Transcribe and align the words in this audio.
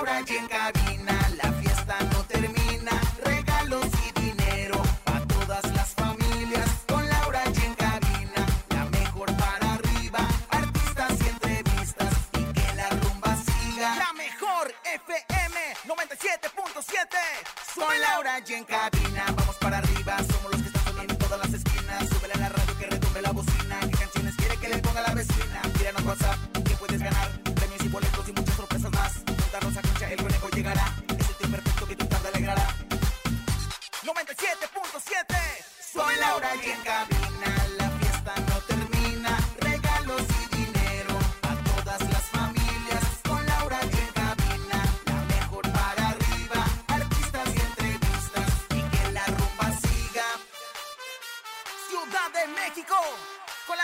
Laura 0.00 0.22
y 0.26 0.32
en 0.34 0.48
cabina, 0.48 1.30
la 1.36 1.52
fiesta 1.52 1.69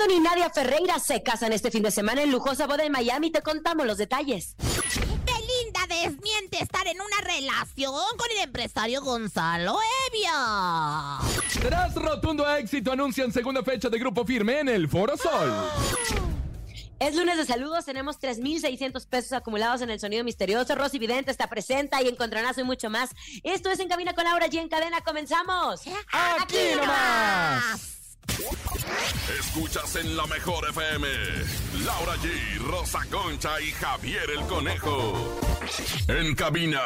Anthony 0.00 0.16
y 0.16 0.20
Nadia 0.20 0.50
Ferreira 0.50 0.98
se 0.98 1.22
casan 1.22 1.52
este 1.52 1.70
fin 1.70 1.82
de 1.82 1.90
semana 1.90 2.22
en 2.22 2.30
lujosa 2.30 2.66
boda 2.66 2.84
en 2.84 2.92
Miami. 2.92 3.30
Te 3.30 3.42
contamos 3.42 3.86
los 3.86 3.98
detalles. 3.98 4.54
Belinda 4.58 5.86
desmiente 5.88 6.62
estar 6.62 6.86
en 6.86 6.96
una 7.00 7.20
relación 7.20 7.92
con 8.16 8.30
el 8.30 8.44
empresario 8.44 9.02
Gonzalo 9.02 9.78
Evia. 10.08 11.18
Tras 11.60 11.94
rotundo 11.96 12.48
éxito, 12.56 12.92
anuncian 12.92 13.30
segunda 13.32 13.62
fecha 13.62 13.90
de 13.90 13.98
Grupo 13.98 14.24
Firme 14.24 14.60
en 14.60 14.68
el 14.70 14.88
Foro 14.88 15.16
Sol. 15.18 15.52
Es 16.98 17.14
lunes 17.14 17.36
de 17.36 17.44
saludos, 17.44 17.84
tenemos 17.84 18.18
3.600 18.20 19.06
pesos 19.06 19.32
acumulados 19.32 19.82
en 19.82 19.90
el 19.90 20.00
sonido 20.00 20.24
misterioso. 20.24 20.74
Rosy 20.76 20.98
Vidente 20.98 21.30
está 21.30 21.48
presente 21.48 21.96
y 22.02 22.08
encontronazo 22.08 22.60
y 22.60 22.64
mucho 22.64 22.88
más. 22.88 23.10
Esto 23.42 23.70
es 23.70 23.80
En 23.80 23.88
Cabina 23.88 24.14
con 24.14 24.24
Laura 24.24 24.48
G 24.48 24.60
en 24.60 24.68
cadena. 24.68 25.00
¡Comenzamos! 25.02 25.82
¡Aquí 26.12 26.58
nomás! 26.76 27.99
Escuchas 29.38 29.96
en 29.96 30.16
la 30.16 30.26
mejor 30.26 30.68
FM. 30.70 31.06
Laura 31.84 32.14
G, 32.16 32.58
Rosa 32.58 33.00
Concha 33.10 33.60
y 33.60 33.70
Javier 33.72 34.30
el 34.30 34.46
Conejo. 34.46 35.40
En 36.08 36.34
cabina, 36.34 36.80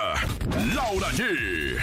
Laura 0.74 1.08
G. 1.10 1.76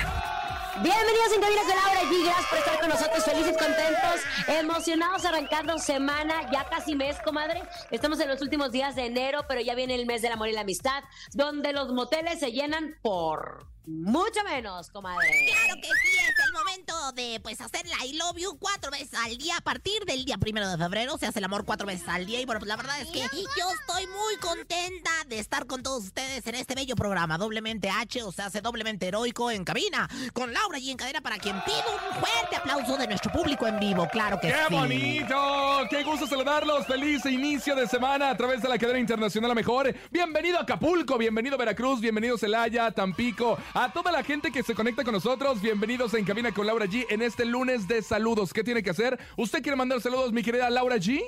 Bienvenidos 0.84 1.34
en 1.36 1.42
Cabina 1.42 1.62
con 1.62 1.76
Laura 1.76 2.02
G. 2.10 2.24
Gracias 2.26 2.48
por 2.48 2.58
estar 2.58 2.80
con 2.80 2.90
nosotros, 2.90 3.24
felices, 3.24 3.58
contentos, 3.58 4.22
emocionados, 4.48 5.26
arrancando 5.26 5.78
semana, 5.78 6.50
ya 6.52 6.64
casi 6.70 6.96
mes, 6.96 7.18
comadre. 7.24 7.62
Estamos 7.92 8.20
en 8.20 8.30
los 8.30 8.42
últimos 8.42 8.72
días 8.72 8.96
de 8.96 9.06
enero, 9.06 9.46
pero 9.48 9.62
ya 9.62 9.76
viene 9.76 9.96
el 9.96 10.06
mes 10.06 10.22
del 10.22 10.32
amor 10.32 10.50
y 10.50 10.54
la 10.54 10.62
amistad, 10.62 11.04
donde 11.34 11.74
los 11.74 11.92
moteles 11.92 12.40
se 12.40 12.52
llenan 12.52 12.96
por 13.02 13.68
mucho 13.86 14.44
menos, 14.44 14.90
comadre. 14.92 15.28
Claro 15.52 15.75
que 15.81 15.88
sí, 15.88 16.18
es 16.18 16.46
el 16.46 16.53
momento 16.53 17.12
de 17.14 17.40
pues 17.42 17.59
hacer 17.62 17.86
la 17.88 18.06
I 18.06 18.14
love 18.14 18.38
you 18.38 18.58
cuatro 18.59 18.92
veces 18.92 19.14
al 19.25 19.38
día. 19.38 19.58
A 19.58 19.62
partir 19.62 20.06
del 20.06 20.24
día 20.24 20.38
primero 20.38 20.69
de 20.69 20.78
febrero 20.78 21.18
se 21.18 21.25
hace 21.25 21.40
el 21.40 21.46
amor 21.46 21.66
cuatro 21.66 21.88
veces 21.88 22.08
al 22.08 22.25
día. 22.25 22.40
Y 22.40 22.46
bueno, 22.46 22.59
pues 22.59 22.70
la 22.70 22.75
verdad 22.75 23.02
es 23.02 23.08
que 23.09 23.20
yo 23.20 23.72
estoy 23.80 24.08
muy 24.08 24.38
contenta 24.40 25.12
de 25.28 25.40
estar 25.40 25.66
con 25.66 25.81
todos 25.84 26.03
ustedes 26.03 26.46
en 26.47 26.56
este 26.56 26.75
bello 26.75 26.96
programa. 26.96 27.38
Doblemente 27.38 27.90
H, 27.90 28.22
o 28.24 28.31
sea, 28.31 28.46
hace 28.46 28.62
doblemente 28.62 29.08
heroico 29.08 29.50
en 29.52 29.64
cabina. 29.64 30.08
Con 30.34 30.53
Laura 30.53 30.78
y 30.78 30.91
en 30.91 30.97
cadena 30.97 31.22
para 31.22 31.38
quien 31.38 31.62
pide 31.64 31.78
un 31.78 32.20
fuerte 32.20 32.58
aplauso 32.58 32.97
de 32.97 33.08
nuestro 33.08 33.31
público 33.31 33.66
en 33.68 33.80
vivo. 33.80 34.08
Claro 34.12 34.40
que 34.40 34.47
¡Qué 34.50 34.56
sí. 34.68 34.74
bonito! 34.74 35.88
¡Qué 35.90 36.03
gusto 36.03 36.28
saludarlos! 36.28 36.86
¡Feliz 36.86 37.25
inicio 37.25 37.75
de 37.75 37.88
semana 37.88 38.30
a 38.30 38.38
través 38.38 38.62
de 38.62 38.70
la 38.70 38.78
cadena 38.78 39.00
internacional 39.00 39.52
a 39.52 39.56
mejor! 39.56 39.94
Bienvenido 40.12 40.59
a 40.59 40.62
Acapulco, 40.62 41.18
bienvenido 41.18 41.56
a 41.56 41.58
Veracruz, 41.58 42.00
bienvenido 42.00 42.38
Celaya, 42.38 42.91
Tampico, 42.91 43.58
a 43.74 43.92
toda 43.92 44.12
la 44.12 44.24
gente 44.24 44.52
que 44.52 44.64
se 44.64 44.76
conecta 44.76 45.04
con 45.04 45.14
nosotros. 45.14 45.62
Bienvenidos 45.62 46.14
en 46.14 46.26
Cabina 46.26 46.52
con 46.52 46.66
Laura 46.68 46.86
G 46.86 47.06
en 47.09 47.22
este 47.22 47.46
lunes 47.46 47.88
de 47.88 48.02
saludos. 48.02 48.54
¿Qué 48.54 48.64
tiene 48.64 48.84
que 48.84 48.90
hacer? 48.90 49.20
¿Usted 49.38 49.62
quiere 49.62 49.76
mandar 49.76 50.02
saludos, 50.02 50.32
mi 50.32 50.44
querida 50.44 50.70
Laura 50.70 50.98
G? 50.98 51.22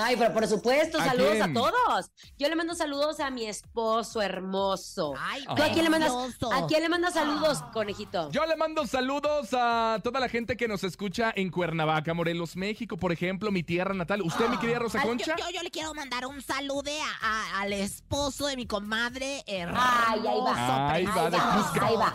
Ay, 0.00 0.16
pero 0.16 0.32
por 0.32 0.46
supuesto, 0.46 0.98
¿A 0.98 1.04
saludos 1.06 1.32
quién? 1.32 1.42
a 1.42 1.52
todos. 1.52 2.10
Yo 2.38 2.48
le 2.48 2.54
mando 2.54 2.74
saludos 2.74 3.18
a 3.20 3.30
mi 3.30 3.46
esposo 3.46 4.22
hermoso. 4.22 5.14
Ay, 5.18 5.44
¿Tú 5.44 5.60
a 5.62 5.68
quién 5.72 5.82
le 5.84 5.90
mandas, 5.90 6.12
a 6.52 6.66
quién 6.66 6.82
le 6.82 6.88
mandas 6.88 7.14
saludos, 7.14 7.62
conejito? 7.72 8.30
Yo 8.30 8.46
le 8.46 8.56
mando 8.56 8.86
saludos 8.86 9.48
a 9.52 9.98
toda 10.04 10.20
la 10.20 10.28
gente 10.28 10.56
que 10.56 10.68
nos 10.68 10.84
escucha 10.84 11.32
en 11.34 11.50
Cuernavaca, 11.50 12.14
Morelos, 12.14 12.56
México, 12.56 12.96
por 12.96 13.10
ejemplo, 13.10 13.50
mi 13.50 13.64
tierra 13.64 13.92
natal. 13.92 14.22
¿Usted, 14.22 14.48
mi 14.48 14.56
querida 14.58 14.78
Rosa 14.78 15.02
Concha? 15.02 15.34
Yo, 15.36 15.44
yo- 15.46 15.50
yo 15.56 15.62
le 15.62 15.70
quiero 15.70 15.92
mandar 15.94 16.26
un 16.26 16.40
saludo 16.42 16.90
a- 17.22 17.26
a- 17.58 17.60
al 17.62 17.72
esposo 17.72 18.46
de 18.46 18.54
mi 18.56 18.66
comadre. 18.66 19.42
Hermoso, 19.48 19.82
Ay, 19.84 20.20
ahí 20.26 20.40
va. 20.40 20.90
Ahí 20.92 21.04
va, 21.06 21.30
de 21.30 21.36
ahí 21.84 21.96
va. 21.96 22.14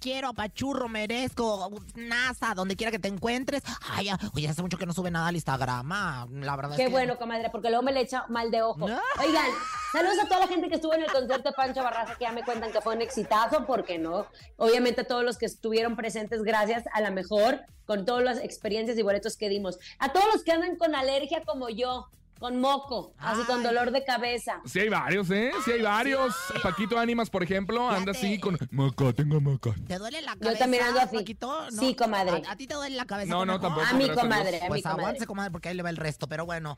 Quiero, 0.00 0.28
apachurro, 0.28 0.88
merezco, 0.88 1.70
NASA, 1.94 2.54
donde 2.54 2.76
quiera 2.76 2.90
que 2.90 2.98
te 2.98 3.08
encuentres. 3.08 3.62
Ay, 3.90 4.06
ya- 4.06 4.18
oye, 4.34 4.48
hace 4.48 4.62
mucho 4.62 4.78
que 4.78 4.86
no 4.86 4.92
sube 4.94 5.10
nada 5.10 5.28
al 5.28 5.34
Instagram. 5.34 5.92
ah, 5.92 6.26
La 6.30 6.56
verdad 6.56 6.76
Qué 6.76 6.84
es 6.84 6.88
que... 6.88 6.93
bueno, 6.94 7.18
comadre, 7.18 7.50
porque 7.50 7.68
luego 7.68 7.82
me 7.82 7.92
le 7.92 8.00
echa 8.00 8.24
mal 8.28 8.50
de 8.50 8.62
ojo. 8.62 8.88
No. 8.88 9.00
Oigan, 9.20 9.46
saludos 9.92 10.18
a 10.22 10.28
toda 10.28 10.40
la 10.40 10.46
gente 10.46 10.68
que 10.68 10.76
estuvo 10.76 10.94
en 10.94 11.02
el 11.02 11.10
concierto 11.10 11.50
de 11.50 11.54
Pancho 11.54 11.82
Barraza, 11.82 12.14
que 12.14 12.24
ya 12.24 12.32
me 12.32 12.44
cuentan 12.44 12.70
que 12.70 12.80
fue 12.80 12.94
un 12.94 13.02
exitazo, 13.02 13.66
porque 13.66 13.98
no. 13.98 14.26
Obviamente 14.56 15.00
a 15.00 15.04
todos 15.04 15.24
los 15.24 15.36
que 15.36 15.46
estuvieron 15.46 15.96
presentes, 15.96 16.42
gracias 16.42 16.84
a 16.92 17.00
la 17.00 17.10
mejor, 17.10 17.62
con 17.84 18.04
todas 18.04 18.22
las 18.22 18.38
experiencias 18.38 18.96
y 18.96 19.02
boletos 19.02 19.36
que 19.36 19.48
dimos. 19.48 19.78
A 19.98 20.12
todos 20.12 20.26
los 20.32 20.44
que 20.44 20.52
andan 20.52 20.76
con 20.76 20.94
alergia 20.94 21.42
como 21.44 21.68
yo, 21.68 22.06
con 22.38 22.60
moco, 22.60 23.14
así 23.18 23.42
con 23.44 23.62
dolor 23.62 23.90
de 23.90 24.04
cabeza. 24.04 24.60
Sí 24.66 24.80
hay 24.80 24.88
varios, 24.88 25.30
¿eh? 25.30 25.50
Sí 25.64 25.72
hay 25.72 25.82
varios. 25.82 26.34
Paquito 26.62 26.98
Ánimas, 26.98 27.30
por 27.30 27.42
ejemplo, 27.42 27.88
anda 27.88 28.12
así 28.12 28.38
con... 28.38 28.58
Maca, 28.70 29.12
tengo 29.12 29.40
maca. 29.40 29.70
¿Te 29.86 29.98
duele 29.98 30.20
la 30.22 30.34
Yo 30.34 30.40
cabeza? 30.40 30.58
también 30.58 30.82
ando 30.84 31.00
así. 31.00 31.16
Paquito? 31.16 31.70
¿No? 31.70 31.80
Sí, 31.80 31.94
comadre. 31.94 32.42
¿A, 32.46 32.52
a 32.52 32.56
ti 32.56 32.66
te 32.66 32.74
duele 32.74 32.96
la 32.96 33.06
cabeza? 33.06 33.30
No, 33.30 33.44
no, 33.46 33.58
tampoco. 33.60 33.86
A 33.86 33.92
mi 33.94 34.08
a 34.10 34.14
comadre, 34.14 34.50
Dios. 34.50 34.62
a 34.62 34.64
mi 34.64 34.68
Pues 34.68 34.82
comadre. 34.82 35.26
comadre, 35.26 35.50
porque 35.50 35.68
ahí 35.70 35.74
le 35.74 35.82
va 35.82 35.90
el 35.90 35.96
resto. 35.96 36.26
Pero 36.28 36.44
bueno. 36.44 36.76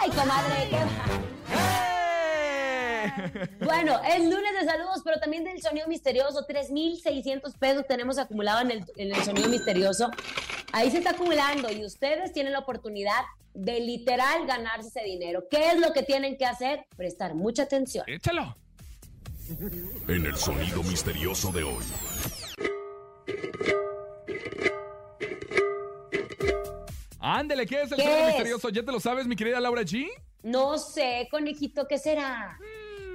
Ay, 0.00 0.10
comadre, 0.10 0.68
qué... 0.70 1.95
Bueno, 3.60 4.00
es 4.04 4.20
lunes 4.20 4.52
de 4.60 4.66
saludos, 4.66 5.02
pero 5.04 5.18
también 5.20 5.44
del 5.44 5.60
sonido 5.60 5.88
misterioso. 5.88 6.44
3,600 6.46 7.54
pesos 7.54 7.84
tenemos 7.86 8.18
acumulado 8.18 8.60
en 8.62 8.70
el, 8.70 8.84
en 8.96 9.14
el 9.14 9.22
sonido 9.24 9.48
misterioso. 9.48 10.10
Ahí 10.72 10.90
se 10.90 10.98
está 10.98 11.10
acumulando 11.10 11.70
y 11.72 11.84
ustedes 11.84 12.32
tienen 12.32 12.52
la 12.52 12.60
oportunidad 12.60 13.22
de 13.54 13.80
literal 13.80 14.46
ganarse 14.46 14.88
ese 14.88 15.02
dinero. 15.02 15.44
¿Qué 15.50 15.70
es 15.70 15.78
lo 15.80 15.92
que 15.92 16.02
tienen 16.02 16.36
que 16.36 16.44
hacer? 16.44 16.86
Prestar 16.96 17.34
mucha 17.34 17.62
atención. 17.64 18.04
Échalo. 18.06 18.56
En 20.08 20.26
el 20.26 20.36
sonido 20.36 20.82
misterioso 20.82 21.52
de 21.52 21.62
hoy. 21.62 21.84
Ándele, 27.18 27.66
¿qué 27.66 27.82
es 27.82 27.90
el 27.92 27.96
¿Qué 27.98 28.02
sonido 28.04 28.20
es? 28.20 28.26
misterioso? 28.34 28.68
¿Ya 28.68 28.82
te 28.82 28.92
lo 28.92 29.00
sabes, 29.00 29.26
mi 29.26 29.36
querida 29.36 29.60
Laura 29.60 29.82
G? 29.82 30.08
No 30.42 30.78
sé, 30.78 31.26
conejito, 31.30 31.86
¿qué 31.88 31.98
será? 31.98 32.58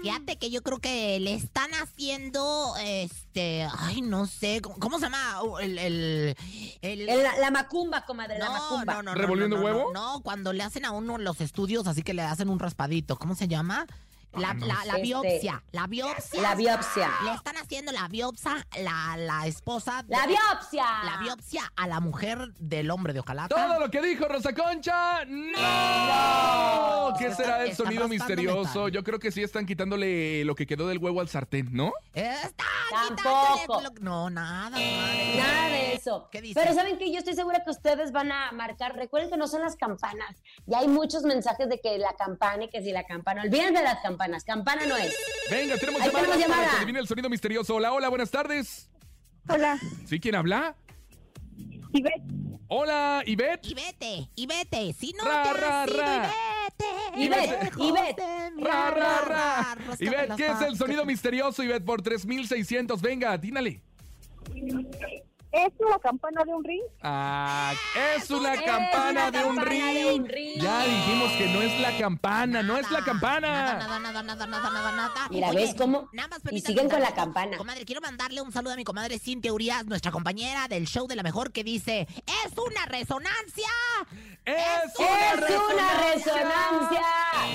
Fíjate 0.01 0.38
que 0.38 0.50
yo 0.50 0.62
creo 0.63 0.80
que 0.80 1.19
le 1.19 1.33
están 1.33 1.69
haciendo, 1.75 2.74
este, 2.83 3.68
ay, 3.77 4.01
no 4.01 4.25
sé, 4.25 4.62
¿cómo, 4.62 4.75
cómo 4.80 4.98
se 5.00 5.06
llama? 5.06 5.44
Uh, 5.44 5.59
El, 5.59 5.77
el, 5.77 6.36
el- 6.81 7.09
El- 7.09 7.24
la, 7.24 7.38
la 7.38 7.51
macumba, 7.51 8.06
comadre, 8.06 8.39
la 8.39 8.50
macumba. 8.50 9.01
¿Revolviendo 9.13 9.57
no, 9.57 9.62
no, 9.62 9.65
huevo? 9.65 9.94
No, 9.94 10.13
no, 10.15 10.21
cuando 10.21 10.53
le 10.53 10.63
hacen 10.63 10.86
a 10.86 10.92
uno 10.92 11.18
los 11.18 11.39
estudios, 11.42 11.88
así 11.88 12.01
que 12.03 12.13
le 12.13 12.24
hacen 12.24 12.50
un 12.50 12.59
raspadito, 12.59 13.15
¿cómo 13.18 13.36
se 13.36 13.48
llama? 13.48 13.86
La, 14.33 14.51
Ah, 14.51 14.53
no 14.53 14.65
la, 14.65 14.86
la 14.86 14.95
biopsia, 14.98 15.62
la 15.74 15.88
biopsia. 15.88 16.42
La 16.42 16.56
biopsia. 16.56 17.12
Le 17.25 17.33
están 17.33 17.50
haciendo 17.72 17.94
la 17.94 18.10
biopsia, 18.10 18.68
la, 18.82 19.16
la 19.16 19.48
esposa. 19.48 20.04
de- 20.04 20.14
¡La 20.14 20.28
biopsia! 20.28 20.84
La 21.06 21.18
biopsia 21.22 21.72
a 21.78 21.88
la 21.88 22.02
mujer 22.02 22.52
del 22.60 22.92
hombre 22.92 23.14
de 23.14 23.22
Ojalata. 23.22 23.56
Todo 23.56 23.80
lo 23.80 23.90
que 23.90 24.02
dijo 24.02 24.28
Rosa 24.28 24.54
Concha, 24.54 25.24
no. 25.26 27.14
¿Qué 27.18 27.28
Están- 27.28 27.38
será 27.46 27.64
el 27.64 27.74
sonido 27.74 28.10
misterioso? 28.10 28.80
metal. 28.88 28.92
Yo 28.92 29.04
creo 29.06 29.20
que 29.20 29.32
sí 29.32 29.42
están 29.42 29.66
quitándole 29.66 30.44
lo 30.44 30.54
que 30.56 30.68
quedó 30.68 30.86
del 30.90 30.98
huevo 30.98 31.22
al 31.22 31.30
sartén, 31.30 31.70
¿no? 31.72 31.94
Está 32.14 32.66
Tampoco. 32.92 33.82
lo- 33.82 33.92
No, 34.02 34.30
nada, 34.30 34.72
madre. 34.72 35.36
Nada 35.38 35.70
de 35.70 35.94
eso. 35.94 36.28
¿Qué 36.30 36.42
dice? 36.42 36.60
Pero 36.60 36.74
¿saben 36.76 36.98
que 36.98 37.10
Yo 37.12 37.20
estoy 37.20 37.36
segura 37.36 37.64
que 37.64 37.70
ustedes 37.72 38.12
van 38.12 38.32
a 38.34 38.52
marcar. 38.52 38.96
Recuerden 38.98 39.30
que 39.30 39.38
no 39.38 39.48
son 39.48 39.62
las 39.62 39.76
campanas. 39.78 40.36
Ya 40.66 40.80
hay 40.80 40.88
muchos 40.90 41.24
mensajes 41.24 41.70
de 41.70 41.80
que 41.80 41.98
la 41.98 42.14
campana 42.18 42.66
y 42.66 42.70
que 42.70 42.82
si 42.82 42.92
la 42.92 43.04
campana. 43.06 43.44
Olvídense 43.44 43.74
de 43.80 43.84
las 43.84 44.00
campanas. 44.02 44.44
Campana 44.44 44.86
no 44.86 44.96
es. 44.98 45.14
Venga, 45.50 45.78
tenemos 45.78 46.02
Ahí 46.02 46.08
llamadas 46.08 46.28
tenemos 46.28 46.28
para 46.28 46.40
llamada. 46.58 46.70
que 46.72 46.78
adivine 46.78 47.00
el 47.00 47.08
sonido 47.08 47.30
misterioso. 47.30 47.61
Hola, 47.69 47.94
hola, 47.94 48.10
buenas 48.10 48.31
tardes. 48.31 48.90
Hola, 49.48 49.78
¿Sí 50.06 50.19
quién 50.19 50.36
habla? 50.36 50.75
Ivette. 51.94 52.22
Hola, 52.68 53.22
Ivette. 53.25 53.68
Y 53.68 53.74
vete, 53.74 54.30
y 54.36 54.46
vete. 54.48 54.94
Si 54.94 55.12
no 55.13 55.25
Ra, 55.25 55.44
te 55.44 55.50
has 55.50 55.60
ra, 55.60 55.86
ido, 55.88 55.98
ra. 55.98 56.34
y 57.16 57.28
vete. 57.28 57.46
Ivette, 57.46 57.63
Lejos 57.63 57.88
Ivette. 57.88 58.22
de 58.22 58.52
mi 58.52 58.63
Ra, 58.63 58.92
ra, 58.92 59.22
ra. 59.22 59.78
Ivette, 60.00 60.36
¿qué 60.38 60.48
es 60.48 60.62
el 60.62 60.78
sonido 60.78 61.06
misterioso, 61.06 61.63
Ivette? 61.63 61.84
Por 61.86 62.02
3600. 62.02 63.02
Venga, 63.02 63.34
atínale. 63.34 63.81
¿Es 65.51 65.74
la 65.89 66.00
campana 66.00 66.44
de 66.45 66.53
un 66.53 66.63
ring? 66.63 66.81
Ah, 67.01 67.74
es 68.15 68.30
una 68.31 68.53
Es 68.53 68.62
campana 68.62 69.09
una 69.12 69.31
de 69.31 69.44
un 69.44 69.56
campana 69.57 69.94
de 69.94 70.13
un 70.13 70.25
ring. 70.27 70.62
Ya 70.62 70.83
dijimos 70.86 71.31
que 71.33 71.45
no 71.48 71.62
es 71.62 71.80
la 71.81 71.98
campana, 71.98 72.63
no 72.63 72.77
es 72.77 72.83
la 72.89 73.00
Nada, 73.01 73.06
campana. 73.06 73.48
Nada, 73.74 74.00
nada, 74.00 74.24
nada, 74.24 74.45
nada, 74.48 74.69
nada, 74.69 74.92
nada. 74.94 75.27
Mira, 75.30 75.51
¿ves 75.51 75.75
cómo? 75.75 76.07
Nada 76.13 76.30
más 76.30 76.39
Y 76.53 76.62
siguen 76.62 76.89
con 76.89 77.01
la 77.01 77.13
campana. 77.13 77.57
Comadre, 77.57 77.83
quiero 77.83 78.00
mandarle 78.00 78.42
un 78.42 78.51
saludo 78.53 78.74
a 78.74 78.75
mi 78.77 78.86
comadre 78.86 79.19
Cintia 79.19 79.51
Urias, 79.51 79.86
nuestra 79.88 80.12
compañera 80.12 80.69
del 80.69 80.88
show 80.88 81.06
de 81.07 81.18
la 81.18 81.24
mejor, 81.24 81.51
que 81.51 81.65
dice: 81.65 82.07
¡Es 82.45 82.57
una 82.57 82.86
resonancia! 82.86 83.68
¡Es 84.45 84.56
¡Es 84.56 84.95
una 84.98 85.94
resonancia! 86.13 87.01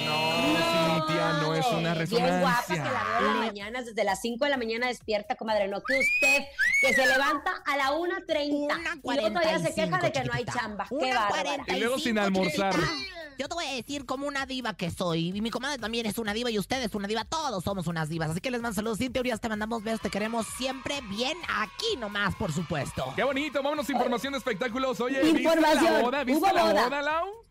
No, 0.04 0.96
Cintia, 0.96 1.32
no 1.40 1.54
es 1.54 1.66
una 1.66 1.94
Bien 1.94 2.40
guapa 2.40 2.64
que 2.66 2.74
resonancia. 2.74 2.92
la 2.92 3.04
veo 3.20 3.28
en 3.30 3.40
la 3.40 3.46
mañana, 3.46 3.82
desde 3.82 4.04
las 4.04 4.20
5 4.20 4.44
de 4.44 4.50
la 4.50 4.56
mañana 4.58 4.86
despierta, 4.88 5.34
comadre. 5.36 5.66
No 5.68 5.80
que 5.82 5.98
usted, 5.98 6.44
que 6.80 6.92
se 6.94 7.06
levanta 7.06 7.62
a 7.64 7.76
la 7.76 7.85
1.30 7.92 8.50
Una 8.50 8.78
y 9.02 9.20
luego 9.20 9.28
todavía 9.40 9.58
se 9.58 9.74
queja 9.74 9.98
de 9.98 10.12
que 10.12 10.24
no 10.24 10.32
hay 10.32 10.44
chamba. 10.44 10.86
¡Qué! 10.88 10.96
45, 11.28 11.64
Y 11.76 11.80
luego 11.80 11.98
sin 11.98 12.18
almorzar. 12.18 12.72
chiquitita. 12.74 12.92
Yo 13.38 13.48
te 13.48 13.54
voy 13.54 13.66
a 13.66 13.72
decir 13.72 14.06
como 14.06 14.26
una 14.26 14.46
diva 14.46 14.74
que 14.78 14.90
soy. 14.90 15.28
Y 15.36 15.40
mi 15.42 15.50
comadre 15.50 15.76
también 15.78 16.06
es 16.06 16.16
una 16.16 16.32
diva 16.32 16.50
y 16.50 16.58
usted 16.58 16.82
es 16.82 16.94
una 16.94 17.06
diva. 17.06 17.24
Todos 17.24 17.62
somos 17.64 17.86
unas 17.86 18.08
divas. 18.08 18.30
Así 18.30 18.40
que 18.40 18.50
les 18.50 18.62
mando 18.62 18.74
saludos. 18.74 18.96
Sin 18.96 19.12
teorías 19.12 19.40
te 19.42 19.48
mandamos 19.50 19.82
besos. 19.82 20.00
Te 20.00 20.08
queremos 20.10 20.46
siempre 20.56 21.00
bien 21.02 21.36
aquí 21.58 21.96
nomás, 21.98 22.34
por 22.36 22.50
supuesto. 22.52 23.12
Qué 23.14 23.24
bonito, 23.24 23.62
vámonos 23.62 23.90
información 23.90 24.32
de 24.32 24.38
espectáculos. 24.38 24.98
Oye, 25.00 25.20
¿viste 25.22 25.40
Información. 25.42 25.84
la 25.92 26.00
boda? 26.00 26.24
¿Viste 26.24 26.40
Hubo 26.40 26.52
la 26.54 26.62
boda. 26.62 26.84
boda, 26.84 27.02
Lau? 27.02 27.45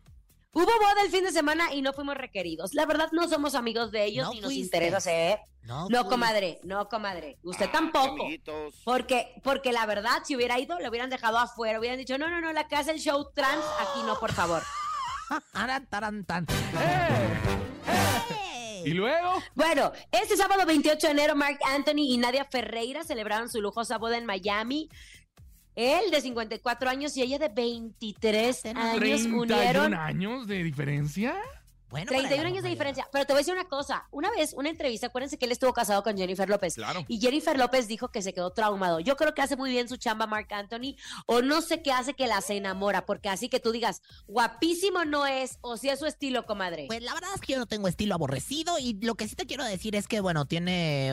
Hubo 0.56 0.64
boda 0.64 1.02
el 1.04 1.10
fin 1.10 1.22
de 1.22 1.32
semana 1.32 1.74
y 1.74 1.82
no 1.82 1.92
fuimos 1.92 2.16
requeridos. 2.16 2.72
La 2.72 2.86
verdad, 2.86 3.10
no 3.12 3.28
somos 3.28 3.54
amigos 3.54 3.92
de 3.92 4.06
ellos 4.06 4.24
No 4.26 4.32
ni 4.32 4.40
nos 4.40 4.52
interesa 4.52 5.00
ser. 5.00 5.38
No, 5.64 5.86
No, 5.90 6.08
comadre, 6.08 6.60
no, 6.62 6.88
comadre. 6.88 7.38
Usted 7.42 7.68
tampoco. 7.68 8.26
Porque, 8.82 9.34
porque 9.44 9.72
la 9.72 9.84
verdad, 9.84 10.22
si 10.24 10.34
hubiera 10.34 10.58
ido, 10.58 10.78
le 10.78 10.88
hubieran 10.88 11.10
dejado 11.10 11.36
afuera. 11.36 11.78
Hubieran 11.78 11.98
dicho, 11.98 12.16
no, 12.16 12.30
no, 12.30 12.40
no, 12.40 12.54
la 12.54 12.68
casa 12.68 12.90
el 12.90 13.00
show 13.00 13.30
trans, 13.34 13.66
aquí 13.80 14.02
no, 14.06 14.18
por 14.18 14.32
favor. 14.32 14.62
¡Eh! 18.30 18.82
¿Y 18.86 18.90
luego? 18.92 19.42
Bueno, 19.54 19.92
este 20.10 20.38
sábado 20.38 20.64
28 20.64 21.06
de 21.08 21.12
enero, 21.12 21.36
Mark 21.36 21.58
Anthony 21.66 22.06
y 22.08 22.16
Nadia 22.16 22.46
Ferreira 22.46 23.04
celebraron 23.04 23.50
su 23.50 23.60
lujosa 23.60 23.98
boda 23.98 24.16
en 24.16 24.24
Miami. 24.24 24.88
Él 25.76 26.10
de 26.10 26.22
54 26.22 26.88
años 26.88 27.16
y 27.18 27.22
ella 27.22 27.38
de 27.38 27.50
23 27.50 28.64
años 28.64 28.96
31 28.96 29.42
unieron 29.42 29.94
años 29.94 30.46
de 30.46 30.62
diferencia. 30.62 31.36
Bueno, 31.96 32.10
para 32.10 32.20
31 32.20 32.40
allá, 32.40 32.48
años 32.48 32.62
de 32.62 32.68
diferencia. 32.70 33.08
Pero 33.12 33.24
te 33.24 33.32
voy 33.32 33.38
a 33.38 33.42
decir 33.42 33.54
una 33.54 33.64
cosa. 33.68 34.06
Una 34.10 34.30
vez, 34.30 34.52
una 34.54 34.68
entrevista, 34.68 35.06
acuérdense 35.08 35.38
que 35.38 35.46
él 35.46 35.52
estuvo 35.52 35.72
casado 35.72 36.02
con 36.02 36.16
Jennifer 36.16 36.48
López. 36.48 36.74
Claro. 36.74 37.04
Y 37.08 37.18
Jennifer 37.20 37.56
López 37.58 37.88
dijo 37.88 38.08
que 38.08 38.22
se 38.22 38.32
quedó 38.32 38.50
traumado. 38.50 39.00
Yo 39.00 39.16
creo 39.16 39.34
que 39.34 39.42
hace 39.42 39.56
muy 39.56 39.70
bien 39.70 39.88
su 39.88 39.96
chamba 39.96 40.26
Mark 40.26 40.48
Anthony. 40.52 40.96
O 41.26 41.42
no 41.42 41.62
sé 41.62 41.82
qué 41.82 41.92
hace 41.92 42.14
que 42.14 42.26
la 42.26 42.40
se 42.40 42.56
enamora. 42.56 43.06
Porque 43.06 43.28
así 43.28 43.48
que 43.48 43.60
tú 43.60 43.72
digas, 43.72 44.02
guapísimo 44.28 45.04
no 45.04 45.26
es. 45.26 45.58
O 45.62 45.76
si 45.76 45.88
es 45.88 45.98
su 45.98 46.06
estilo, 46.06 46.46
comadre. 46.46 46.84
Pues 46.88 47.02
la 47.02 47.14
verdad 47.14 47.30
es 47.34 47.40
que 47.40 47.54
yo 47.54 47.58
no 47.58 47.66
tengo 47.66 47.88
estilo 47.88 48.14
aborrecido 48.14 48.78
y 48.78 48.94
lo 49.00 49.14
que 49.14 49.26
sí 49.28 49.34
te 49.34 49.46
quiero 49.46 49.64
decir 49.64 49.96
es 49.96 50.06
que, 50.08 50.20
bueno, 50.20 50.44
tiene... 50.46 51.12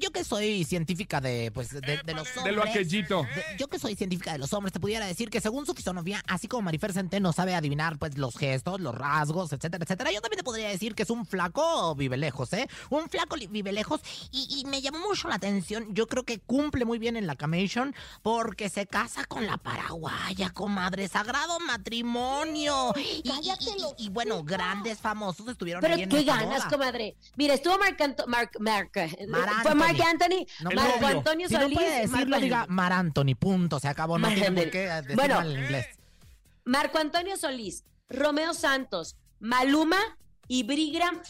yo 0.00 0.10
que 0.10 0.24
soy 0.24 0.64
científica 0.64 1.20
de, 1.20 1.50
pues, 1.52 1.70
de, 1.70 1.80
de 2.04 2.14
los 2.14 2.28
hombres... 2.36 2.44
De 2.44 2.52
lo 2.52 2.62
aquellito. 2.62 3.22
de- 3.22 3.58
yo 3.58 3.68
que 3.68 3.78
soy 3.78 3.94
científica 3.96 4.32
de 4.32 4.38
los 4.38 4.52
hombres, 4.52 4.72
te 4.72 4.80
pudiera 4.80 5.06
decir 5.06 5.30
que 5.30 5.40
según 5.40 5.66
su 5.66 5.74
fisonomía, 5.74 6.22
así 6.26 6.48
como 6.48 6.62
Marifer 6.62 6.92
Centeno 6.92 7.32
sabe 7.32 7.54
adivinar, 7.54 7.98
pues, 7.98 8.16
los 8.18 8.36
gestos, 8.36 8.80
los 8.80 8.94
rasgos, 8.94 9.49
etcétera, 9.52 9.82
etcétera, 9.84 10.10
yo 10.12 10.20
también 10.20 10.38
te 10.38 10.44
podría 10.44 10.68
decir 10.68 10.94
que 10.94 11.02
es 11.02 11.10
un 11.10 11.26
flaco 11.26 11.94
vive 11.94 12.16
lejos, 12.16 12.52
¿eh? 12.52 12.68
Un 12.90 13.08
flaco 13.08 13.36
vive 13.50 13.72
lejos 13.72 14.00
y, 14.30 14.60
y 14.60 14.64
me 14.66 14.80
llamó 14.82 14.98
mucho 15.00 15.28
la 15.28 15.34
atención. 15.36 15.94
Yo 15.94 16.06
creo 16.06 16.24
que 16.24 16.38
cumple 16.38 16.84
muy 16.84 16.98
bien 16.98 17.16
en 17.16 17.26
la 17.26 17.36
Camation 17.36 17.94
porque 18.22 18.68
se 18.68 18.86
casa 18.86 19.24
con 19.24 19.46
la 19.46 19.56
paraguaya, 19.56 20.50
comadre. 20.50 21.08
Sagrado 21.08 21.58
matrimonio. 21.60 22.92
Y, 22.96 23.22
y- 23.28 23.50
y- 23.50 24.06
y, 24.06 24.08
bueno, 24.10 24.42
grandes 24.44 24.98
famosos 24.98 25.46
estuvieron 25.48 25.80
Pero 25.80 25.94
ahí 25.94 26.02
en 26.02 26.08
qué 26.08 26.22
ganas, 26.24 26.64
boda. 26.64 26.68
comadre. 26.70 27.16
Mira, 27.36 27.54
estuvo 27.54 27.78
Marc 27.78 28.00
Anto- 28.00 28.26
Marc- 28.26 28.58
Marc- 28.58 28.96
eh, 28.96 29.26
Mar 29.28 29.48
fue 29.62 29.74
Marc 29.74 30.00
Anthony. 30.00 30.46
No, 30.60 30.70
Marco. 30.70 31.06
Antonio 31.06 31.48
Si 31.48 31.54
no 31.54 31.60
Solís. 31.62 31.78
puede 31.78 32.00
decirlo, 32.02 32.26
Marco- 32.26 32.40
diga 32.44 32.66
Mar 32.68 32.92
Anthony, 32.92 33.34
punto, 33.38 33.78
se 33.80 33.88
acabó. 33.88 34.18
No 34.18 34.28
Mar 34.28 34.34
tiene 34.34 34.62
por 34.62 34.70
qué 34.70 35.02
Bueno. 35.14 35.34
mal 35.36 35.52
en 35.56 35.62
inglés. 35.64 35.86
Marco 36.64 36.98
Antonio 36.98 37.36
Solís, 37.36 37.84
Romeo 38.08 38.54
Santos, 38.54 39.16
Maluma 39.40 39.96
y 40.52 40.64
Brigram, 40.64 41.22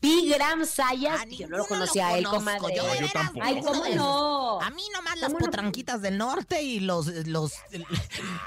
Pigram 0.00 0.64
Sayas. 0.66 1.26
Yo 1.30 1.46
no 1.46 1.58
lo 1.58 1.66
conocía 1.66 2.08
a 2.08 2.18
él, 2.18 2.24
comadre. 2.24 2.74
yo 2.74 2.82
de 2.82 2.88
No, 2.88 2.94
yo 2.94 3.00
veras, 3.00 3.12
tampoco. 3.12 3.40
Ay, 3.46 3.60
¿cómo 3.62 3.84
no? 3.94 4.60
A 4.60 4.70
mí 4.70 4.82
nomás 4.92 5.14
las 5.20 5.28
¿Cómo 5.28 5.38
no? 5.38 5.44
potranquitas 5.46 6.02
del 6.02 6.18
norte 6.18 6.60
y 6.62 6.80
los 6.80 7.06
los 7.28 7.52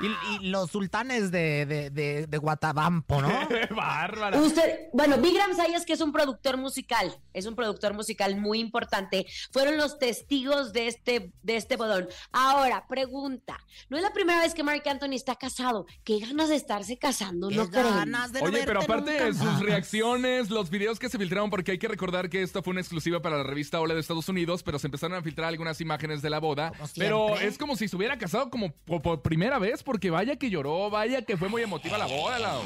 y, 0.01 0.05
y 0.35 0.49
los 0.49 0.69
sultanes 0.69 1.31
de, 1.31 1.65
de, 1.65 1.89
de, 1.91 2.27
de 2.27 2.37
Guatabampo, 2.37 3.21
¿no? 3.21 3.29
Bárbara. 3.75 4.37
Usted, 4.41 4.89
bueno, 4.91 5.17
Bigram 5.17 5.55
Sayas, 5.55 5.85
que 5.85 5.93
es 5.93 6.01
un 6.01 6.11
productor 6.11 6.57
musical, 6.57 7.17
es 7.33 7.45
un 7.45 7.55
productor 7.55 7.93
musical 7.93 8.35
muy 8.35 8.59
importante, 8.59 9.25
fueron 9.51 9.77
los 9.77 9.97
testigos 9.97 10.73
de 10.73 10.87
este, 10.87 11.31
de 11.41 11.55
este 11.55 11.77
bodón. 11.77 12.09
Ahora, 12.33 12.85
pregunta, 12.85 13.57
no 13.89 13.95
es 13.95 14.03
la 14.03 14.11
primera 14.11 14.41
vez 14.41 14.53
que 14.53 14.63
Marc 14.63 14.85
Anthony 14.87 15.13
está 15.13 15.37
casado, 15.37 15.85
qué 16.03 16.19
ganas 16.19 16.49
de 16.49 16.55
estarse 16.57 16.97
casando, 16.97 17.47
Qué 17.47 17.55
¿no 17.55 17.69
creen? 17.69 17.95
ganas 17.95 18.33
de 18.33 18.41
no 18.41 18.47
Oye, 18.47 18.63
pero 18.65 18.81
aparte 18.81 19.11
nunca 19.11 19.25
de 19.25 19.33
sus 19.33 19.45
más. 19.45 19.61
Reacciones, 20.01 20.49
los 20.49 20.69
videos 20.69 20.99
que 20.99 21.09
se 21.09 21.17
filtraron, 21.17 21.49
porque 21.49 21.71
hay 21.71 21.77
que 21.77 21.87
recordar 21.87 22.29
que 22.29 22.41
esto 22.41 22.63
fue 22.63 22.71
una 22.71 22.81
exclusiva 22.81 23.21
para 23.21 23.37
la 23.37 23.43
revista 23.43 23.79
Hola 23.79 23.93
de 23.93 23.99
Estados 23.99 24.27
Unidos, 24.29 24.63
pero 24.63 24.79
se 24.79 24.87
empezaron 24.87 25.17
a 25.17 25.21
filtrar 25.21 25.47
algunas 25.47 25.79
imágenes 25.79 26.21
de 26.21 26.29
la 26.29 26.39
boda. 26.39 26.73
Pero 26.95 27.27
siempre. 27.27 27.47
es 27.47 27.57
como 27.57 27.75
si 27.75 27.87
se 27.87 27.95
hubiera 27.95 28.17
casado 28.17 28.49
como 28.49 28.71
por, 28.71 29.01
por 29.01 29.21
primera 29.21 29.59
vez, 29.59 29.83
porque 29.83 30.09
vaya 30.09 30.35
que 30.37 30.49
lloró, 30.49 30.89
vaya 30.89 31.21
que 31.23 31.37
fue 31.37 31.49
muy 31.49 31.61
emotiva 31.61 31.97
la 31.97 32.07
boda. 32.07 32.61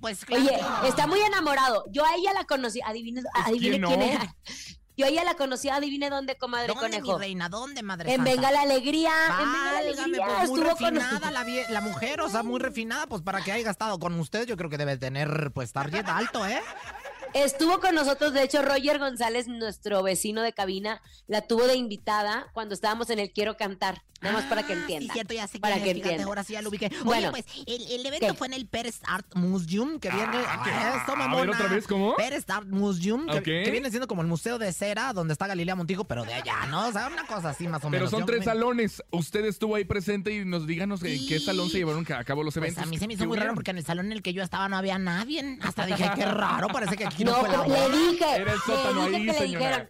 Pues 0.00 0.24
claro. 0.24 0.44
Oye, 0.44 0.88
está 0.88 1.06
muy 1.06 1.20
enamorado. 1.20 1.84
Yo 1.90 2.04
a 2.04 2.14
ella 2.16 2.32
la 2.34 2.44
conocí, 2.44 2.80
adivine, 2.84 3.22
adivine 3.44 3.86
quién 3.86 4.02
era. 4.02 4.36
Yo 4.96 5.04
ella 5.04 5.24
la 5.24 5.34
conocí, 5.34 5.68
adivine 5.68 6.08
dónde, 6.08 6.36
comadre 6.36 6.68
¿Dónde, 6.68 6.88
mi 6.88 6.96
conejo. 7.00 7.18
reina? 7.18 7.48
¿Dónde, 7.50 7.82
madre 7.82 8.10
En 8.10 8.16
santa? 8.16 8.30
Venga 8.30 8.50
la 8.50 8.62
Alegría, 8.62 9.10
en 9.28 9.36
Venga 9.36 9.64
la 9.64 9.72
Válgame, 9.72 10.02
Alegría. 10.02 10.26
pues 10.38 10.48
muy 10.48 10.60
estuvo 10.60 10.76
con 10.76 10.94
refinada 10.94 11.30
la, 11.30 11.44
vie- 11.44 11.68
la 11.68 11.80
mujer, 11.82 12.20
o 12.22 12.28
sea, 12.30 12.42
muy 12.42 12.58
refinada, 12.60 13.06
pues 13.06 13.20
para 13.22 13.42
que 13.42 13.52
haya 13.52 13.62
gastado 13.64 13.98
con 13.98 14.18
usted, 14.18 14.46
yo 14.46 14.56
creo 14.56 14.70
que 14.70 14.78
debe 14.78 14.96
tener, 14.96 15.50
pues, 15.52 15.72
target 15.72 16.08
alto, 16.08 16.46
¿eh? 16.46 16.60
Estuvo 17.44 17.80
con 17.80 17.94
nosotros, 17.94 18.32
de 18.32 18.42
hecho, 18.42 18.62
Roger 18.62 18.98
González, 18.98 19.46
nuestro 19.46 20.02
vecino 20.02 20.40
de 20.40 20.54
cabina, 20.54 21.02
la 21.26 21.42
tuvo 21.42 21.66
de 21.66 21.74
invitada 21.76 22.46
cuando 22.54 22.72
estábamos 22.74 23.10
en 23.10 23.18
el 23.18 23.30
Quiero 23.30 23.58
Cantar. 23.58 24.02
Nada 24.22 24.36
más 24.36 24.44
para 24.46 24.62
que 24.66 24.72
Ah, 24.72 24.76
entienda. 24.76 25.04
Sí, 25.08 25.10
cierto, 25.12 25.34
ya 25.34 25.46
sé 25.46 25.58
Para 25.60 25.74
que 25.74 25.82
fíjate, 25.82 25.98
entienda. 26.00 26.24
ahora 26.24 26.42
sí 26.42 26.54
ya 26.54 26.62
lo 26.62 26.70
ubiqué. 26.70 26.86
Oye, 26.86 27.04
Bueno. 27.04 27.30
pues, 27.32 27.44
el, 27.66 27.82
el 27.92 28.06
evento 28.06 28.28
¿Qué? 28.28 28.32
fue 28.32 28.46
en 28.46 28.54
el 28.54 28.66
Pérez 28.66 29.00
Art 29.06 29.26
Museum, 29.34 30.00
que 30.00 30.08
viene... 30.08 30.38
Ah, 30.48 30.62
¿qué? 30.64 30.70
Ah, 30.70 31.02
eso, 31.02 31.12
A 31.12 31.18
ver, 31.18 31.28
mamona. 31.28 31.52
¿otra 31.52 31.66
vez 31.68 31.86
cómo? 31.86 32.16
Pérez 32.16 32.48
Art 32.48 32.66
Museum, 32.66 33.26
que, 33.26 33.42
que 33.42 33.70
viene 33.70 33.90
siendo 33.90 34.08
como 34.08 34.22
el 34.22 34.26
Museo 34.28 34.58
de 34.58 34.72
Cera, 34.72 35.12
donde 35.12 35.32
está 35.34 35.46
Galilea 35.46 35.74
Montijo, 35.76 36.04
pero 36.04 36.24
de 36.24 36.32
allá, 36.32 36.64
¿no? 36.70 36.88
O 36.88 36.92
sea, 36.92 37.08
una 37.08 37.26
cosa 37.26 37.50
así 37.50 37.68
más 37.68 37.80
o 37.84 37.90
Pero 37.90 37.90
menos. 37.90 38.10
son 38.10 38.20
Yo 38.20 38.26
tres 38.26 38.38
me- 38.38 38.44
salones. 38.46 39.02
Usted 39.10 39.44
estuvo 39.44 39.74
ahí 39.76 39.84
presente 39.84 40.32
y 40.34 40.46
nos 40.46 40.66
díganos 40.66 41.02
en 41.02 41.18
Sí. 41.18 41.26
qué 41.28 41.38
salón 41.38 41.68
se 41.68 41.76
llevaron 41.76 42.06
a 42.10 42.24
cabo 42.24 42.42
los 42.42 42.54
Pues 42.54 42.64
eventos. 42.64 42.84
a 42.84 42.86
mí 42.86 42.96
se 42.96 43.06
me 43.06 43.12
hizo 43.14 43.24
¿Qué 43.24 43.28
muy 43.28 43.36
raro 43.36 43.54
porque 43.54 43.72
en 43.72 43.76
el 43.78 43.84
salón 43.84 44.06
en 44.06 44.12
el 44.12 44.22
que 44.22 44.32
yo 44.32 44.42
estaba 44.42 44.66
no 44.70 44.78
había 44.78 44.98
nadie. 44.98 45.58
Hasta 45.60 45.84
dije, 45.84 46.10
qué 46.16 46.24
raro, 46.24 46.68
parece 46.68 46.96
que 46.96 47.04
aquí 47.06 47.22
no, 47.26 47.32
No, 47.32 47.64
fue 47.64 47.68
la 47.68 47.88
le 47.88 47.96
dije, 47.96 48.36
Era 48.36 48.52
el 48.52 48.60
sótano 48.60 49.08
le 49.08 49.18
dije 49.18 49.30
ahí, 49.30 49.36
que 49.36 49.40
le 49.40 49.46
dijeron. 49.58 49.88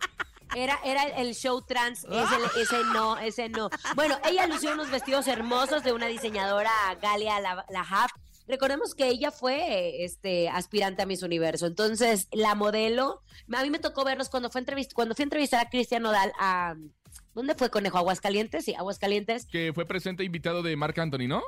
Era, 0.54 0.78
era 0.84 1.02
el 1.02 1.34
show 1.34 1.60
trans, 1.62 2.04
ese, 2.04 2.62
ese 2.62 2.84
no, 2.94 3.18
ese 3.18 3.48
no. 3.48 3.68
Bueno, 3.94 4.16
ella 4.24 4.46
lució 4.46 4.72
unos 4.72 4.90
vestidos 4.90 5.26
hermosos 5.26 5.82
de 5.82 5.92
una 5.92 6.06
diseñadora, 6.06 6.70
Galia 7.02 7.40
Lahab. 7.68 8.08
Recordemos 8.48 8.94
que 8.94 9.08
ella 9.08 9.32
fue 9.32 10.04
este 10.04 10.48
aspirante 10.48 11.02
a 11.02 11.06
Miss 11.06 11.22
Universo. 11.24 11.66
Entonces, 11.66 12.28
la 12.30 12.54
modelo, 12.54 13.22
a 13.52 13.62
mí 13.62 13.70
me 13.70 13.80
tocó 13.80 14.04
verlos 14.04 14.28
cuando 14.28 14.50
fue 14.50 14.60
entrevist 14.60 14.92
cuando 14.92 15.14
fui 15.16 15.24
a 15.24 15.24
entrevistar 15.24 15.66
a 15.66 15.68
Cristian 15.68 16.02
Nodal 16.02 16.32
a 16.38 16.76
¿dónde 17.34 17.54
fue 17.56 17.68
Conejo? 17.70 17.98
Aguascalientes, 17.98 18.64
sí, 18.64 18.74
Aguascalientes. 18.74 19.46
Que 19.46 19.72
fue 19.74 19.84
presente 19.84 20.22
invitado 20.22 20.62
de 20.62 20.76
Marc 20.76 20.96
Anthony, 20.98 21.26
¿no? 21.28 21.42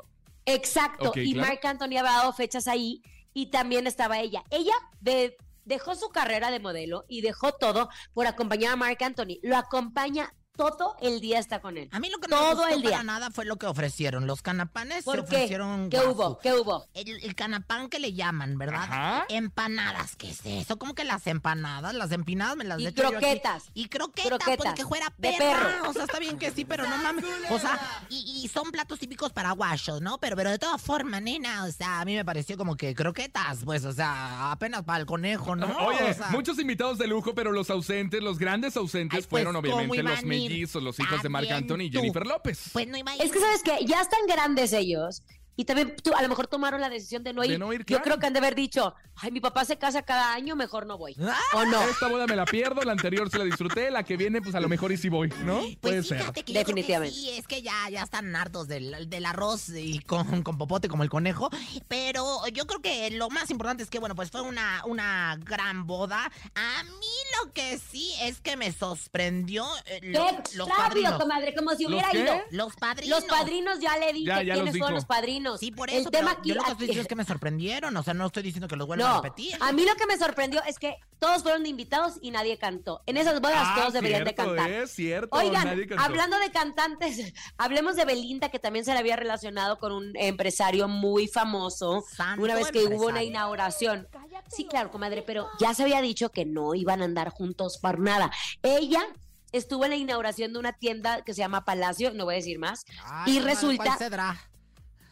Exacto, 0.44 1.12
y 1.14 1.34
claro. 1.34 1.48
Marc 1.48 1.64
Anthony 1.64 1.84
había 1.98 2.02
dado 2.02 2.32
fechas 2.32 2.66
ahí 2.68 3.02
y 3.32 3.50
también 3.50 3.86
estaba 3.86 4.18
ella. 4.18 4.42
Ella 4.50 4.74
de- 5.00 5.36
dejó 5.68 5.94
su 5.94 6.08
carrera 6.08 6.50
de 6.50 6.60
modelo 6.60 7.04
y 7.08 7.20
dejó 7.20 7.52
todo 7.52 7.90
por 8.14 8.26
acompañar 8.26 8.72
a 8.72 8.76
Marc 8.76 9.00
Anthony. 9.02 9.38
Lo 9.42 9.56
acompaña 9.56 10.34
todo 10.58 10.96
el 11.00 11.20
día 11.20 11.38
está 11.38 11.60
con 11.60 11.78
él. 11.78 11.88
A 11.92 12.00
mí 12.00 12.10
lo 12.10 12.18
que 12.18 12.28
no 12.28 12.36
Todo 12.36 12.48
me 12.48 12.54
gustó 12.56 12.68
el 12.74 12.82
día. 12.82 12.90
para 12.90 13.02
nada 13.04 13.30
fue 13.30 13.44
lo 13.46 13.56
que 13.56 13.66
ofrecieron. 13.66 14.26
Los 14.26 14.42
canapanes 14.42 14.98
se 14.98 15.02
¿Por 15.04 15.24
qué? 15.24 15.36
ofrecieron 15.36 15.88
¿Qué 15.88 16.00
hubo? 16.00 16.38
¿Qué 16.40 16.52
hubo? 16.52 16.86
El, 16.94 17.08
el 17.24 17.34
canapán 17.34 17.88
que 17.88 17.98
le 18.00 18.12
llaman, 18.12 18.58
¿verdad? 18.58 18.82
Ajá. 18.82 19.24
Empanadas, 19.28 20.16
¿qué 20.16 20.30
es 20.30 20.40
eso? 20.44 20.78
¿Cómo 20.78 20.94
que 20.94 21.04
las 21.04 21.26
empanadas? 21.26 21.94
Las 21.94 22.12
empinadas 22.12 22.56
me 22.56 22.64
las 22.64 22.80
Y 22.80 22.86
echo 22.88 23.02
yo 23.02 23.08
aquí. 23.08 23.16
croquetas. 23.18 23.64
Y 23.72 23.88
croquetas, 23.88 24.28
pues 24.30 24.44
Croquetas. 24.44 24.74
que 24.74 24.84
fuera 24.84 25.06
De 25.16 25.32
perra. 25.38 25.60
perro. 25.78 25.90
O 25.90 25.92
sea, 25.92 26.04
está 26.04 26.18
bien 26.18 26.36
que 26.38 26.50
sí, 26.50 26.64
pero 26.64 26.86
no 26.88 26.96
mames. 26.98 27.24
O 27.50 27.58
sea, 27.58 27.78
y, 28.10 28.42
y 28.44 28.48
son 28.48 28.70
platos 28.72 28.98
típicos 28.98 29.32
paraguayos, 29.32 30.00
¿no? 30.02 30.18
Pero, 30.18 30.36
pero 30.36 30.50
de 30.50 30.58
todas 30.58 30.82
formas, 30.82 31.22
nena, 31.22 31.64
o 31.64 31.70
sea, 31.72 32.00
a 32.00 32.04
mí 32.04 32.14
me 32.16 32.24
pareció 32.24 32.56
como 32.58 32.76
que 32.76 32.94
croquetas, 32.94 33.60
pues, 33.64 33.84
o 33.84 33.92
sea, 33.92 34.50
apenas 34.50 34.82
para 34.82 34.98
el 34.98 35.06
conejo, 35.06 35.54
¿no? 35.56 35.66
Oye, 35.86 36.10
O 36.10 36.14
sea, 36.14 36.28
muchos 36.30 36.58
invitados 36.58 36.98
de 36.98 37.06
lujo, 37.06 37.34
pero 37.34 37.52
los 37.52 37.70
ausentes, 37.70 38.22
los 38.22 38.38
grandes 38.38 38.76
ausentes 38.76 39.18
Ay, 39.18 39.26
pues, 39.30 39.44
fueron 39.44 39.54
¿cómo 39.62 39.76
obviamente 39.76 40.02
los 40.02 40.22
ir? 40.22 40.28
Mellizos, 40.48 40.82
los 40.82 40.98
hijos 41.00 41.22
de 41.22 41.28
Marc 41.28 41.50
Anthony 41.50 41.82
y. 41.82 41.90
Jennifer 41.90 42.26
López. 42.26 42.70
Pues 42.72 42.86
no 42.88 42.96
iba 42.96 43.12
a 43.12 43.16
ir. 43.16 43.22
Es 43.22 43.30
que 43.30 43.40
sabes 43.40 43.62
que 43.62 43.84
ya 43.86 44.00
están 44.00 44.20
grandes 44.26 44.72
ellos. 44.72 45.22
Y 45.60 45.64
también 45.64 45.96
tú, 46.02 46.14
a 46.14 46.22
lo 46.22 46.28
mejor 46.28 46.46
tomaron 46.46 46.80
la 46.80 46.88
decisión 46.88 47.24
de 47.24 47.32
no 47.32 47.42
De 47.42 47.48
ir. 47.48 47.58
no 47.58 47.72
ir, 47.72 47.80
Yo 47.80 47.84
claro. 47.86 48.04
creo 48.04 48.18
que 48.20 48.26
han 48.26 48.32
de 48.32 48.38
haber 48.38 48.54
dicho, 48.54 48.94
ay, 49.16 49.32
mi 49.32 49.40
papá 49.40 49.64
se 49.64 49.76
casa 49.76 50.02
cada 50.02 50.32
año, 50.32 50.54
mejor 50.54 50.86
no 50.86 50.96
voy. 50.96 51.16
Ah, 51.20 51.36
¿O 51.54 51.64
no? 51.64 51.82
Esta 51.82 52.06
boda 52.06 52.28
me 52.28 52.36
la 52.36 52.44
pierdo, 52.44 52.80
la 52.82 52.92
anterior 52.92 53.28
se 53.28 53.38
la 53.38 53.44
disfruté, 53.44 53.90
la 53.90 54.04
que 54.04 54.16
viene, 54.16 54.40
pues 54.40 54.54
a 54.54 54.60
lo 54.60 54.68
mejor 54.68 54.92
y 54.92 54.96
sí 54.96 55.08
voy, 55.08 55.28
¿no? 55.44 55.58
Pues 55.58 55.76
Puede 55.80 56.02
ser. 56.04 56.32
que 56.32 56.44
que 56.44 56.52
Definitivamente. 56.52 57.12
sí, 57.14 57.30
es 57.30 57.48
que 57.48 57.60
ya, 57.60 57.90
ya 57.90 58.04
están 58.04 58.34
hartos 58.36 58.68
del, 58.68 59.10
del 59.10 59.26
arroz 59.26 59.68
y 59.70 59.98
con, 59.98 60.44
con 60.44 60.56
popote 60.58 60.88
como 60.88 61.02
el 61.02 61.10
conejo. 61.10 61.50
Pero 61.88 62.46
yo 62.52 62.66
creo 62.68 62.80
que 62.80 63.10
lo 63.10 63.28
más 63.28 63.50
importante 63.50 63.82
es 63.82 63.90
que, 63.90 63.98
bueno, 63.98 64.14
pues 64.14 64.30
fue 64.30 64.42
una, 64.42 64.82
una 64.86 65.36
gran 65.42 65.88
boda. 65.88 66.30
A 66.54 66.82
mí 66.84 67.16
lo 67.44 67.52
que 67.52 67.78
sí 67.78 68.12
es 68.22 68.40
que 68.40 68.56
me 68.56 68.70
sorprendió 68.72 69.66
eh, 69.86 69.98
¡Qué 70.02 70.08
los, 70.10 70.54
los 70.54 70.68
rápido, 70.68 70.76
padrinos. 70.86 71.18
comadre! 71.18 71.54
Como 71.54 71.70
si 71.74 71.82
¿Los 71.82 71.92
hubiera 71.94 72.10
qué? 72.10 72.18
ido. 72.20 72.34
Los 72.50 72.76
padrinos. 72.76 73.20
Los 73.20 73.28
padrinos 73.28 73.80
ya 73.80 73.96
le 73.98 74.12
dije 74.12 74.26
Ya, 74.26 74.42
ya 74.44 74.54
los 74.54 74.62
quiénes 74.62 74.78
fueron 74.78 74.94
los 74.94 75.04
padrinos. 75.04 75.47
Sí, 75.56 75.70
por 75.70 75.88
El 75.88 76.00
eso. 76.00 76.10
tema 76.10 76.30
pero 76.30 76.38
aquí, 76.40 76.48
yo 76.50 76.54
lo 76.56 76.62
que 76.64 76.70
estoy 76.72 76.86
diciendo 76.88 77.02
es 77.02 77.08
que 77.08 77.14
me 77.16 77.24
sorprendieron. 77.24 77.96
O 77.96 78.02
sea, 78.02 78.12
no 78.12 78.26
estoy 78.26 78.42
diciendo 78.42 78.68
que 78.68 78.76
los 78.76 78.86
vuelvan 78.86 79.08
a 79.10 79.16
repetir. 79.22 79.56
a 79.60 79.72
mí 79.72 79.84
lo 79.86 79.94
que 79.94 80.06
me 80.06 80.18
sorprendió 80.18 80.60
es 80.64 80.78
que 80.78 80.96
todos 81.18 81.42
fueron 81.42 81.64
invitados 81.66 82.14
y 82.20 82.30
nadie 82.30 82.58
cantó. 82.58 83.02
En 83.06 83.16
esas 83.16 83.40
bodas 83.40 83.56
Ah, 83.64 83.74
todos 83.78 83.92
deberían 83.94 84.24
de 84.24 84.34
cantar. 84.34 84.70
Es 84.70 84.90
cierto, 84.92 85.36
Oigan, 85.36 85.64
nadie 85.64 85.86
cantó. 85.86 86.04
hablando 86.04 86.38
de 86.38 86.50
cantantes, 86.50 87.32
hablemos 87.56 87.96
de 87.96 88.04
Belinda, 88.04 88.50
que 88.50 88.58
también 88.58 88.84
se 88.84 88.92
le 88.92 88.98
había 88.98 89.16
relacionado 89.16 89.78
con 89.78 89.92
un 89.92 90.12
empresario 90.16 90.88
muy 90.88 91.28
famoso, 91.28 92.04
Santo 92.14 92.42
una 92.42 92.54
vez 92.56 92.70
que 92.70 92.84
hubo 92.84 93.06
una 93.06 93.22
inauguración. 93.22 94.08
Sí, 94.48 94.66
claro, 94.66 94.90
comadre, 94.90 95.22
pero 95.22 95.48
ya 95.60 95.74
se 95.74 95.82
había 95.82 96.00
dicho 96.00 96.30
que 96.30 96.44
no 96.44 96.74
iban 96.74 97.02
a 97.02 97.04
andar 97.04 97.30
juntos 97.30 97.78
por 97.78 97.98
nada. 97.98 98.30
Ella 98.62 99.04
estuvo 99.52 99.84
en 99.84 99.90
la 99.90 99.96
inauguración 99.96 100.52
de 100.52 100.58
una 100.58 100.72
tienda 100.74 101.22
que 101.22 101.32
se 101.34 101.38
llama 101.38 101.64
Palacio, 101.64 102.12
no 102.12 102.24
voy 102.24 102.34
a 102.34 102.36
decir 102.36 102.58
más, 102.58 102.84
Ay, 103.04 103.36
y 103.36 103.40
resulta- 103.40 103.96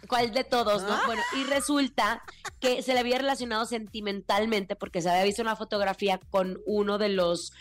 ¿cuál 0.07 0.33
de 0.33 0.45
todos, 0.45 0.83
no? 0.83 0.93
Ah. 0.93 1.03
Bueno, 1.07 1.23
y 1.37 1.45
resulta 1.45 2.23
que 2.61 2.83
se 2.83 2.95
le 2.95 3.01
había 3.01 3.19
relacionado 3.19 3.67
sentimentalmente 3.67 4.77
porque 4.77 5.03
se 5.03 5.11
había 5.11 5.25
visto 5.25 5.43
una 5.43 5.57
fotografía 5.57 6.21
con 6.31 6.61
uno 6.67 6.99
de 6.99 7.11
los 7.11 7.53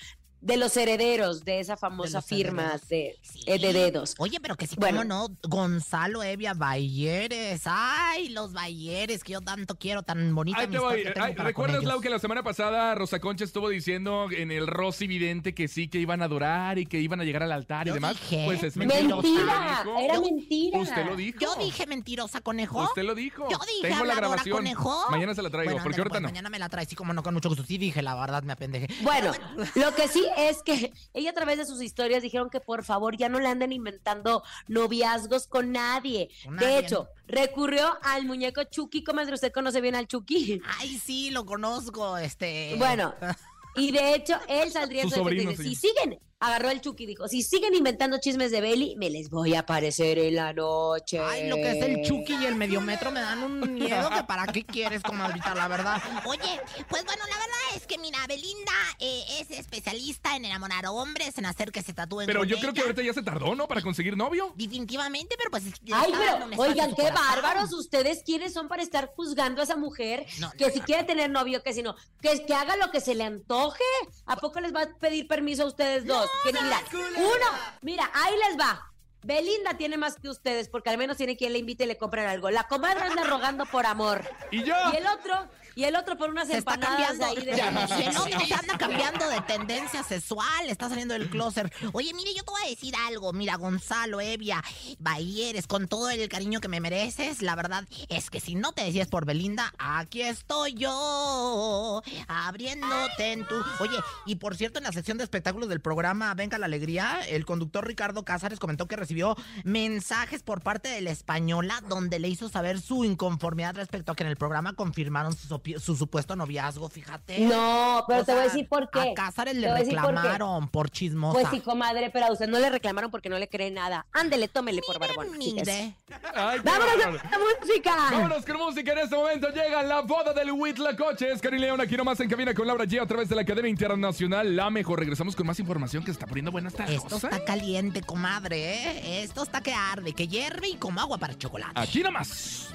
de 0.45 0.57
los 0.57 0.77
herederos 0.77 1.43
de 1.43 1.59
esa 1.59 1.75
famosa 1.75 2.21
firma 2.21 2.61
herederos. 2.61 2.87
de, 2.87 3.17
Sí. 3.23 3.39
eh, 3.47 3.57
de 3.57 3.73
dedos. 3.73 4.13
Oye, 4.19 4.39
pero 4.39 4.55
que 4.55 4.67
sí, 4.67 4.75
Bueno. 4.77 4.99
cómo 4.99 5.03
no, 5.29 5.37
Gonzalo 5.49 6.21
Evia 6.21 6.53
Bayeres. 6.53 7.63
Ay, 7.65 8.29
los 8.29 8.53
Bayeres 8.53 9.23
que 9.23 9.33
yo 9.33 9.41
tanto 9.41 9.75
quiero, 9.79 10.03
tan 10.03 10.35
bonita 10.35 10.65
voy. 10.67 11.01
que 11.03 11.13
Ay, 11.19 11.33
para 11.33 11.43
¿Recuerdas. 11.49 11.83
Lau, 11.83 11.99
que 11.99 12.09
la 12.11 12.19
semana 12.19 12.43
pasada 12.43 12.93
Rosa 12.93 13.19
Concha 13.19 13.43
estuvo 13.43 13.69
diciendo 13.69 14.27
en 14.31 14.51
el 14.51 14.67
Rosy 14.67 15.07
Vidente 15.07 15.55
que 15.55 15.67
sí, 15.67 15.87
que 15.87 15.97
iban 15.97 16.21
a 16.21 16.25
adorar 16.25 16.77
y 16.77 16.85
que 16.85 16.99
iban 17.01 17.19
a 17.19 17.23
llegar 17.23 17.41
al 17.41 17.51
altar 17.51 17.87
y 17.87 17.89
Yo 17.89 17.93
demás? 17.95 18.13
dije. 18.19 18.43
Pues 18.45 18.61
es 18.63 18.77
Mentira. 18.77 19.15
mentira. 19.15 19.83
Era 19.99 20.13
Yo- 20.15 20.21
mentira. 20.21 20.79
Usted 20.79 21.05
lo 21.07 21.15
dijo. 21.15 21.39
Yo 21.39 21.55
dije 21.55 21.87
mentirosa, 21.87 22.41
conejo. 22.41 22.83
Usted 22.83 23.03
lo 23.03 23.15
dijo. 23.15 23.47
Yo 23.49 23.57
dije 23.65 23.89
Tengo 23.89 24.05
la 24.05 24.13
grabación. 24.15 24.57
conejo. 24.57 25.05
Mañana 25.09 25.33
se 25.33 25.41
la 25.41 25.49
traigo, 25.49 25.71
Bueno, 25.71 25.83
porque 25.83 25.95
ándale, 25.95 26.01
ahorita 26.01 26.09
pues, 26.13 26.21
no. 26.21 26.27
Mañana 26.29 26.49
me 26.51 26.59
la 26.59 26.69
trae, 26.69 26.85
sí, 26.85 26.95
como 26.95 27.13
no, 27.13 27.23
con 27.23 27.33
mucho 27.33 27.49
gusto. 27.49 27.63
Sí 27.65 27.77
dije, 27.79 28.03
la 28.03 28.13
verdad, 28.15 28.43
me 28.43 28.53
apendejé. 28.53 28.87
Bueno, 29.01 29.31
lo 29.75 29.95
que 29.95 30.07
sí 30.07 30.23
es 30.37 30.63
que 30.63 30.91
ella 31.13 31.31
a 31.31 31.33
través 31.33 31.57
de 31.57 31.65
sus 31.65 31.81
historias 31.81 32.21
dijeron 32.23 32.49
que 32.49 32.59
por 32.59 32.83
favor 32.83 33.17
ya 33.17 33.29
no 33.29 33.39
le 33.39 33.47
anden 33.47 33.71
inventando 33.71 34.43
noviazgos 34.67 35.47
con 35.47 35.71
nadie. 35.71 36.29
Con 36.43 36.57
De 36.57 36.65
nadie. 36.65 36.79
hecho, 36.79 37.09
recurrió 37.27 37.97
al 38.03 38.25
muñeco 38.25 38.63
Chucky, 38.63 39.03
comadre, 39.03 39.33
¿usted 39.33 39.51
conoce 39.51 39.81
bien 39.81 39.95
al 39.95 40.07
Chucky? 40.07 40.61
Ay, 40.79 40.97
sí, 40.97 41.31
lo 41.31 41.45
conozco, 41.45 42.17
este... 42.17 42.75
Bueno, 42.77 43.13
y 43.75 43.91
de 43.91 44.15
hecho, 44.15 44.35
él 44.47 44.71
saldría 44.71 45.03
en 45.03 45.09
Su 45.09 45.15
sobrino, 45.15 45.51
dice, 45.51 45.63
sí. 45.63 45.75
si 45.75 45.87
siguen, 45.87 46.19
agarró 46.39 46.69
el 46.69 46.81
Chucky 46.81 47.03
y 47.03 47.07
dijo, 47.07 47.27
si 47.27 47.41
siguen 47.41 47.73
inventando 47.73 48.19
chismes 48.19 48.51
de 48.51 48.61
Belly, 48.61 48.95
me 48.97 49.09
les 49.09 49.29
voy 49.29 49.55
a 49.55 49.59
aparecer 49.59 50.19
en 50.19 50.35
la 50.35 50.53
noche. 50.53 51.19
Ay, 51.19 51.49
lo 51.49 51.55
que 51.55 51.71
es 51.71 51.83
el 51.83 52.01
Chucky 52.03 52.35
y 52.41 52.45
el 52.45 52.55
mediometro 52.55 53.11
me 53.11 53.21
dan 53.21 53.41
un 53.43 53.73
miedo 53.73 54.09
que 54.09 54.23
para 54.23 54.45
qué 54.47 54.63
quieres, 54.65 55.01
comadrita, 55.01 55.55
la 55.55 55.67
verdad. 55.67 56.01
Oye, 56.25 56.61
pues 56.89 57.05
bueno, 57.05 57.23
la 57.29 57.37
verdad 57.37 57.55
es 57.75 57.87
que 57.87 57.97
mira, 57.97 58.19
Belinda 58.27 58.73
eh, 58.99 59.23
es 59.39 59.51
especialista 59.51 60.35
en 60.35 60.45
enamorar 60.45 60.85
hombres, 60.87 61.37
en 61.37 61.45
hacer 61.45 61.71
que 61.71 61.81
se 61.81 61.93
tatúen 61.93 62.27
Pero 62.27 62.39
con 62.39 62.49
yo 62.49 62.57
creo 62.59 62.73
que 62.73 62.81
ahorita 62.81 63.01
ya 63.01 63.13
se 63.13 63.23
tardó, 63.23 63.55
¿no? 63.55 63.67
Para 63.67 63.81
conseguir 63.81 64.17
novio. 64.17 64.53
Definitivamente, 64.55 65.35
pero 65.37 65.49
pues... 65.51 65.63
Ay, 65.91 66.13
pero, 66.17 66.61
oigan, 66.61 66.89
qué 66.95 67.03
corazón. 67.03 67.25
bárbaros 67.27 67.73
ustedes 67.73 68.23
quiénes 68.25 68.53
son 68.53 68.67
para 68.67 68.83
estar 68.83 69.07
juzgando 69.15 69.61
a 69.61 69.63
esa 69.63 69.77
mujer 69.77 70.25
No, 70.39 70.51
que 70.51 70.67
no, 70.67 70.71
si 70.71 70.79
no, 70.79 70.85
quiere 70.85 71.03
tener 71.03 71.29
novio, 71.29 71.63
que 71.63 71.73
si 71.73 71.81
no, 71.81 71.95
que, 72.21 72.45
que 72.45 72.53
haga 72.53 72.75
lo 72.77 72.91
que 72.91 72.99
se 72.99 73.15
le 73.15 73.23
antoje. 73.23 73.83
¿A 74.25 74.35
poco 74.35 74.59
les 74.59 74.73
va 74.73 74.83
a 74.83 74.87
pedir 74.99 75.27
permiso 75.27 75.63
a 75.63 75.67
ustedes 75.67 76.05
dos? 76.05 76.24
Mira, 76.45 76.81
uno, 77.17 77.45
mira, 77.81 78.11
ahí 78.13 78.33
les 78.47 78.59
va. 78.59 78.91
Belinda 79.23 79.75
tiene 79.75 79.97
más 79.97 80.17
que 80.17 80.29
ustedes, 80.29 80.69
porque 80.69 80.91
al 80.91 80.97
menos 80.99 81.17
tiene 81.17 81.35
quien 81.35 81.53
le 81.53 81.59
invite 81.59 81.85
y 81.85 81.87
le 81.87 81.97
compren 81.97 82.27
algo. 82.27 82.51
La 82.51 82.67
comadre 82.67 83.05
anda 83.05 83.23
rogando 83.23 83.65
por 83.65 83.85
amor. 83.87 84.21
Y 84.51 84.63
yo. 84.63 84.75
Y 84.93 84.97
el 84.97 85.07
otro, 85.07 85.47
y 85.75 85.83
el 85.83 85.95
otro 85.95 86.17
por 86.17 86.29
unas 86.29 86.47
Se 86.47 86.57
está 86.57 86.75
empanadas 86.75 87.07
cambiando. 87.17 87.25
ahí 87.25 87.45
de 87.45 87.53
otro 88.19 88.45
se 88.45 88.53
anda 88.53 88.77
cambiando 88.77 89.29
de 89.29 89.41
tendencia 89.41 90.03
sexual. 90.03 90.69
Está 90.69 90.89
saliendo 90.89 91.13
del 91.13 91.29
closet. 91.29 91.71
Oye, 91.93 92.13
mire, 92.13 92.33
yo 92.33 92.43
te 92.43 92.51
voy 92.51 92.61
a 92.65 92.69
decir 92.69 92.93
algo. 93.07 93.33
Mira, 93.33 93.55
Gonzalo, 93.57 94.21
Evia, 94.21 94.63
Bayeres, 94.99 95.67
con 95.67 95.87
todo 95.87 96.09
el 96.09 96.27
cariño 96.29 96.61
que 96.61 96.67
me 96.69 96.79
mereces, 96.79 97.41
la 97.41 97.55
verdad 97.55 97.85
es 98.09 98.29
que 98.29 98.39
si 98.39 98.55
no 98.55 98.71
te 98.71 98.83
decías 98.85 99.07
por 99.07 99.25
Belinda, 99.25 99.73
aquí 99.77 100.21
estoy 100.21 100.73
yo, 100.75 102.01
abriéndote 102.27 103.33
en 103.33 103.45
tu. 103.45 103.55
Oye, 103.79 103.97
y 104.25 104.35
por 104.35 104.55
cierto, 104.55 104.77
en 104.79 104.83
la 104.85 104.91
sección 104.93 105.17
de 105.17 105.23
espectáculos 105.25 105.67
del 105.69 105.81
programa 105.81 106.33
Venga 106.35 106.57
la 106.57 106.67
Alegría, 106.67 107.19
el 107.27 107.45
conductor 107.45 107.85
Ricardo 107.85 108.23
Cázares 108.23 108.59
comentó 108.59 108.87
que 108.87 108.95
recibió 108.95 109.35
mensajes 109.65 110.41
por 110.43 110.61
parte 110.61 110.87
de 110.89 111.01
la 111.01 111.11
española 111.11 111.81
donde 111.89 112.19
le 112.19 112.29
hizo 112.29 112.47
saber 112.49 112.79
su 112.79 113.03
inconformidad 113.03 113.75
respecto 113.75 114.11
a 114.11 114.15
que 114.15 114.23
en 114.23 114.29
el 114.29 114.37
programa 114.37 114.73
confirmaron 114.73 115.35
sus 115.35 115.51
opiniones 115.51 115.64
pi- 115.64 115.64
su 115.79 115.95
supuesto 115.95 116.35
noviazgo, 116.35 116.89
fíjate. 116.89 117.39
No, 117.39 118.03
pero 118.07 118.21
O 118.21 118.25
te 118.25 118.31
voy 118.33 118.41
a 118.41 118.43
decir 118.45 118.67
por 118.67 118.89
qué. 118.89 119.11
A 119.11 119.13
Cázares 119.13 119.55
le 119.55 119.67
por 119.67 119.77
reclamaron 119.77 120.67
por 120.69 120.89
chismosa. 120.89 121.39
Pues 121.39 121.47
sí, 121.51 121.61
comadre, 121.61 122.09
pero 122.11 122.27
a 122.27 122.31
usted 122.31 122.47
no 122.47 122.59
le 122.59 122.69
reclamaron 122.69 123.11
porque 123.11 123.29
no 123.29 123.37
le 123.37 123.47
cree 123.47 123.71
nada. 123.71 124.05
Ándele, 124.13 124.47
tómele 124.47 124.81
por 124.85 124.99
barbón. 124.99 125.37
Mire. 125.37 125.95
Ay, 126.33 126.59
qué 126.59 126.69
¡Vámonos 126.69 127.05
a 127.05 127.29
la 127.29 127.37
música! 127.61 127.95
Vámonos 128.11 128.45
con 128.45 128.57
música. 128.57 128.91
En 128.93 128.97
este 128.99 129.15
momento 129.15 129.49
llega 129.49 129.83
la 129.83 130.01
boda 130.01 130.33
del 130.33 130.51
Huitlacoches. 130.51 131.41
Karin 131.41 131.61
León 131.61 131.81
aquí 131.81 131.97
nomás 131.97 132.19
en 132.19 132.29
cabina 132.29 132.53
con 132.53 132.67
Laura 132.67 132.85
G 132.85 133.01
a 133.01 133.05
través 133.05 133.29
de 133.29 133.35
la 133.35 133.45
cadena 133.45 133.67
internacional 133.67 134.55
La 134.55 134.69
Mejor. 134.69 134.99
Regresamos 134.99 135.35
con 135.35 135.47
más 135.47 135.59
información 135.59 136.03
que 136.03 136.07
se 136.07 136.13
está 136.13 136.25
poniendo 136.27 136.51
buena 136.51 136.69
esta 136.69 136.85
Esto 136.85 137.09
cosa. 137.09 137.29
está 137.29 137.43
caliente, 137.45 138.01
comadre, 138.01 138.73
¿eh? 138.73 139.23
Esto 139.23 139.43
está 139.43 139.61
que 139.61 139.73
arde, 139.73 140.13
que 140.13 140.27
hierve 140.27 140.69
y 140.69 140.75
como 140.75 140.99
agua 141.01 141.17
para 141.17 141.37
chocolate. 141.37 141.79
Aquí 141.79 142.01
nomás. 142.03 142.69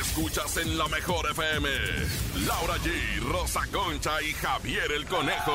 Escuchas 0.00 0.56
en 0.58 0.76
la 0.76 0.86
mejor 0.88 1.30
FM. 1.30 1.68
Laura 2.46 2.74
G, 2.78 3.20
Rosa 3.20 3.60
Concha 3.72 4.20
y 4.22 4.32
Javier 4.32 4.90
el 4.92 5.06
Conejo. 5.06 5.52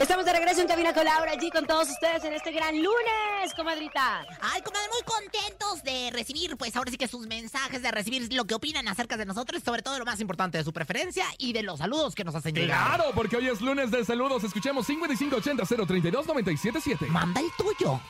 Estamos 0.00 0.24
de 0.24 0.32
regreso 0.32 0.62
en 0.62 0.68
cabina 0.68 0.94
con 0.94 1.04
Laura 1.04 1.34
G 1.34 1.52
con 1.52 1.66
todos 1.66 1.90
ustedes 1.90 2.24
en 2.24 2.32
este 2.32 2.50
gran 2.52 2.74
lunes, 2.74 3.52
comadrita. 3.54 4.24
Ay, 4.40 4.62
comadre, 4.62 4.88
muy 4.90 5.02
contentos 5.04 5.82
de 5.84 6.10
recibir, 6.12 6.56
pues 6.56 6.74
ahora 6.76 6.90
sí 6.90 6.96
que 6.96 7.08
sus 7.08 7.26
mensajes, 7.26 7.82
de 7.82 7.90
recibir 7.90 8.32
lo 8.32 8.46
que 8.46 8.54
opinan 8.54 8.88
acerca 8.88 9.16
de 9.16 9.26
nosotros, 9.26 9.62
sobre 9.62 9.82
todo 9.82 9.98
lo 9.98 10.04
más 10.04 10.20
importante 10.20 10.58
de 10.58 10.64
su 10.64 10.72
preferencia 10.72 11.26
y 11.38 11.52
de 11.52 11.62
los 11.62 11.78
saludos 11.78 12.14
que 12.14 12.24
nos 12.24 12.34
hacen 12.34 12.54
llegar. 12.54 12.96
Claro, 12.96 13.12
porque 13.14 13.36
hoy 13.36 13.48
es 13.48 13.60
lunes 13.60 13.90
de 13.90 14.04
saludos. 14.04 14.44
Escuchemos 14.44 14.88
5580-032-977. 14.88 17.06
Manda 17.08 17.40
el 17.40 17.48
tuyo. 17.56 18.00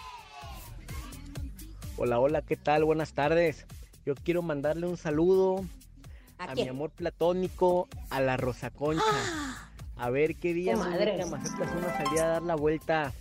Hola, 1.99 2.19
hola, 2.19 2.43
¿qué 2.43 2.57
tal? 2.57 2.85
Buenas 2.85 3.13
tardes. 3.13 3.65
Yo 4.07 4.15
quiero 4.15 4.41
mandarle 4.41 4.87
un 4.87 4.97
saludo 4.97 5.65
¿A 6.39 6.45
a, 6.45 6.55
mi 6.55 6.69
amor 6.69 6.91
platónico, 6.93 7.89
a 8.09 8.21
la 8.21 8.37
Rosa 8.37 8.71
Concha. 8.71 9.03
A 9.97 10.11
ver 10.11 10.37
qué 10.37 10.55
día 10.55 10.77
me 10.77 10.85
aceptas 10.85 11.69
una 11.77 11.97
salida 11.97 12.25
a 12.25 12.29
dar 12.29 12.43
la 12.43 12.55
vuelta. 12.55 13.13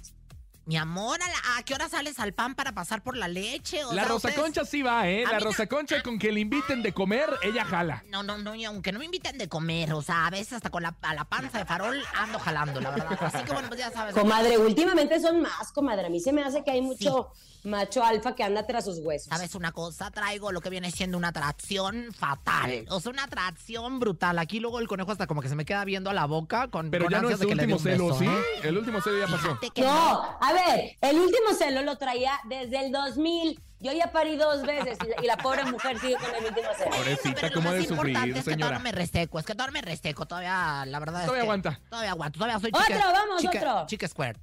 Mi 0.68 0.78
amor, 0.78 1.20
¿a, 1.24 1.28
la- 1.28 1.58
a 1.58 1.64
qué 1.64 1.74
hora 1.74 1.90
sales 1.90 2.20
al 2.20 2.34
pan 2.34 2.54
para 2.54 2.74
pasar 2.74 3.02
por 3.02 3.18
la 3.18 3.28
leche? 3.28 3.84
O 3.84 3.94
La 3.94 4.04
sea, 4.04 4.10
Rosa 4.12 4.28
ustedes- 4.28 4.36
Concha 4.44 4.66
sí 4.66 4.84
va, 4.84 5.08
¿eh? 5.10 5.24
A 5.26 5.32
La 5.32 5.40
no- 5.40 5.46
Rosa 5.46 5.66
Concha 5.66 6.04
con 6.04 6.20
que 6.20 6.32
le 6.32 6.40
inviten 6.42 6.84
de 6.84 6.94
comer, 6.94 7.30
ella 7.42 7.66
jala. 7.66 8.04
No, 8.10 8.22
no, 8.22 8.38
no, 8.38 8.54
y 8.54 8.66
aunque 8.66 8.92
no 8.92 9.00
me 9.00 9.06
inviten 9.06 9.40
de 9.40 9.48
comer, 9.50 9.92
o 9.94 10.04
sea, 10.04 10.28
a 10.28 10.30
veces 10.30 10.54
hasta 10.54 10.70
con 10.70 10.84
la, 10.84 10.96
a 11.02 11.16
la 11.16 11.26
panza 11.26 11.58
de 11.58 11.66
farol 11.66 12.00
ando 12.16 12.38
jalando, 12.38 12.80
la 12.80 12.92
verdad. 12.92 13.18
Así 13.22 13.44
que 13.44 13.54
bueno, 13.54 13.70
pues 13.70 13.80
ya 13.80 13.92
sabes. 13.92 14.14
Comadre, 14.14 14.58
últimamente 14.60 15.20
son 15.20 15.42
más, 15.42 15.72
comadre. 15.72 16.06
A 16.08 16.10
mí 16.12 16.20
se 16.20 16.32
me 16.32 16.44
hace 16.44 16.64
que 16.64 16.70
hay 16.72 16.82
mucho 16.82 17.32
macho 17.66 18.04
alfa 18.04 18.36
que 18.36 18.44
anda 18.44 18.66
tras 18.66 18.86
sus 18.86 19.00
huesos. 19.00 19.28
¿Sabes 19.30 19.56
una 19.56 19.72
cosa? 19.72 20.12
Traigo 20.12 20.52
lo 20.52 20.62
que 20.62 20.70
viene 20.70 20.92
siendo 20.92 21.18
una 21.18 21.30
atracción 21.30 22.10
fatal. 22.18 22.86
O 22.90 23.00
sea, 23.00 23.12
una 23.12 23.24
atracción 23.24 24.00
brutal. 24.00 24.40
Aquí 24.40 24.60
luego 24.60 24.80
el 24.80 24.88
conejo 24.88 25.12
hasta 25.12 25.28
como 25.28 25.42
que 25.42 25.50
se 25.50 25.56
me 25.56 25.66
queda 25.66 25.84
viendo 25.86 26.10
a 26.10 26.14
la 26.14 26.26
boca 26.26 26.68
con 26.70 26.92
Pero 26.92 27.06
con 27.06 27.12
ya 27.14 27.22
no 27.22 27.30
es 27.30 27.40
de 27.40 27.46
el 27.46 27.50
que 27.50 27.56
le 27.56 27.66
dé 27.68 27.74
último 27.74 27.92
celo, 27.92 28.08
beso, 28.08 28.20
¿sí? 28.20 28.26
¿eh? 28.28 28.60
El 28.64 28.78
último 28.78 29.02
celo 29.02 29.20
ya 29.20 29.28
pasó. 29.28 29.60
No, 29.78 30.38
a 30.42 30.54
ver, 30.54 30.96
el 31.02 31.20
último 31.20 31.54
celo 31.58 31.82
lo 31.82 31.98
traía 31.98 32.40
desde 32.46 32.86
el 32.86 32.92
2000. 32.92 33.60
Yo 33.82 33.92
ya 33.92 34.12
parí 34.12 34.36
dos 34.38 34.64
veces 34.64 34.98
y 35.22 35.26
la, 35.28 35.38
pobre 35.38 35.66
mujer 35.66 36.00
sigue 36.00 36.16
con 36.16 36.34
el 36.34 36.46
último 36.46 36.68
celo. 36.78 36.92
Pobrecita, 36.92 37.36
Pero 37.36 37.48
lo 37.50 37.54
¿cómo 37.56 37.70
más 37.70 37.74
de 37.78 37.86
sufrir, 37.86 38.08
importante 38.08 38.30
es 38.40 38.46
que 38.46 38.52
señora? 38.52 38.58
todavía 38.70 38.78
no 38.80 38.84
me 38.84 38.92
reseco, 38.94 39.40
es 39.40 39.46
que 39.46 39.54
todavía 39.54 39.74
me 39.74 39.82
reseco, 39.82 40.26
todavía, 40.26 40.86
la 40.88 41.00
verdad 41.00 41.22
es 41.22 41.26
Todavía 41.28 41.42
que- 41.42 41.46
aguanta. 41.48 41.80
Todavía 41.90 42.12
aguanto, 42.12 42.40
todavía 42.40 42.60
soy 42.60 42.72
Otro, 42.74 42.86
chica. 42.88 43.12
vamos, 43.12 43.42
chica, 43.42 43.58
otro. 43.60 43.86
Chica 43.88 44.08
Square. 44.08 44.40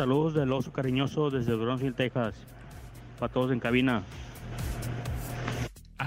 Saludos 0.00 0.32
del 0.32 0.50
oso 0.50 0.72
cariñoso 0.72 1.28
desde 1.28 1.54
Bronzeville, 1.54 1.94
Texas. 1.94 2.34
Para 3.18 3.30
todos 3.30 3.52
en 3.52 3.60
cabina. 3.60 4.02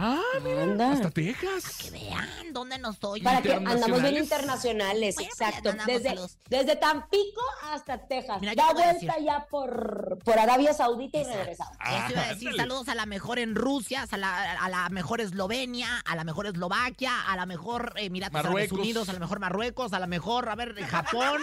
Ah, 0.05 0.19
mira, 0.43 0.63
Anda. 0.63 0.91
hasta 0.91 1.09
Texas. 1.11 1.77
Que 1.77 1.91
vean 1.91 2.51
dónde 2.51 2.77
nos 2.77 2.95
estoy. 2.95 3.21
Para 3.21 3.41
que 3.41 3.53
andamos 3.53 4.01
bien 4.01 4.17
internacionales. 4.17 5.15
Bueno, 5.15 5.29
pues 5.37 5.49
exacto. 5.49 5.69
andamos 5.69 5.93
Desde, 5.93 6.09
a 6.09 6.15
los- 6.15 6.37
desde 6.49 6.75
Tampico 6.75 7.41
hasta 7.71 7.97
Texas. 8.05 8.41
Mira, 8.41 8.53
yo 8.53 8.61
da 8.61 8.67
te 8.67 8.73
voy 8.73 8.83
a 8.83 8.91
vuelta 8.93 9.19
ya 9.19 9.45
por, 9.49 10.19
por 10.25 10.37
Arabia 10.39 10.73
Saudita 10.73 11.19
y 11.19 11.23
regresamos. 11.23 11.77
Eso 11.79 12.11
iba 12.11 12.21
a 12.21 12.27
decir 12.33 12.47
Ándale. 12.49 12.57
saludos 12.57 12.89
a 12.89 12.95
la 12.95 13.05
mejor 13.05 13.39
en 13.39 13.55
Rusia, 13.55 14.05
a 14.11 14.17
la, 14.17 14.51
a 14.53 14.69
la 14.69 14.89
mejor 14.89 15.21
Eslovenia, 15.21 16.01
a 16.05 16.15
la 16.17 16.23
mejor 16.25 16.47
Eslovaquia, 16.47 17.21
a 17.25 17.35
la 17.37 17.45
mejor 17.45 17.93
Emiratos 17.95 18.39
Árabes 18.39 18.53
Marruecos. 18.55 18.79
Unidos, 18.79 19.07
a 19.09 19.13
la 19.13 19.19
mejor 19.19 19.39
Marruecos, 19.39 19.93
a 19.93 19.99
la 19.99 20.07
mejor, 20.07 20.49
a 20.49 20.55
ver, 20.55 20.75
Japón, 20.83 21.41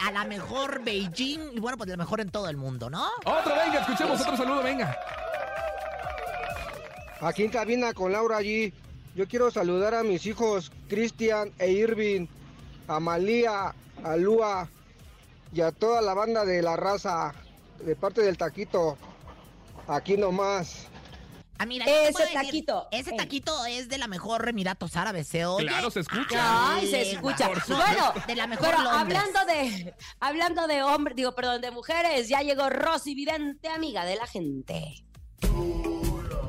a 0.00 0.12
la 0.12 0.24
mejor 0.24 0.82
Beijing 0.84 1.40
y 1.54 1.58
bueno, 1.60 1.78
pues 1.78 1.88
la 1.88 1.96
mejor 1.96 2.20
en 2.20 2.30
todo 2.30 2.48
el 2.50 2.56
mundo, 2.58 2.90
¿no? 2.90 3.06
Otro, 3.24 3.54
venga, 3.56 3.80
escuchemos 3.80 4.20
otro 4.20 4.36
saludo, 4.36 4.62
venga. 4.62 4.94
Aquí 7.20 7.44
en 7.44 7.50
cabina 7.50 7.92
con 7.94 8.12
Laura 8.12 8.36
allí. 8.38 8.72
Yo 9.14 9.28
quiero 9.28 9.50
saludar 9.50 9.94
a 9.94 10.02
mis 10.02 10.26
hijos 10.26 10.72
Cristian 10.88 11.52
e 11.58 11.70
Irving, 11.70 12.26
a 12.88 12.98
Malía, 12.98 13.74
a 14.02 14.16
Lua 14.16 14.68
y 15.52 15.60
a 15.60 15.70
toda 15.70 16.02
la 16.02 16.14
banda 16.14 16.44
de 16.44 16.60
la 16.62 16.74
raza 16.76 17.32
de 17.84 17.94
parte 17.94 18.22
del 18.22 18.36
taquito. 18.36 18.98
Aquí 19.86 20.16
nomás. 20.16 20.88
Ah, 21.58 21.66
mira, 21.66 21.84
Ese 21.86 22.22
decir, 22.24 22.34
taquito. 22.34 22.88
ese 22.90 23.10
Eh. 23.10 23.16
taquito 23.16 23.64
es 23.66 23.88
de 23.88 23.98
la 23.98 24.08
mejor 24.08 24.48
Emiratos 24.48 24.96
Árabes, 24.96 25.28
¿se 25.28 25.46
oye? 25.46 25.66
Claro, 25.68 25.88
se 25.92 26.00
escucha. 26.00 26.74
Ay, 26.74 26.90
se 26.90 27.12
escucha. 27.12 27.48
Bueno, 27.68 28.12
de 28.26 28.34
la 28.34 28.48
mejor 28.48 28.66
pero 28.70 28.82
Londres. 28.82 29.18
hablando 29.22 29.52
de, 29.52 29.94
hablando 30.18 30.66
de 30.66 30.82
hombres, 30.82 31.14
digo, 31.14 31.32
perdón, 31.36 31.60
de 31.60 31.70
mujeres, 31.70 32.28
ya 32.28 32.40
llegó 32.42 32.68
Rosy 32.70 33.14
Vidente, 33.14 33.68
amiga 33.68 34.04
de 34.04 34.16
la 34.16 34.26
gente. 34.26 35.04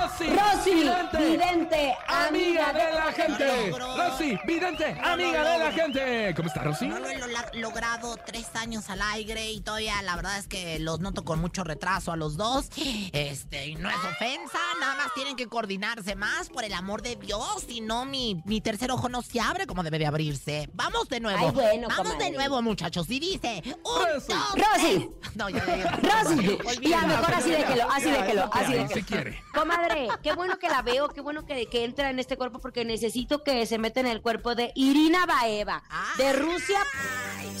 Rosy. 0.00 0.26
Rosy 0.28 0.74
Vidente, 0.74 1.18
Vidente, 1.18 1.96
Amiga 2.08 2.72
de 2.72 2.92
la 2.94 3.12
gente. 3.12 3.70
Lo. 3.78 3.96
Rosy, 3.96 4.38
vidente, 4.46 4.94
No 4.94 5.02
lo 5.02 5.12
amiga 5.12 5.44
de 5.44 5.58
la 5.58 5.72
gente. 5.72 6.34
¿Cómo 6.34 6.48
está, 6.48 6.62
Rosy? 6.62 6.86
No 6.88 6.98
lo 6.98 7.08
he 7.08 7.18
lo- 7.18 7.26
logrado 7.54 8.16
tres 8.24 8.46
años 8.54 8.88
al 8.90 9.02
aire 9.02 9.50
y 9.50 9.60
todavía 9.60 10.00
la 10.02 10.16
verdad 10.16 10.38
es 10.38 10.46
que 10.46 10.78
los 10.78 11.00
noto 11.00 11.24
con 11.24 11.40
mucho 11.40 11.64
retraso 11.64 12.12
a 12.12 12.16
los 12.16 12.36
dos. 12.36 12.68
Este, 13.12 13.66
y 13.68 13.74
no 13.76 13.88
es 13.90 13.96
ofensa, 13.96 14.58
nada 14.80 14.94
más 14.96 15.12
tienen 15.14 15.36
que 15.36 15.46
coordinarse 15.48 16.14
más, 16.14 16.48
por 16.48 16.64
el 16.64 16.72
amor 16.74 17.02
de 17.02 17.16
Dios, 17.16 17.64
si 17.68 17.80
no 17.80 18.04
mi, 18.04 18.42
mi 18.46 18.60
tercer 18.60 18.90
ojo 18.90 19.08
no 19.08 19.22
se 19.22 19.40
abre 19.40 19.66
como 19.66 19.82
debe 19.82 19.98
de 19.98 20.06
abrirse. 20.06 20.68
Vamos 20.72 21.08
de 21.08 21.20
nuevo. 21.20 21.46
Ay, 21.46 21.52
bueno, 21.52 21.88
Vamos 21.88 22.18
de 22.18 22.30
nuevo, 22.30 22.62
muchachos. 22.62 23.08
Y 23.10 23.20
dice, 23.20 23.62
un, 23.84 24.06
Rosy. 24.14 24.32
dos, 24.32 24.54
Rosy. 24.54 25.10
No, 25.34 25.48
ya, 25.50 25.64
ya, 25.66 25.76
ya. 25.76 25.90
Rosy, 26.22 26.38
Olvídenlo. 26.48 26.88
ya 26.88 27.06
mejor 27.06 27.34
así 27.34 27.50
déjelo, 27.50 27.90
así 27.90 28.10
déjelo, 28.10 28.50
así 28.52 28.72
déjelo. 28.72 28.88
se 28.94 29.02
quiere. 29.04 29.42
Comadre, 29.54 29.89
qué 30.22 30.32
bueno 30.34 30.58
que 30.58 30.68
la 30.68 30.82
veo, 30.82 31.08
qué 31.08 31.20
bueno 31.20 31.44
que, 31.46 31.66
que 31.66 31.84
entra 31.84 32.10
en 32.10 32.18
este 32.18 32.36
cuerpo 32.36 32.58
porque 32.60 32.84
necesito 32.84 33.42
que 33.42 33.66
se 33.66 33.78
meta 33.78 34.00
en 34.00 34.06
el 34.06 34.20
cuerpo 34.20 34.54
de 34.54 34.72
Irina 34.74 35.26
Baeva, 35.26 35.82
de 36.18 36.32
Rusia. 36.32 36.78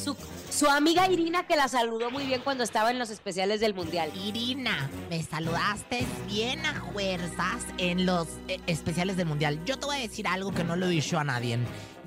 Su, 0.02 0.16
su 0.50 0.66
amiga 0.68 1.10
Irina 1.10 1.46
que 1.46 1.56
la 1.56 1.68
saludó 1.68 2.10
muy 2.10 2.24
bien 2.26 2.40
cuando 2.42 2.64
estaba 2.64 2.90
en 2.90 2.98
los 2.98 3.10
especiales 3.10 3.60
del 3.60 3.74
Mundial. 3.74 4.10
Irina, 4.16 4.90
me 5.10 5.22
saludaste 5.22 6.06
bien 6.26 6.64
a 6.64 6.82
fuerzas 6.92 7.64
en 7.78 8.06
los 8.06 8.26
eh, 8.48 8.60
especiales 8.66 9.16
del 9.16 9.26
Mundial. 9.26 9.62
Yo 9.64 9.78
te 9.78 9.86
voy 9.86 9.96
a 9.96 10.00
decir 10.00 10.26
algo 10.26 10.52
que 10.52 10.64
no 10.64 10.76
lo 10.76 10.86
he 10.86 10.90
dicho 10.90 11.18
a 11.18 11.24
nadie. 11.24 11.58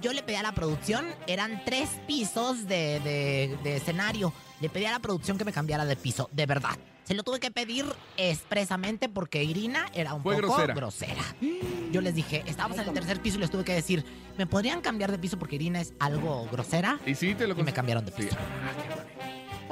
Yo 0.01 0.11
le 0.11 0.21
pedí 0.23 0.35
a 0.35 0.43
la 0.43 0.51
producción, 0.53 1.05
eran 1.27 1.63
tres 1.65 1.87
pisos 2.07 2.67
de, 2.67 2.99
de- 2.99 3.57
de 3.63 3.77
escenario. 3.77 4.33
Le 4.59 4.69
pedí 4.69 4.85
a 4.85 4.91
la 4.91 4.99
producción 4.99 5.37
que 5.37 5.45
me 5.45 5.53
cambiara 5.53 5.85
de 5.85 5.95
piso, 5.95 6.29
de 6.31 6.45
verdad. 6.45 6.77
Se 7.03 7.13
lo 7.13 7.23
tuve 7.23 7.39
que 7.39 7.51
pedir 7.51 7.85
expresamente 8.17 9.09
porque 9.09 9.43
Irina 9.43 9.87
era 9.93 10.13
un 10.13 10.23
Fue 10.23 10.35
poco 10.35 10.47
grosera. 10.47 10.73
grosera. 10.73 11.21
Yo 11.91 11.99
les 12.01 12.15
dije, 12.15 12.43
estábamos 12.47 12.77
en 12.79 12.87
el 12.87 12.93
tercer 12.93 13.19
piso 13.21 13.37
y 13.37 13.41
les 13.41 13.51
tuve 13.51 13.65
que 13.65 13.73
decir, 13.73 14.05
¿me 14.37 14.47
podrían 14.47 14.79
cambiar 14.81 15.11
de 15.11 15.17
piso 15.19 15.37
porque 15.37 15.55
Irina 15.55 15.81
es 15.81 15.93
algo 15.99 16.47
grosera? 16.51 16.99
Y 17.05 17.13
sí, 17.15 17.35
te 17.35 17.45
lo 17.45 17.59
Y 17.59 17.63
me 17.63 17.73
cambiaron 17.73 18.05
de 18.05 18.11
Sí. 18.13 18.23
piso. 18.23 18.37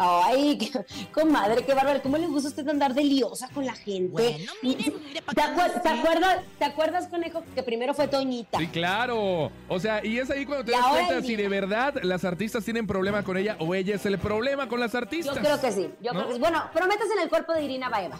Ay, 0.04 0.58
qué- 0.58 0.72
comadre, 1.14 1.64
qué 1.64 1.74
bárbaro. 1.76 2.02
¿Cómo 2.02 2.18
le 2.18 2.26
gusta 2.28 2.48
a 2.48 2.52
usted 2.52 2.68
andar 2.68 2.94
de 2.96 3.04
liosa 3.04 3.48
con 3.54 3.66
la 3.66 3.74
gente? 3.76 4.12
Bueno, 4.12 4.52
mire, 4.64 4.92
mire, 5.08 5.22
¿pa' 5.22 5.34
¿Te, 5.34 5.42
te 5.80 5.90
acuerdas, 5.90 6.44
¿Te 6.58 6.66
acuerdas, 6.66 7.08
conejo, 7.08 7.44
que 7.54 7.62
primero 7.62 7.94
fue 7.94 8.08
Toñita? 8.08 8.58
Sí, 8.58 8.68
claro. 8.68 9.52
O 9.68 9.80
sea, 9.80 10.04
y 10.04 10.18
es 10.18 10.30
ahí 10.32 10.46
cuando 10.46 10.66
te 10.66 10.72
Y 10.72 10.76
das 10.76 10.86
cuenta 10.88 11.22
si 11.22 11.36
de 11.36 11.48
verdad 11.48 11.94
las 12.02 12.26
artistas 12.26 12.64
tienen 12.66 12.88
problema 12.88 13.24
con 13.24 13.38
ella 13.38 13.56
o 13.60 13.76
ella 13.76 13.96
es 13.96 14.06
el 14.08 14.18
problema 14.18 14.68
con 14.68 14.80
las 14.80 14.94
Yo 14.94 14.98
artistas. 14.98 15.38
creo 15.38 15.62
que 15.62 15.72
sí. 15.72 15.90
Yo 16.02 16.14
¿No? 16.14 16.20
creo 16.20 16.28
que 16.30 16.34
sí. 16.36 16.40
Bueno, 16.40 16.64
pero 16.74 16.88
métase 16.88 17.14
en 17.14 17.20
el 17.20 17.30
cuerpo 17.30 17.54
de 17.54 17.64
Irina 17.64 17.90
Baeva. 17.90 18.20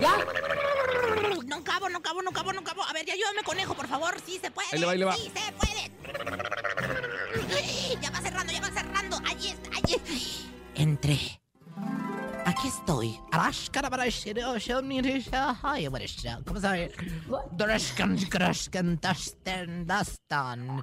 ¿Ya? 0.00 0.14
No 1.46 1.64
cabo, 1.64 1.88
no 1.88 2.00
cabo, 2.02 2.22
no 2.22 2.30
cabo, 2.30 2.52
no 2.52 2.62
cabo. 2.62 2.82
A 2.84 2.92
ver, 2.92 3.04
ya 3.04 3.14
ayúdame, 3.14 3.42
conejo, 3.44 3.74
por 3.74 3.88
favor. 3.88 4.14
Sí 4.24 4.38
se 4.40 4.50
puede. 4.50 4.68
Ahí 4.72 4.78
le 4.78 4.86
va, 4.86 4.92
ahí 4.92 4.98
le 4.98 5.04
va. 5.06 5.14
Sí 5.16 5.30
se 5.34 5.52
puede. 5.52 5.90
Ya 8.00 8.10
va 8.10 8.20
cerrando, 8.20 8.52
ya 8.52 8.60
va 8.60 8.70
cerrando. 8.70 9.16
Allí 9.28 9.48
está, 9.48 9.70
allí 9.76 9.94
está. 9.94 10.12
Entré. 10.78 11.40
Aquí 12.44 12.68
estoy. 12.68 13.18
¿Cómo 16.46 16.60
Dastan. 19.86 20.82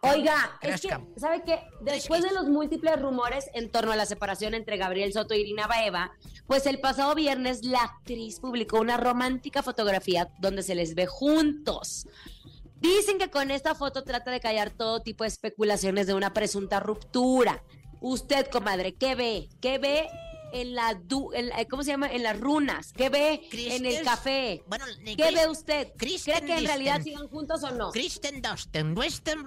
Oiga, 0.00 0.58
es 0.62 0.80
que. 0.80 0.88
¿sabe 1.16 1.42
qué? 1.44 1.60
Después 1.82 2.22
de 2.22 2.32
los 2.32 2.48
múltiples 2.48 3.00
rumores 3.00 3.50
en 3.52 3.70
torno 3.70 3.92
a 3.92 3.96
la 3.96 4.06
separación 4.06 4.54
entre 4.54 4.78
Gabriel 4.78 5.12
Soto 5.12 5.34
y 5.34 5.40
Irina 5.40 5.66
Baeva, 5.66 6.12
pues 6.46 6.66
el 6.66 6.80
pasado 6.80 7.14
viernes 7.14 7.64
la 7.64 7.82
actriz 7.82 8.40
publicó 8.40 8.80
una 8.80 8.96
romántica 8.96 9.62
fotografía 9.62 10.30
donde 10.40 10.62
se 10.62 10.74
les 10.74 10.94
ve 10.94 11.06
juntos. 11.06 12.06
Dicen 12.80 13.18
que 13.18 13.30
con 13.30 13.50
esta 13.50 13.74
foto 13.74 14.02
trata 14.04 14.30
de 14.30 14.40
callar 14.40 14.70
todo 14.70 15.02
tipo 15.02 15.24
de 15.24 15.28
especulaciones 15.28 16.06
de 16.06 16.14
una 16.14 16.32
presunta 16.32 16.80
ruptura. 16.80 17.62
Usted, 18.00 18.46
comadre, 18.48 18.94
¿qué 18.94 19.14
ve? 19.14 19.48
¿Qué 19.60 19.78
ve 19.78 20.08
en 20.52 20.74
la, 20.74 20.94
du- 20.94 21.32
en 21.32 21.48
la- 21.48 21.64
¿cómo 21.66 21.82
se 21.84 21.90
llama? 21.92 22.08
En 22.10 22.22
las 22.24 22.38
runas. 22.40 22.92
¿Qué 22.92 23.08
ve 23.08 23.40
en 23.52 23.86
el 23.86 24.02
café? 24.02 24.64
Bueno, 24.66 24.84
¿Qué 25.04 25.30
ve 25.32 25.48
usted? 25.48 25.92
Kristen 25.96 26.34
¿Cree 26.38 26.46
que 26.46 26.58
en 26.58 26.66
realidad 26.66 27.02
sigan 27.02 27.28
juntos 27.28 27.62
o 27.62 27.70
no? 27.70 27.90
Kristen 27.92 28.42
Dustin, 28.42 28.96
Western 28.98 29.44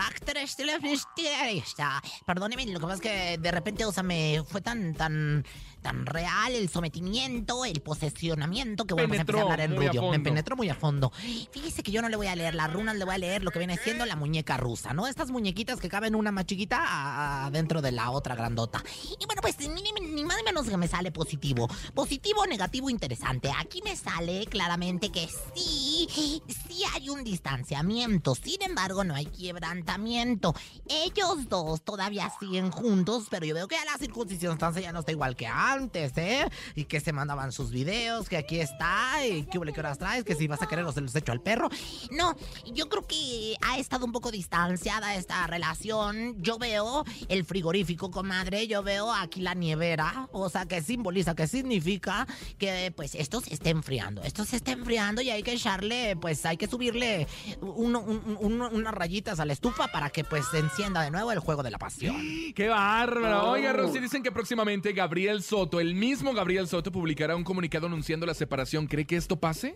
actriz 0.00 0.56
telefilista. 0.56 2.02
Perdóneme, 2.24 2.64
lo 2.66 2.80
que 2.80 2.86
pasa 2.86 2.94
es 2.94 3.00
que 3.00 3.38
de 3.38 3.50
repente, 3.50 3.84
o 3.84 3.92
sea, 3.92 4.02
me 4.02 4.42
fue 4.48 4.60
tan, 4.60 4.94
tan, 4.94 5.44
tan 5.86 6.04
real 6.04 6.52
el 6.52 6.68
sometimiento, 6.68 7.64
el 7.64 7.80
posesionamiento, 7.80 8.86
que 8.86 8.94
bueno, 8.94 9.06
pues 9.08 9.20
empecé 9.20 9.36
Penetró 9.36 9.38
a 9.38 9.52
hablar 9.52 9.60
en 9.70 9.76
rubio. 9.76 10.10
Me 10.10 10.18
penetró 10.18 10.56
muy 10.56 10.68
a 10.68 10.74
fondo. 10.74 11.12
Fíjese 11.52 11.84
que 11.84 11.92
yo 11.92 12.02
no 12.02 12.08
le 12.08 12.16
voy 12.16 12.26
a 12.26 12.34
leer 12.34 12.56
las 12.56 12.72
runas, 12.72 12.96
le 12.96 13.04
voy 13.04 13.14
a 13.14 13.18
leer 13.18 13.44
lo 13.44 13.52
que 13.52 13.60
viene 13.60 13.76
siendo 13.76 14.04
la 14.04 14.16
muñeca 14.16 14.56
rusa, 14.56 14.92
¿no? 14.94 15.06
Estas 15.06 15.30
muñequitas 15.30 15.78
que 15.78 15.88
caben 15.88 16.16
una 16.16 16.32
más 16.32 16.44
chiquita 16.46 16.78
a- 16.80 17.46
a- 17.46 17.50
dentro 17.52 17.82
de 17.82 17.92
la 17.92 18.10
otra 18.10 18.34
grandota. 18.34 18.82
Y 19.20 19.26
bueno, 19.26 19.42
pues 19.42 19.58
ni, 19.60 19.68
ni- 19.68 19.92
ni 20.10 20.24
más 20.24 20.36
ni 20.38 20.42
menos 20.42 20.66
que 20.68 20.76
me 20.76 20.88
sale 20.88 21.12
positivo. 21.12 21.68
Positivo, 21.94 22.44
negativo, 22.46 22.90
interesante. 22.90 23.52
Aquí 23.56 23.80
me 23.82 23.94
sale 23.94 24.44
claramente 24.46 25.10
que 25.12 25.28
sí, 25.54 26.08
sí 26.48 26.82
hay 26.94 27.08
un 27.10 27.22
distanciamiento. 27.22 28.34
Sin 28.34 28.60
embargo, 28.62 29.04
no 29.04 29.14
hay 29.14 29.26
quebrantamiento. 29.26 30.52
Ellos 30.88 31.48
dos 31.48 31.82
todavía 31.82 32.32
siguen 32.40 32.72
juntos, 32.72 33.26
pero 33.30 33.46
yo 33.46 33.54
veo 33.54 33.68
que 33.68 33.76
a 33.76 33.84
la 33.84 33.96
circunstancia 33.98 34.82
ya 34.82 34.92
no 34.92 35.00
está 35.00 35.12
igual 35.12 35.36
que 35.36 35.46
antes, 35.46 35.75
¿eh? 36.16 36.48
Y 36.74 36.84
que 36.84 37.00
se 37.00 37.12
mandaban 37.12 37.52
sus 37.52 37.70
videos, 37.70 38.28
que 38.28 38.36
aquí 38.36 38.60
está, 38.60 39.24
y 39.26 39.44
qué 39.44 39.58
huele, 39.58 39.72
qué 39.72 39.80
horas 39.80 39.98
traes, 39.98 40.24
que 40.24 40.34
si 40.34 40.46
vas 40.46 40.62
a 40.62 40.66
querer 40.66 40.84
o 40.84 40.92
se 40.92 41.00
los 41.00 41.14
echo 41.14 41.32
al 41.32 41.40
perro. 41.40 41.68
No, 42.10 42.34
yo 42.72 42.88
creo 42.88 43.06
que 43.06 43.56
ha 43.62 43.78
estado 43.78 44.04
un 44.06 44.12
poco 44.12 44.30
distanciada 44.30 45.14
esta 45.14 45.46
relación. 45.46 46.42
Yo 46.42 46.58
veo 46.58 47.04
el 47.28 47.44
frigorífico, 47.44 48.10
comadre, 48.10 48.66
yo 48.66 48.82
veo 48.82 49.12
aquí 49.12 49.40
la 49.40 49.54
nievera, 49.54 50.28
o 50.32 50.48
sea, 50.48 50.66
que 50.66 50.82
simboliza, 50.82 51.34
que 51.34 51.46
significa 51.46 52.26
que 52.58 52.92
pues 52.96 53.14
esto 53.14 53.40
se 53.40 53.54
está 53.54 53.70
enfriando, 53.70 54.22
esto 54.22 54.44
se 54.44 54.56
está 54.56 54.72
enfriando 54.72 55.20
y 55.22 55.30
hay 55.30 55.42
que 55.42 55.52
echarle, 55.52 56.16
pues 56.16 56.44
hay 56.46 56.56
que 56.56 56.66
subirle 56.66 57.26
un- 57.60 57.96
un- 57.96 58.36
un- 58.40 58.62
unas 58.62 58.94
rayitas 58.94 59.40
a 59.40 59.44
la 59.44 59.52
estufa 59.52 59.88
para 59.88 60.10
que 60.10 60.24
pues 60.24 60.46
se 60.50 60.58
encienda 60.58 61.02
de 61.02 61.10
nuevo 61.10 61.32
el 61.32 61.38
juego 61.40 61.62
de 61.62 61.70
la 61.70 61.78
pasión. 61.78 62.16
¡Qué 62.54 62.68
bárbaro! 62.68 63.50
Oiga, 63.50 63.72
Oh. 63.72 63.76
Rosy, 63.78 63.98
dicen 63.98 64.22
que 64.22 64.30
próximamente 64.32 64.92
Gabriel 64.92 65.42
Soto, 65.56 65.80
el 65.80 65.94
mismo 65.94 66.34
Gabriel 66.34 66.68
Soto, 66.68 66.92
publicará 66.92 67.34
un 67.34 67.42
comunicado 67.42 67.86
anunciando 67.86 68.26
la 68.26 68.34
separación. 68.34 68.86
¿Cree 68.86 69.06
que 69.06 69.16
esto 69.16 69.40
pase? 69.40 69.74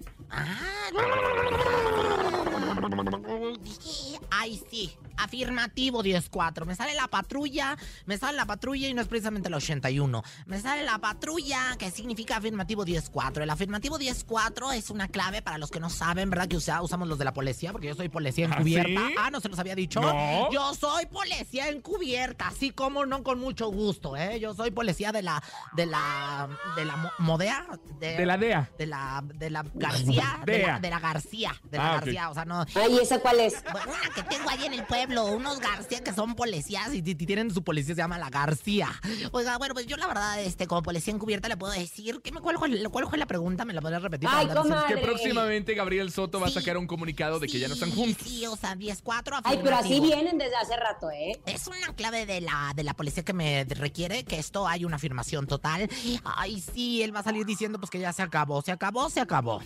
Ay, 4.31 4.61
sí. 4.71 4.93
Afirmativo 5.17 6.03
10-4. 6.03 6.65
Me 6.67 6.75
sale 6.75 6.95
la 6.95 7.09
patrulla. 7.09 7.77
Me 8.07 8.19
sale 8.19 8.37
la 8.37 8.47
patrulla 8.47 8.89
y 8.89 8.95
no 8.95 9.03
es 9.03 9.09
precisamente 9.09 9.49
la 9.51 9.57
81. 9.59 10.23
Me 10.47 10.61
sale 10.61 10.85
la 10.85 10.99
patrulla, 10.99 11.77
que 11.79 11.91
significa 11.91 12.37
afirmativo 12.37 12.85
10-4. 12.85 13.43
El 13.43 13.51
afirmativo 13.51 13.99
10-4 13.99 14.75
es 14.75 14.91
una 14.91 15.09
clave 15.09 15.43
para 15.43 15.59
los 15.59 15.71
que 15.71 15.81
no 15.81 15.91
saben, 15.91 16.31
¿verdad? 16.31 16.49
Que 16.49 16.57
usa- 16.57 16.83
usamos 16.83 17.09
los 17.09 17.19
de 17.19 17.25
la 17.25 17.33
policía, 17.33 17.73
porque 17.73 17.89
yo 17.89 17.95
soy 17.95 18.09
policía 18.09 18.49
¿Ah, 18.51 18.55
encubierta. 18.57 18.89
sí? 19.09 19.15
Ah, 19.19 19.31
no 19.31 19.41
se 19.41 19.49
los 19.49 19.59
había 19.59 19.75
dicho. 19.75 20.01
No. 20.01 20.51
Yo 20.53 20.75
soy 20.75 21.07
policía 21.07 21.69
encubierta, 21.69 22.49
así 22.49 22.71
como 22.71 23.07
no 23.07 23.23
con 23.23 23.39
mucho 23.41 23.69
gusto, 23.71 24.17
¿eh? 24.17 24.41
Yo 24.41 24.55
soy 24.55 24.71
policía 24.71 25.13
de 25.13 25.23
la. 25.23 25.43
de 25.75 25.87
la. 25.87 26.49
de 26.77 26.85
la 26.85 26.97
mo- 26.97 27.11
Modea. 27.19 27.67
De 27.99 28.25
la 28.27 28.37
DEA. 28.39 28.71
De 28.79 28.87
la. 28.87 29.23
de 29.35 29.51
la 29.51 29.65
García. 29.75 30.41
De 30.45 30.53
la, 30.53 30.59
Dea. 30.59 30.79
de 30.81 30.91
la 30.91 31.01
García. 31.01 31.61
De 31.65 31.79
la 31.79 31.91
Ah. 31.91 31.95
García. 31.97 32.31
O 32.31 32.35
sea, 32.35 32.45
no. 32.45 32.65
Ay, 32.75 32.99
¿esa 33.01 33.19
cuál 33.21 33.41
es? 33.41 33.63
Bueno, 33.71 33.87
una 33.93 34.15
que 34.15 34.23
tengo 34.23 34.49
ahí 34.49 34.65
en 34.65 34.75
el 34.75 34.85
pueblo, 34.85 35.00
unos 35.09 35.61
García 35.61 36.03
que 36.03 36.13
son 36.13 36.35
policías 36.35 36.93
y, 36.95 37.03
tienen 37.03 37.51
su 37.53 37.63
policía, 37.63 37.95
se 37.95 38.01
llama 38.01 38.19
la 38.19 38.31
García. 38.31 38.89
Oiga, 39.33 39.59
bueno, 39.59 39.75
pues 39.75 39.87
yo 39.87 39.97
la 39.97 40.07
verdad, 40.07 40.41
este, 40.41 40.67
como 40.67 40.83
policía 40.83 41.15
encubierta 41.15 41.49
le 41.49 41.57
puedo 41.57 41.73
decir, 41.73 42.21
¿qué 42.23 42.33
me, 42.33 42.41
cuál, 42.41 42.59
fue, 42.59 42.71
cuál 42.91 43.09
fue 43.09 43.19
la 43.19 43.27
pregunta? 43.27 43.65
¿Me 43.65 43.73
la 43.73 43.81
podrías 43.81 44.03
repetir? 44.03 44.29
Ay, 44.31 44.47
Para 44.47 44.61
andar 44.61 44.79
comadre. 44.79 44.95
Que 44.95 45.07
próximamente 45.07 45.75
Gabriel 45.75 46.11
Soto 46.11 46.41
va 46.41 46.49
a 46.49 46.51
sacar 46.51 46.77
un 46.77 46.87
comunicado 46.87 47.39
de 47.39 47.47
que 47.47 47.59
ya 47.59 47.69
no 47.69 47.75
están 47.75 47.91
juntos. 47.91 48.27
Sí, 48.27 48.47
o 48.47 48.57
sea, 48.57 48.75
10-4 48.75 49.41
Ay, 49.45 49.61
pero 49.63 49.77
así 49.77 50.01
vienen 50.01 50.39
desde 50.39 50.57
hace 50.57 50.77
rato, 50.77 51.11
¿eh? 51.11 51.41
Es 51.47 51.67
una 51.67 51.95
clave 51.95 52.27
de 52.27 52.41
la, 52.41 52.73
de 52.75 52.85
la 52.85 52.95
policía 52.95 53.25
que 53.25 53.33
me 53.33 53.65
requiere 53.65 54.25
que 54.25 54.39
esto 54.39 54.67
hay 54.67 54.85
una 54.85 54.97
afirmación 54.97 55.47
total. 55.47 55.89
Ay, 56.25 56.61
sí, 56.61 57.03
él 57.03 57.15
va 57.15 57.21
a 57.21 57.25
salir 57.25 57.47
diciendo 57.47 57.79
pues 57.79 57.91
que 57.91 57.99
ya 57.99 58.13
se 58.13 58.23
acabó, 58.23 58.63
se 58.63 58.73
acabó, 58.73 59.09
se 59.11 59.21
acabó. 59.21 59.61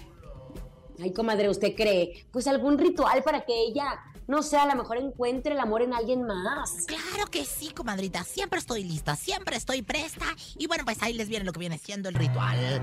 Ay, 1.01 1.13
comadre, 1.13 1.49
¿usted 1.49 1.75
cree? 1.75 2.27
Pues 2.31 2.47
algún 2.47 2.79
ritual 2.79 3.23
para 3.23 3.45
que 3.45 3.53
ella, 3.53 4.01
no 4.29 4.43
sé, 4.43 4.57
a 4.57 4.67
lo 4.67 4.75
mejor 4.77 4.99
encuentre 4.99 5.55
el 5.55 5.61
amor 5.61 5.83
en 5.83 5.93
alguien 5.93 6.23
más. 6.23 6.87
Claro 6.87 7.31
que 7.31 7.45
sí, 7.45 7.71
comadrita. 7.71 8.23
Siempre 8.25 8.59
estoy 8.59 8.85
lista, 8.85 9.17
siempre 9.17 9.57
estoy 9.57 9.83
presta. 9.83 10.27
Y 10.57 10.67
bueno, 10.67 10.85
pues 10.85 11.03
ahí 11.03 11.15
les 11.15 11.29
viene 11.29 11.45
lo 11.45 11.53
que 11.53 11.61
viene 11.61 11.79
siendo 11.79 12.09
el 12.09 12.15
ritual. 12.15 12.81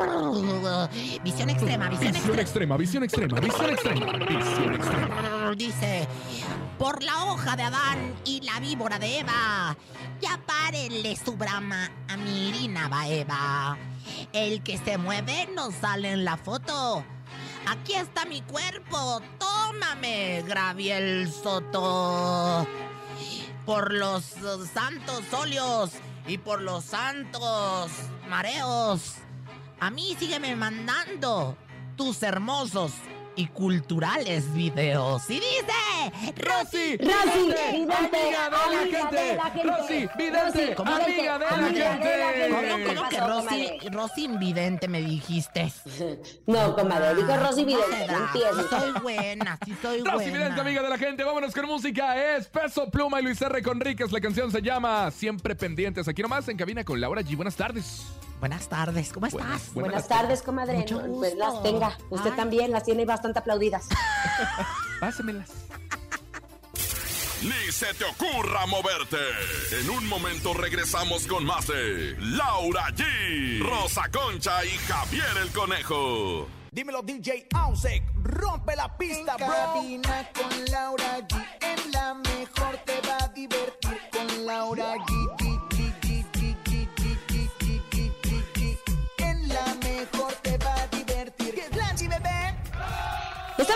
Visión 1.22 1.50
extrema, 1.50 1.88
visión 1.90 2.12
Visión 2.12 2.38
extrema. 2.38 2.76
visión 2.76 3.02
extrema, 3.02 3.40
visión 3.40 3.70
extrema, 3.70 4.12
visión 4.12 4.74
extrema. 4.74 5.54
Dice, 5.56 6.08
por 6.78 7.02
la 7.02 7.24
hoja 7.24 7.56
de 7.56 7.64
Adán 7.64 8.14
y 8.24 8.40
la 8.40 8.60
víbora 8.60 8.98
de 8.98 9.18
Eva, 9.18 9.76
ya 10.20 10.40
párenle 10.46 11.16
su 11.16 11.36
brama 11.36 11.90
a 12.08 12.16
mi 12.16 12.48
Irina 12.48 12.88
Baeva. 12.88 13.76
El 14.32 14.62
que 14.62 14.78
se 14.78 14.96
mueve 14.96 15.48
no 15.54 15.70
sale 15.70 16.12
en 16.12 16.24
la 16.24 16.36
foto. 16.38 17.04
Aquí 17.66 17.92
está 17.92 18.24
mi 18.24 18.40
cuerpo, 18.42 19.20
tómame, 19.38 20.42
Graviel 20.46 21.30
Soto. 21.30 22.66
Por 23.66 23.92
los 23.92 24.24
santos 24.72 25.22
óleos 25.32 25.90
y 26.26 26.38
por 26.38 26.62
los 26.62 26.84
santos 26.84 27.90
mareos. 28.30 29.16
A 29.80 29.90
mí 29.90 30.14
sígueme 30.18 30.54
mandando 30.56 31.56
tus 31.96 32.22
hermosos 32.22 32.92
y 33.36 33.46
culturales 33.46 34.52
videos. 34.52 35.30
Y 35.30 35.34
dice, 35.34 36.34
Rosy, 36.36 36.96
Rosy, 36.98 37.54
amiga 37.80 38.08
de 38.10 38.30
la 38.30 38.46
amiga 38.46 38.98
gente. 38.98 39.16
de 39.16 39.36
la 39.36 39.44
gente. 39.44 39.68
Rosy, 39.68 40.08
vidente, 40.18 40.74
Rosy, 40.74 41.10
amiga 41.10 41.38
de 41.38 41.46
la 41.46 41.56
gente. 41.56 42.48
¿Cómo, 42.50 42.94
cómo 42.94 43.08
¿Qué 43.08 43.16
que 43.16 43.20
Rosy, 43.22 43.46
comadre? 43.46 43.78
Rosy 43.90 44.24
Invidente 44.24 44.88
me 44.88 45.00
dijiste? 45.00 45.72
No, 46.46 46.74
comadre, 46.74 47.14
dijo 47.14 47.36
Rosy 47.36 47.64
¿Cómo 47.64 47.76
Vidente, 47.76 48.12
no 48.12 48.18
Sí 48.32 48.42
empieces. 48.42 48.66
soy 48.70 49.00
buena, 49.02 49.58
sí 49.64 49.76
soy 49.80 49.98
Rosy 50.00 50.12
buena. 50.12 50.38
Vidente, 50.38 50.60
amiga 50.60 50.82
de 50.82 50.88
la 50.90 50.98
gente. 50.98 51.24
Vámonos 51.24 51.54
con 51.54 51.66
música. 51.66 52.36
Es 52.36 52.48
Peso 52.48 52.90
Pluma 52.90 53.20
y 53.20 53.24
Luis 53.24 53.40
R. 53.40 53.62
Conríquez. 53.62 54.12
La 54.12 54.20
canción 54.20 54.50
se 54.50 54.60
llama 54.60 55.10
Siempre 55.10 55.54
Pendientes. 55.54 56.06
Aquí 56.06 56.20
nomás 56.20 56.46
en 56.48 56.58
cabina 56.58 56.84
con 56.84 57.00
Laura 57.00 57.22
G. 57.22 57.34
Buenas 57.36 57.56
tardes. 57.56 58.04
Buenas 58.40 58.68
tardes, 58.68 59.12
¿cómo 59.12 59.26
estás? 59.26 59.42
Buenas, 59.44 59.74
Buenas 59.74 60.08
tardes, 60.08 60.42
comadre. 60.42 60.78
Mucho 60.78 61.02
Pues 61.18 61.34
las 61.36 61.62
tenga. 61.62 61.96
Usted 62.08 62.30
Ay. 62.30 62.36
también 62.36 62.70
las 62.72 62.84
tiene 62.84 63.04
bastante 63.04 63.38
aplaudidas. 63.38 63.86
Pásemelas. 65.00 65.50
Ni 67.42 67.70
se 67.72 67.92
te 67.94 68.04
ocurra 68.04 68.64
moverte. 68.66 69.18
En 69.80 69.90
un 69.90 70.06
momento 70.08 70.54
regresamos 70.54 71.26
con 71.26 71.44
más 71.44 71.66
de 71.66 72.16
Laura 72.18 72.86
G, 72.94 73.60
Rosa 73.62 74.02
Concha 74.10 74.64
y 74.64 74.70
Javier 74.70 75.36
el 75.42 75.50
Conejo. 75.52 76.48
Dímelo 76.72 77.02
DJ 77.02 77.48
Ausek, 77.54 78.02
rompe 78.22 78.76
la 78.76 78.96
pista, 78.96 79.36
bro. 79.36 79.46
Cabina 79.48 80.28
con 80.32 80.64
Laura 80.66 81.18
G, 81.26 81.44
en 81.62 81.92
la 81.92 82.14
mejor 82.14 82.76
te 82.86 83.00
va 83.08 83.16
a 83.24 83.28
divertir 83.28 83.98
con 84.12 84.46
Laura 84.46 84.94
G, 84.94 85.36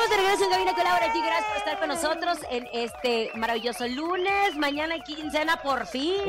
Estamos 0.04 0.18
de 0.18 0.28
regreso 0.28 0.44
en 0.44 0.50
Cabina 0.50 0.74
con 0.74 0.84
Laura 0.84 1.14
G. 1.14 1.24
Gracias 1.24 1.48
por 1.48 1.56
estar 1.56 1.78
con 1.78 1.88
nosotros 1.88 2.36
en 2.50 2.68
este 2.74 3.30
maravilloso 3.36 3.88
lunes. 3.88 4.54
Mañana 4.58 4.96
quincena 5.02 5.56
por 5.62 5.86
fin. 5.86 6.20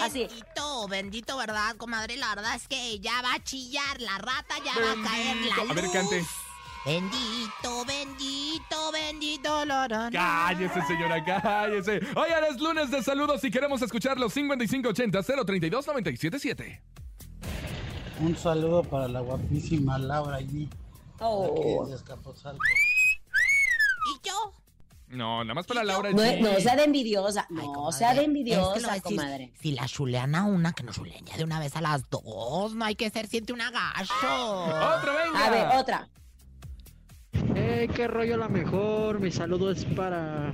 Así. 0.00 0.20
Bendito, 0.20 0.88
bendito, 0.88 1.36
¿verdad, 1.36 1.76
comadre? 1.76 2.16
La 2.16 2.34
verdad 2.34 2.54
es 2.54 2.66
que 2.66 2.98
ya 3.00 3.20
va 3.20 3.34
a 3.34 3.44
chillar 3.44 4.00
la 4.00 4.16
rata, 4.16 4.54
ya 4.64 4.72
va 4.80 4.92
a 4.92 4.94
caer 5.06 5.36
la 5.36 5.64
luz. 5.64 5.70
A 5.70 5.74
ver, 5.74 5.84
cante. 5.92 6.24
Bendito, 6.86 7.84
bendito, 7.84 8.90
bendito. 8.90 9.66
la. 9.66 10.08
Cállese, 10.10 10.80
señora, 10.86 11.22
cállese. 11.22 12.00
Oigan, 12.16 12.44
es 12.44 12.58
lunes 12.58 12.90
de 12.90 13.02
saludos 13.02 13.44
y 13.44 13.50
queremos 13.50 13.82
escuchar 13.82 14.18
los 14.18 14.34
5580-032-977. 14.34 16.80
Un 18.20 18.34
saludo 18.34 18.82
para 18.82 19.08
la 19.08 19.20
guapísima 19.20 19.98
Laura 19.98 20.36
allí. 20.36 20.70
Oh. 21.20 21.86
de 21.86 21.94
Escapotzalco. 21.94 22.58
No, 25.08 25.44
nada 25.44 25.54
más 25.54 25.66
para 25.66 25.84
Laura 25.84 26.10
No, 26.10 26.22
G. 26.22 26.40
no 26.40 26.58
sea 26.60 26.76
de 26.76 26.84
envidiosa, 26.84 27.46
no 27.50 27.62
comadre, 27.72 27.98
sea 27.98 28.08
de 28.08 28.14
es 28.14 28.20
que 28.20 28.24
envidiosa, 28.24 28.90
a 28.90 28.94
decir, 28.94 29.02
comadre. 29.02 29.52
Si 29.60 29.72
la 29.72 29.86
chulean 29.86 30.34
a 30.34 30.44
una, 30.44 30.72
que 30.72 30.82
no 30.82 30.92
chuleen 30.92 31.24
ya 31.24 31.36
de 31.36 31.44
una 31.44 31.60
vez 31.60 31.76
a 31.76 31.80
las 31.80 32.08
dos. 32.10 32.74
No 32.74 32.84
hay 32.84 32.96
que 32.96 33.10
ser 33.10 33.26
siente 33.26 33.52
un 33.52 33.60
agacho. 33.60 34.12
¡Otra, 34.22 35.12
venga! 35.24 35.46
A 35.46 35.50
ver, 35.50 35.66
otra. 35.78 36.08
¡Ey, 37.54 37.88
qué 37.88 38.08
rollo 38.08 38.36
la 38.36 38.48
mejor! 38.48 39.20
Mi 39.20 39.30
saludo 39.30 39.70
es 39.70 39.84
para 39.84 40.52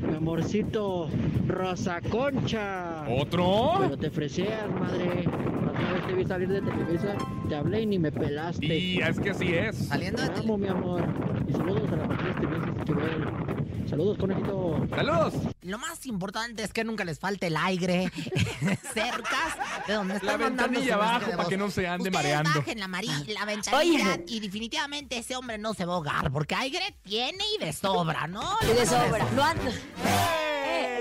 mi 0.00 0.14
amorcito 0.16 1.10
Rosa 1.46 2.00
Concha. 2.00 3.04
¿Otro? 3.08 3.74
Pero 3.80 3.96
te 3.98 4.10
freseas, 4.10 4.70
madre. 4.70 5.24
La 5.24 5.70
otra 5.72 5.92
vez 5.92 6.06
te 6.06 6.12
vi 6.14 6.24
salir 6.24 6.48
de 6.48 6.62
Televisa, 6.62 7.16
te 7.48 7.54
hablé 7.56 7.82
y 7.82 7.86
ni 7.86 7.98
me 7.98 8.12
pelaste. 8.12 8.66
Y 8.78 8.98
es 8.98 9.18
que 9.20 9.30
así 9.30 9.54
es. 9.54 9.76
Saliendo 9.88 10.22
de 10.22 10.28
Te 10.30 10.40
amo, 10.40 10.56
mi 10.56 10.68
amor. 10.68 11.04
Y 11.48 11.52
saludos 11.52 11.90
a 11.92 11.96
la 11.96 12.04
este 12.04 12.80
Esquivel. 12.80 13.59
Saludos, 13.88 14.18
conejito. 14.18 14.86
¡Saludos! 14.90 15.34
Lo 15.62 15.78
más 15.78 16.06
importante 16.06 16.62
es 16.62 16.72
que 16.72 16.84
nunca 16.84 17.04
les 17.04 17.18
falte 17.18 17.48
el 17.48 17.56
aire 17.56 18.10
cercas 18.94 19.56
de 19.86 19.94
donde 19.94 20.14
están 20.14 20.26
La 20.32 20.38
mandando 20.38 20.68
ventanilla 20.80 20.94
abajo 20.94 21.30
para 21.36 21.48
que 21.48 21.56
no 21.56 21.70
se 21.70 21.88
ande 21.88 22.08
Ustedes 22.08 22.14
mareando. 22.14 22.50
bajen 22.54 22.78
la, 22.80 22.88
mari- 22.88 23.24
la 23.34 23.44
ventanilla 23.44 23.78
Oye. 24.14 24.24
y 24.28 24.40
definitivamente 24.40 25.18
ese 25.18 25.34
hombre 25.36 25.58
no 25.58 25.74
se 25.74 25.84
va 25.84 25.94
a 25.94 25.96
ahogar 25.96 26.30
porque 26.32 26.54
aire 26.54 26.94
tiene 27.02 27.42
y 27.58 27.64
de 27.64 27.72
sobra, 27.72 28.26
¿no? 28.28 28.56
Y 28.62 28.74
de 28.74 28.86
sobra. 28.86 29.26
No 29.34 29.42
anda, 29.42 29.70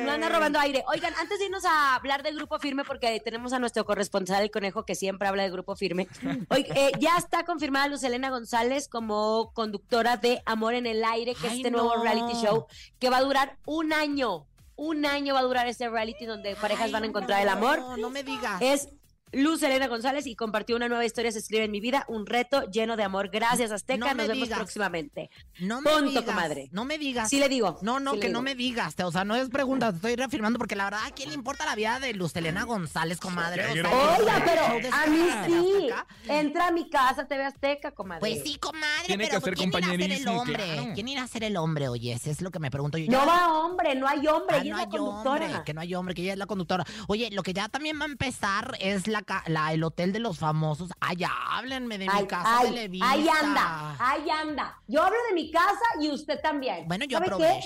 no 0.09 0.15
anda 0.15 0.29
robando 0.29 0.59
aire. 0.59 0.83
Oigan, 0.87 1.13
antes 1.19 1.39
de 1.39 1.45
irnos 1.45 1.65
a 1.65 1.95
hablar 1.95 2.23
del 2.23 2.35
grupo 2.35 2.59
firme, 2.59 2.83
porque 2.83 3.19
tenemos 3.19 3.53
a 3.53 3.59
nuestro 3.59 3.85
corresponsal, 3.85 4.43
el 4.43 4.51
conejo, 4.51 4.83
que 4.83 4.95
siempre 4.95 5.27
habla 5.27 5.43
del 5.43 5.51
grupo 5.51 5.75
firme. 5.75 6.07
Oye, 6.49 6.67
eh, 6.75 6.91
ya 6.99 7.15
está 7.17 7.43
confirmada 7.45 7.87
Luz 7.87 8.03
Elena 8.03 8.29
González 8.29 8.87
como 8.87 9.51
conductora 9.53 10.17
de 10.17 10.41
Amor 10.45 10.73
en 10.73 10.85
el 10.85 11.03
Aire, 11.03 11.35
que 11.35 11.47
es 11.47 11.53
este 11.53 11.71
nuevo 11.71 11.95
reality 12.01 12.33
show 12.41 12.65
que 12.99 13.09
va 13.09 13.17
a 13.17 13.21
durar 13.21 13.57
un 13.65 13.93
año. 13.93 14.45
Un 14.75 15.05
año 15.05 15.33
va 15.33 15.41
a 15.41 15.43
durar 15.43 15.67
este 15.67 15.89
reality 15.89 16.25
donde 16.25 16.55
parejas 16.55 16.85
Ay, 16.85 16.91
van 16.93 17.03
a 17.03 17.07
encontrar 17.07 17.41
el 17.41 17.49
amor. 17.49 17.79
No, 17.79 17.97
no 17.97 18.09
me 18.09 18.23
digas. 18.23 18.61
Es 18.61 18.87
Luz 19.31 19.61
Elena 19.63 19.87
González 19.87 20.25
y 20.27 20.35
compartió 20.35 20.75
una 20.75 20.87
nueva 20.87 21.05
historia, 21.05 21.31
se 21.31 21.39
escribe 21.39 21.63
en 21.65 21.71
mi 21.71 21.79
vida, 21.79 22.05
un 22.07 22.25
reto 22.25 22.63
lleno 22.71 22.95
de 22.97 23.03
amor. 23.03 23.29
Gracias, 23.29 23.71
Azteca. 23.71 23.97
No 23.99 24.07
Nos 24.13 24.27
vemos 24.27 24.43
digas. 24.43 24.59
próximamente. 24.59 25.29
No 25.59 25.81
me 25.81 25.91
Punto, 25.91 26.09
digas, 26.09 26.23
comadre. 26.23 26.69
No 26.71 26.85
me 26.85 26.97
digas. 26.97 27.29
Sí 27.29 27.39
le 27.39 27.47
digo. 27.49 27.77
No, 27.81 27.99
no, 27.99 28.13
sí 28.13 28.19
que 28.19 28.29
no 28.29 28.41
me 28.41 28.55
digas. 28.55 28.95
te- 28.95 29.03
O 29.03 29.11
sea, 29.11 29.23
no 29.25 29.35
es 29.35 29.49
pregunta, 29.49 29.89
te 29.91 29.97
estoy 29.97 30.15
reafirmando 30.15 30.57
porque 30.57 30.75
la 30.75 30.85
verdad, 30.85 31.01
¿a 31.05 31.11
quién 31.11 31.29
le 31.29 31.35
importa 31.35 31.65
la 31.65 31.75
vida 31.75 31.99
de 31.99 32.13
Luz 32.13 32.35
Elena 32.35 32.63
González, 32.63 33.19
comadre? 33.19 33.65
O 33.69 33.73
sea, 33.73 34.17
Oiga, 34.17 34.43
pero 34.45 34.63
a 34.93 35.05
mí 35.07 35.29
sí. 35.45 35.89
Entra 36.27 36.67
a 36.67 36.71
mi 36.71 36.89
casa, 36.89 37.27
TV 37.27 37.43
Azteca, 37.45 37.91
comadre. 37.91 38.19
Pues 38.21 38.41
sí, 38.43 38.57
comadre, 38.57 39.05
Tiene 39.07 39.25
que 39.25 39.29
pero 39.29 39.37
hacer 39.39 39.53
¿quién 39.55 39.69
irá 39.69 39.77
a 39.77 39.97
ser 39.97 40.11
el 40.11 40.27
hombre? 40.27 40.55
claro. 40.63 40.91
¿Quién 40.95 41.07
irá 41.07 41.23
a 41.23 41.27
ser 41.27 41.43
el 41.43 41.57
hombre? 41.57 41.87
Oye, 41.89 42.13
ese 42.13 42.31
es 42.31 42.41
lo 42.41 42.51
que 42.51 42.59
me 42.59 42.71
pregunto 42.71 42.97
yo. 42.97 43.11
No 43.11 43.19
Ya- 43.19 43.25
va 43.25 43.53
hombre, 43.59 43.95
no 43.95 44.07
hay 44.07 44.25
hombre, 44.27 44.57
Ah, 44.57 44.61
ella 44.61 44.71
no 44.71 44.75
es 44.75 44.77
la 44.77 44.79
hay 44.79 44.89
conductora. 44.89 45.45
hombre, 45.45 45.61
que 45.65 45.73
no 45.73 45.81
hay 45.81 45.95
hombre, 45.95 46.15
que 46.15 46.21
ella 46.23 46.33
es 46.33 46.39
la 46.39 46.45
conductora. 46.47 46.83
Oye, 47.07 47.29
lo 47.31 47.43
que 47.43 47.53
ya 47.53 47.69
también 47.69 47.99
va 47.99 48.03
a 48.05 48.07
empezar 48.09 48.75
es 48.79 49.07
la, 49.07 49.18
la 49.47 49.73
el 49.73 49.83
hotel 49.83 50.13
de 50.13 50.19
los 50.19 50.37
famosos. 50.37 50.89
Ay, 50.99 51.17
ya, 51.17 51.31
háblenme 51.51 51.97
de 51.97 52.07
mi 52.07 52.27
casa 52.27 52.59
ay, 52.59 52.69
Televisa. 52.69 53.09
ahí 53.09 53.27
anda, 53.27 53.95
ahí 53.99 54.29
anda. 54.29 54.81
Yo 54.87 55.03
hablo 55.03 55.17
de 55.29 55.35
mi 55.35 55.51
casa 55.51 55.85
y 55.99 56.09
usted 56.09 56.39
también. 56.41 56.87
Bueno, 56.87 57.05
yo 57.05 57.17
¿Sabe 57.19 57.31
qué? 57.37 57.59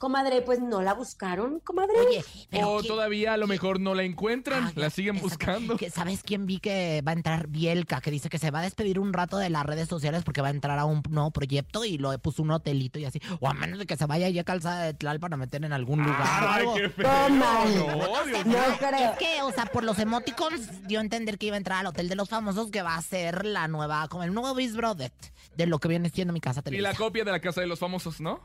Comadre, 0.00 0.40
pues 0.40 0.60
no 0.60 0.80
la 0.80 0.94
buscaron, 0.94 1.60
comadre. 1.60 1.92
Oye, 2.08 2.24
pero 2.48 2.70
O 2.72 2.80
¿quién- 2.80 2.90
todavía 2.92 3.34
a 3.34 3.36
lo 3.36 3.46
mejor 3.46 3.78
no 3.80 3.94
la 3.94 4.02
encuentran, 4.02 4.72
la 4.74 4.88
siguen 4.88 5.16
exacto. 5.16 5.28
buscando. 5.36 5.76
Que, 5.76 5.90
¿Sabes 5.90 6.22
quién 6.24 6.46
vi 6.46 6.58
que 6.58 7.02
va 7.06 7.12
a 7.12 7.14
entrar? 7.14 7.48
Bielka, 7.48 8.00
que 8.00 8.10
dice 8.10 8.30
que 8.30 8.38
se 8.38 8.50
va 8.50 8.60
a 8.60 8.62
despedir 8.62 8.98
un 8.98 9.12
rato 9.12 9.36
de 9.36 9.50
las 9.50 9.66
redes 9.66 9.88
sociales 9.88 10.24
porque 10.24 10.40
va 10.40 10.48
a 10.48 10.52
entrar 10.52 10.78
a 10.78 10.86
un 10.86 11.02
nuevo 11.10 11.30
proyecto 11.32 11.84
y 11.84 11.98
lo 11.98 12.18
puso 12.18 12.42
un 12.42 12.50
hotelito 12.50 12.98
y 12.98 13.04
así. 13.04 13.20
O 13.40 13.48
a 13.48 13.52
menos 13.52 13.78
de 13.78 13.84
que 13.84 13.96
se 13.98 14.06
vaya 14.06 14.28
ya 14.30 14.40
a 14.40 14.44
calzada 14.44 14.84
de 14.84 14.94
Tlalpan 14.94 15.34
a 15.34 15.36
meter 15.36 15.62
en 15.64 15.74
algún 15.74 16.02
lugar. 16.02 16.18
Ay, 16.24 16.66
qué 16.74 16.88
feo. 16.88 17.06
Toma. 17.06 17.64
No, 17.66 18.24
Dios. 18.24 18.46
No 18.46 18.54
creo. 18.78 19.12
Es 19.12 19.18
que, 19.18 19.42
o 19.42 19.52
sea, 19.52 19.66
por 19.66 19.84
los 19.84 19.98
emoticons 19.98 20.86
dio 20.88 20.98
a 21.00 21.02
entender 21.02 21.36
que 21.36 21.44
iba 21.46 21.56
a 21.56 21.58
entrar 21.58 21.80
al 21.80 21.86
Hotel 21.88 22.08
de 22.08 22.14
los 22.16 22.30
Famosos, 22.30 22.70
que 22.70 22.80
va 22.80 22.94
a 22.96 23.02
ser 23.02 23.44
la 23.44 23.68
nueva, 23.68 24.08
como 24.08 24.24
el 24.24 24.32
nuevo 24.32 24.54
Big 24.54 24.72
Brother 24.72 25.12
de 25.56 25.66
lo 25.66 25.78
que 25.78 25.88
viene 25.88 26.08
siendo 26.08 26.32
mi 26.32 26.40
casa 26.40 26.60
Y 26.60 26.62
televisa. 26.62 26.88
la 26.90 26.94
copia 26.96 27.22
de 27.24 27.32
la 27.32 27.40
casa 27.40 27.60
de 27.60 27.66
los 27.66 27.78
famosos, 27.78 28.18
¿no? 28.20 28.40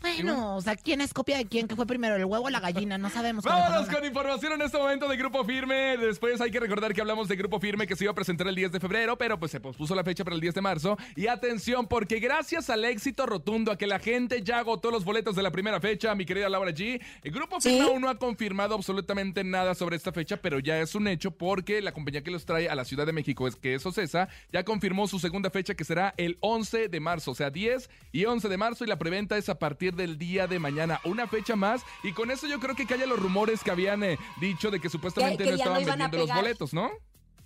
Bueno, 0.00 0.56
o 0.56 0.60
sea, 0.60 0.76
¿quién 0.76 1.00
es 1.00 1.12
copia 1.12 1.36
de 1.36 1.46
quién? 1.46 1.66
¿Qué 1.66 1.74
fue 1.74 1.86
primero, 1.86 2.16
el 2.16 2.24
huevo 2.24 2.44
o 2.44 2.50
la 2.50 2.60
gallina? 2.60 2.96
No 2.98 3.10
sabemos. 3.10 3.44
Vámonos 3.44 3.88
con 3.88 4.04
información 4.04 4.52
en 4.52 4.62
este 4.62 4.78
momento 4.78 5.08
de 5.08 5.16
Grupo 5.16 5.44
Firme. 5.44 5.96
Después 5.96 6.40
hay 6.40 6.50
que 6.50 6.60
recordar 6.60 6.94
que 6.94 7.00
hablamos 7.00 7.28
de 7.28 7.36
Grupo 7.36 7.58
Firme 7.58 7.86
que 7.86 7.96
se 7.96 8.04
iba 8.04 8.12
a 8.12 8.14
presentar 8.14 8.46
el 8.46 8.54
10 8.54 8.72
de 8.72 8.80
febrero, 8.80 9.16
pero 9.16 9.38
pues 9.38 9.50
se 9.50 9.60
pospuso 9.60 9.94
la 9.94 10.04
fecha 10.04 10.22
para 10.22 10.34
el 10.34 10.40
10 10.40 10.54
de 10.54 10.60
marzo. 10.60 10.96
Y 11.16 11.26
atención, 11.26 11.86
porque 11.86 12.20
gracias 12.20 12.70
al 12.70 12.84
éxito 12.84 13.26
rotundo, 13.26 13.72
a 13.72 13.78
que 13.78 13.86
la 13.86 13.98
gente 13.98 14.42
ya 14.42 14.58
agotó 14.58 14.90
los 14.90 15.04
boletos 15.04 15.34
de 15.34 15.42
la 15.42 15.50
primera 15.50 15.80
fecha, 15.80 16.14
mi 16.14 16.24
querida 16.24 16.48
Laura 16.48 16.70
G, 16.70 17.00
el 17.22 17.32
Grupo 17.32 17.60
¿Sí? 17.60 17.70
Firme 17.70 17.86
aún 17.86 18.02
no 18.02 18.08
ha 18.08 18.18
confirmado 18.18 18.74
absolutamente 18.74 19.44
nada 19.44 19.74
sobre 19.74 19.96
esta 19.96 20.12
fecha, 20.12 20.36
pero 20.36 20.58
ya 20.58 20.78
es 20.80 20.94
un 20.94 21.08
hecho 21.08 21.30
porque 21.32 21.80
la 21.80 21.92
compañía 21.92 22.22
que 22.22 22.30
los 22.30 22.44
trae 22.44 22.68
a 22.68 22.74
la 22.74 22.84
Ciudad 22.84 23.06
de 23.06 23.12
México, 23.12 23.48
es 23.48 23.56
que 23.56 23.74
es 23.74 23.84
Ocesa, 23.84 24.28
ya 24.52 24.64
confirmó 24.64 25.08
su 25.08 25.18
segunda 25.18 25.50
fecha 25.50 25.74
que 25.74 25.84
será 25.84 26.14
el 26.16 26.36
11 26.40 26.88
de 26.88 27.00
marzo, 27.00 27.32
o 27.32 27.34
sea, 27.34 27.50
10 27.50 27.90
y 28.12 28.24
11 28.24 28.48
de 28.48 28.56
marzo 28.56 28.84
y 28.84 28.88
la 28.88 28.98
preventa 28.98 29.36
es 29.36 29.48
a 29.48 29.58
partir 29.58 29.75
del 29.76 30.18
día 30.18 30.46
de 30.46 30.58
mañana, 30.58 31.00
una 31.04 31.26
fecha 31.26 31.54
más 31.56 31.82
y 32.02 32.12
con 32.12 32.30
eso 32.30 32.46
yo 32.46 32.58
creo 32.60 32.74
que 32.74 32.86
calla 32.86 33.06
los 33.06 33.18
rumores 33.18 33.62
que 33.62 33.70
habían 33.70 34.02
eh, 34.02 34.18
dicho 34.40 34.70
de 34.70 34.80
que 34.80 34.88
supuestamente 34.88 35.44
Que- 35.44 35.50
no 35.50 35.56
que 35.56 35.58
ya 35.58 35.64
no 35.66 35.76
estaban 35.78 35.98
vendiendo 35.98 36.16
los 36.18 36.26
boletos, 36.42 36.72
¿no? 36.74 36.90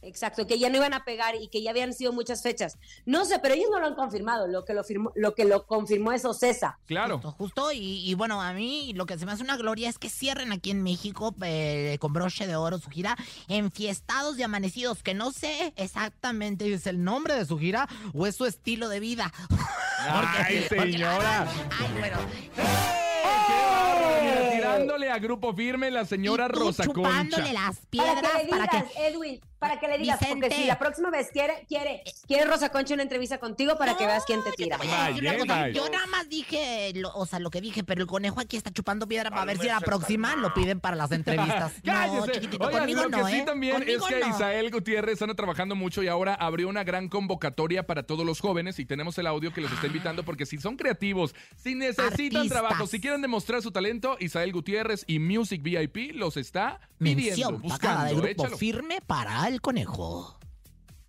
Exacto, 0.03 0.47
que 0.47 0.59
ya 0.59 0.71
no 0.71 0.77
iban 0.77 0.95
a 0.95 1.05
pegar 1.05 1.35
y 1.35 1.49
que 1.49 1.63
ya 1.63 1.71
habían 1.71 1.93
sido 1.93 2.13
muchas 2.13 2.43
fechas. 2.43 2.79
No 3.05 3.25
sé, 3.25 3.39
pero 3.39 3.55
ellos 3.55 3.69
no 3.71 3.81
lo 3.81 3.87
han 3.87 3.95
confirmado. 3.95 4.47
Lo 4.49 4.65
que 4.65 4.73
lo, 4.75 4.83
firmó, 4.83 5.13
lo, 5.15 5.35
que 5.35 5.45
lo 5.45 5.67
confirmó 5.67 6.13
es 6.13 6.25
Ocesa. 6.25 6.79
Claro. 6.87 7.17
Justo, 7.17 7.33
justo, 7.33 7.73
y, 7.73 8.09
y 8.09 8.15
bueno, 8.15 8.41
a 8.41 8.53
mí 8.53 8.93
lo 8.95 9.05
que 9.07 9.19
se 9.19 9.27
me 9.27 9.33
hace 9.33 9.43
una 9.43 9.57
gloria 9.57 9.89
es 9.89 9.99
que 9.99 10.09
cierren 10.09 10.53
aquí 10.53 10.71
en 10.71 10.83
México 10.83 11.35
eh, 11.43 11.99
con 12.01 12.13
broche 12.13 12.47
de 12.47 12.57
oro 12.57 12.79
su 12.79 12.89
gira 12.91 13.17
Enfiestados 13.49 14.39
y 14.39 14.43
Amanecidos, 14.43 15.03
que 15.03 15.15
no 15.15 15.33
sé 15.33 15.73
exactamente 15.77 16.65
si 16.65 16.73
es 16.73 16.87
el 16.87 17.05
nombre 17.05 17.35
de 17.35 17.45
su 17.45 17.59
gira 17.59 17.89
o 18.15 18.27
es 18.27 18.37
su 18.37 18.47
estilo 18.47 18.89
de 18.89 19.01
vida. 19.01 19.33
Ay, 19.99 20.65
porque- 20.69 20.83
señora. 20.93 21.47
Ay, 21.79 21.99
bueno. 21.99 23.10
¡Qué! 23.47 24.23
Mira, 24.23 24.51
Tirándole 24.51 25.11
a 25.11 25.19
grupo 25.19 25.55
firme 25.55 25.91
la 25.91 26.05
señora 26.05 26.47
Y 26.49 26.53
tú 26.53 26.61
Rosa 26.61 26.85
chupándole 26.85 27.43
Concha. 27.45 27.53
las 27.53 27.77
Para 27.79 27.91
piedras 27.91 28.33
que 28.33 28.39
le 28.39 28.45
digas, 28.45 28.67
para 28.69 28.83
que... 28.85 29.07
Edwin, 29.09 29.41
para 29.59 29.79
que 29.79 29.89
le 29.89 29.99
digas, 29.99 30.19
Vicente. 30.21 30.47
porque 30.49 30.57
si 30.63 30.67
la 30.67 30.79
próxima 30.79 31.11
vez 31.11 31.29
quiere, 31.33 31.67
quiere, 31.69 32.03
quiere 32.27 32.45
Rosa 32.47 32.71
Concha 32.71 32.95
una 32.95 33.03
entrevista 33.03 33.39
contigo 33.39 33.77
para 33.77 33.95
que 33.97 34.07
veas 34.07 34.25
quién 34.25 34.43
te 34.43 34.53
tira. 34.53 34.79
Voy 34.79 34.89
a 34.89 35.09
decir 35.09 35.23
una 35.23 35.33
Vaya, 35.33 35.39
cosa. 35.45 35.69
Yo 35.69 35.89
nada 35.91 36.07
más 36.07 36.29
dije, 36.31 36.93
lo- 36.95 37.13
o 37.15 37.27
sea, 37.27 37.39
lo 37.41 37.51
que 37.51 37.61
dije, 37.61 37.85
pero 37.85 38.01
el 38.01 38.07
conejo 38.07 38.41
aquí 38.41 38.57
está 38.57 38.71
chupando 38.71 39.07
piedra 39.07 39.31
para 39.31 39.45
ver 39.45 39.59
si 39.59 39.67
la 39.67 39.81
próxima 39.81 40.35
lo 40.37 40.55
piden 40.55 40.81
para 40.81 40.97
las 40.97 41.13
entrevistas. 41.13 41.73
No, 41.85 41.93
Cállese. 41.93 42.33
chiquitito, 42.41 42.65
Oigan, 42.67 42.81
conmigo 42.81 43.03
lo 43.03 43.09
no, 43.11 43.25
que 43.27 43.33
sí 43.33 43.39
¿eh? 43.41 43.43
también 43.45 43.75
es 43.77 43.99
Conmigo 43.99 44.07
que 44.07 44.21
no. 44.21 44.29
Isael 44.29 44.71
Gutiérrez 44.71 45.21
anda 45.23 45.35
trabajando 45.35 45.75
mucho 45.75 46.03
y 46.03 46.09
ahora 46.09 46.35
abrió 46.35 46.69
una 46.69 46.85
gran 46.85 47.09
convocatoria 47.09 47.87
para 47.87 48.03
todos 48.05 48.25
los 48.25 48.41
jóvenes 48.41 48.79
y 48.79 48.87
tenemos 48.87 49.19
el 49.19 49.27
audio 49.27 49.53
que 49.53 49.61
los 49.61 49.73
está 49.73 49.87
invitando 49.89 50.23
porque 50.25 50.47
si 50.47 50.59
son 50.59 50.77
creativos, 50.77 51.35
si 51.57 51.75
necesitan 51.75 52.13
Artistas. 52.13 52.49
trabajo, 52.49 52.87
si 52.87 53.01
quieren 53.01 53.10
demostrar 53.19 53.63
su 53.63 53.71
talento, 53.71 54.17
Isael 54.21 54.53
Gutiérrez 54.53 55.05
y 55.07 55.19
Music 55.19 55.63
VIP 55.63 56.15
los 56.15 56.37
está 56.37 56.81
pidiendo, 56.99 57.51
Mención 57.53 57.63
pagada 57.63 58.05
del 58.05 58.15
buscando. 58.17 58.23
grupo 58.23 58.43
Échalo. 58.45 58.57
firme 58.59 58.99
para 59.07 59.47
el 59.49 59.61
conejo. 59.61 60.39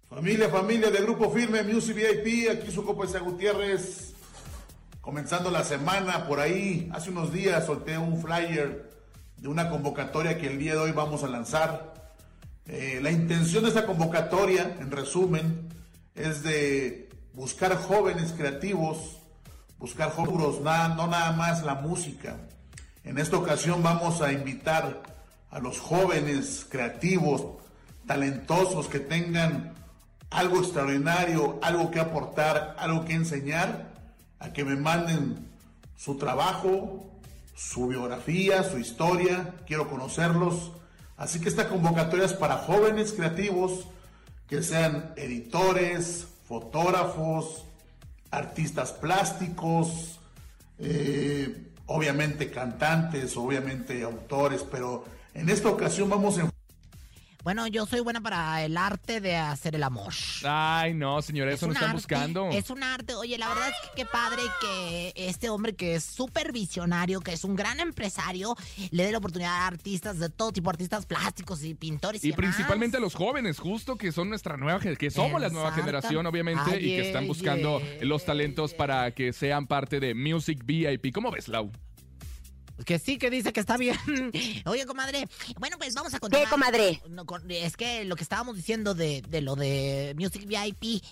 Familia, 0.10 0.50
familia 0.50 0.92
de 0.92 1.02
Grupo 1.02 1.32
Firme, 1.32 1.64
Music 1.64 1.96
VIP, 1.96 2.50
aquí 2.50 2.70
su 2.72 2.84
copa 2.84 3.06
Isa 3.06 3.20
Gutiérrez. 3.20 4.14
Comenzando 5.00 5.50
la 5.50 5.64
semana, 5.64 6.28
por 6.28 6.40
ahí, 6.40 6.90
hace 6.94 7.10
unos 7.12 7.32
días 7.32 7.66
solté 7.66 7.98
un 7.98 8.22
flyer 8.22 8.92
de 9.38 9.48
una 9.48 9.70
convocatoria 9.70 10.38
que 10.38 10.48
el 10.48 10.60
día 10.60 10.74
de 10.74 10.80
hoy 10.80 10.92
vamos 10.92 11.24
a 11.24 11.28
lanzar. 11.28 11.94
Eh, 12.68 13.00
la 13.02 13.10
intención 13.10 13.64
de 13.64 13.70
esta 13.70 13.86
convocatoria, 13.86 14.76
en 14.80 14.92
resumen, 14.92 15.70
es 16.14 16.44
de 16.44 17.10
buscar 17.34 17.76
jóvenes 17.78 18.34
creativos, 18.34 19.21
buscar 19.82 20.14
nada, 20.64 20.90
no 20.90 21.08
nada 21.08 21.32
más 21.32 21.64
la 21.64 21.74
música. 21.74 22.38
En 23.04 23.18
esta 23.18 23.36
ocasión 23.38 23.82
vamos 23.82 24.22
a 24.22 24.32
invitar 24.32 25.02
a 25.50 25.60
los 25.60 25.80
jóvenes 25.80 26.68
creativos, 26.70 27.58
talentosos, 28.06 28.88
que 28.88 29.00
tengan 29.00 29.74
algo 30.30 30.60
extraordinario, 30.60 31.58
algo 31.64 31.90
que 31.90 32.00
aportar, 32.00 32.76
algo 32.78 33.04
que 33.06 33.14
enseñar, 33.14 33.92
a 34.40 34.54
que 34.54 34.64
me 34.64 34.76
manden 34.76 35.50
su 35.98 36.16
trabajo, 36.16 37.20
su 37.56 37.88
biografía, 37.88 38.64
su 38.64 38.78
historia, 38.78 39.56
quiero 39.66 39.90
conocerlos. 39.90 40.74
Así 41.18 41.40
que 41.40 41.50
esta 41.50 41.68
convocatoria 41.68 42.26
es 42.26 42.34
para 42.34 42.58
jóvenes 42.58 43.14
creativos 43.14 43.88
que 44.48 44.62
sean 44.62 45.14
editores, 45.16 46.28
fotógrafos, 46.48 47.66
artistas 48.32 48.94
plásticos, 48.94 50.20
eh, 50.80 51.68
obviamente 51.86 52.50
cantantes, 52.50 53.36
obviamente 53.38 54.02
autores, 54.04 54.66
pero 54.70 55.06
en 55.34 55.50
esta 55.50 55.70
ocasión 55.70 56.10
vamos 56.10 56.38
en 56.38 56.50
Bueno, 57.44 57.66
yo 57.68 57.86
soy 57.86 58.02
buena 58.02 58.22
para 58.22 58.64
el 58.64 58.78
arte 58.78 59.20
de 59.20 59.36
hacer 59.36 59.76
el 59.76 59.84
amor. 59.84 60.14
Ay, 60.44 60.94
no, 60.94 61.22
señora, 61.22 61.52
eso 61.52 61.66
no 61.68 61.74
están 61.74 61.90
arte, 61.90 61.98
buscando. 61.98 62.50
Es 62.52 62.70
un 62.70 62.84
arte. 62.84 63.16
Oye, 63.16 63.38
la 63.38 63.50
verdad 63.50 63.70
es 63.70 63.90
que 63.90 63.96
qué 63.96 64.06
padre 64.06 64.42
que 64.62 65.14
este 65.16 65.50
hombre 65.50 65.74
que 65.74 65.96
es 65.96 66.04
súper 66.04 66.52
visionario, 66.52 67.20
que 67.22 67.34
es 67.34 67.44
un 67.44 67.56
gran 67.56 67.80
empresario, 67.80 68.56
le 68.92 69.06
dé 69.06 69.12
la 69.12 69.18
oportunidad 69.18 69.52
a 69.52 69.68
artistas 69.68 70.20
de 70.20 70.30
todo 70.30 70.52
tipo, 70.52 70.70
artistas 70.70 71.06
plásticos 71.06 71.64
y 71.64 71.74
pintores. 71.74 72.24
Y, 72.24 72.28
Y 72.28 72.32
demás. 72.32 72.38
principalmente 72.54 72.98
a 72.98 73.00
los 73.00 73.16
jóvenes, 73.16 73.60
justo 73.60 73.98
que 73.98 74.12
son 74.12 74.30
nuestra 74.30 74.58
nueva 74.58 74.80
que 74.80 75.12
somos 75.12 75.42
la 75.42 75.50
nueva 75.50 75.72
generación, 75.72 76.26
obviamente, 76.26 76.80
y 76.80 76.96
que 76.96 77.08
están 77.08 77.28
buscando 77.28 77.82
los 78.02 78.26
talentos 78.26 78.74
para 78.74 79.12
que 79.12 79.34
sean 79.34 79.68
parte 79.68 80.00
de 80.00 80.14
Music 80.14 80.62
VIP. 80.64 81.14
¿Cómo 81.14 81.32
ves, 81.32 81.48
Lau? 81.48 81.72
Que 82.86 83.00
sí, 83.00 83.18
que 83.18 83.30
dice 83.30 83.54
que 83.54 83.60
está 83.60 83.78
bien. 83.78 83.98
Oye, 84.66 84.86
comadre. 84.86 85.28
Bueno, 85.60 85.78
pues 85.78 85.94
vamos 85.94 86.14
a 86.14 86.20
continuar. 86.20 86.50
comadre? 86.50 87.02
No, 87.10 87.26
con- 87.26 87.50
es 87.52 87.78
que 87.78 88.04
lo 88.06 88.16
que 88.16 88.24
estábamos 88.24 88.56
diciendo 88.56 88.94
de, 88.94 89.22
de 89.28 89.42
lo 89.42 89.56
de 89.56 90.16
Music 90.18 90.46
VIP. 90.46 91.04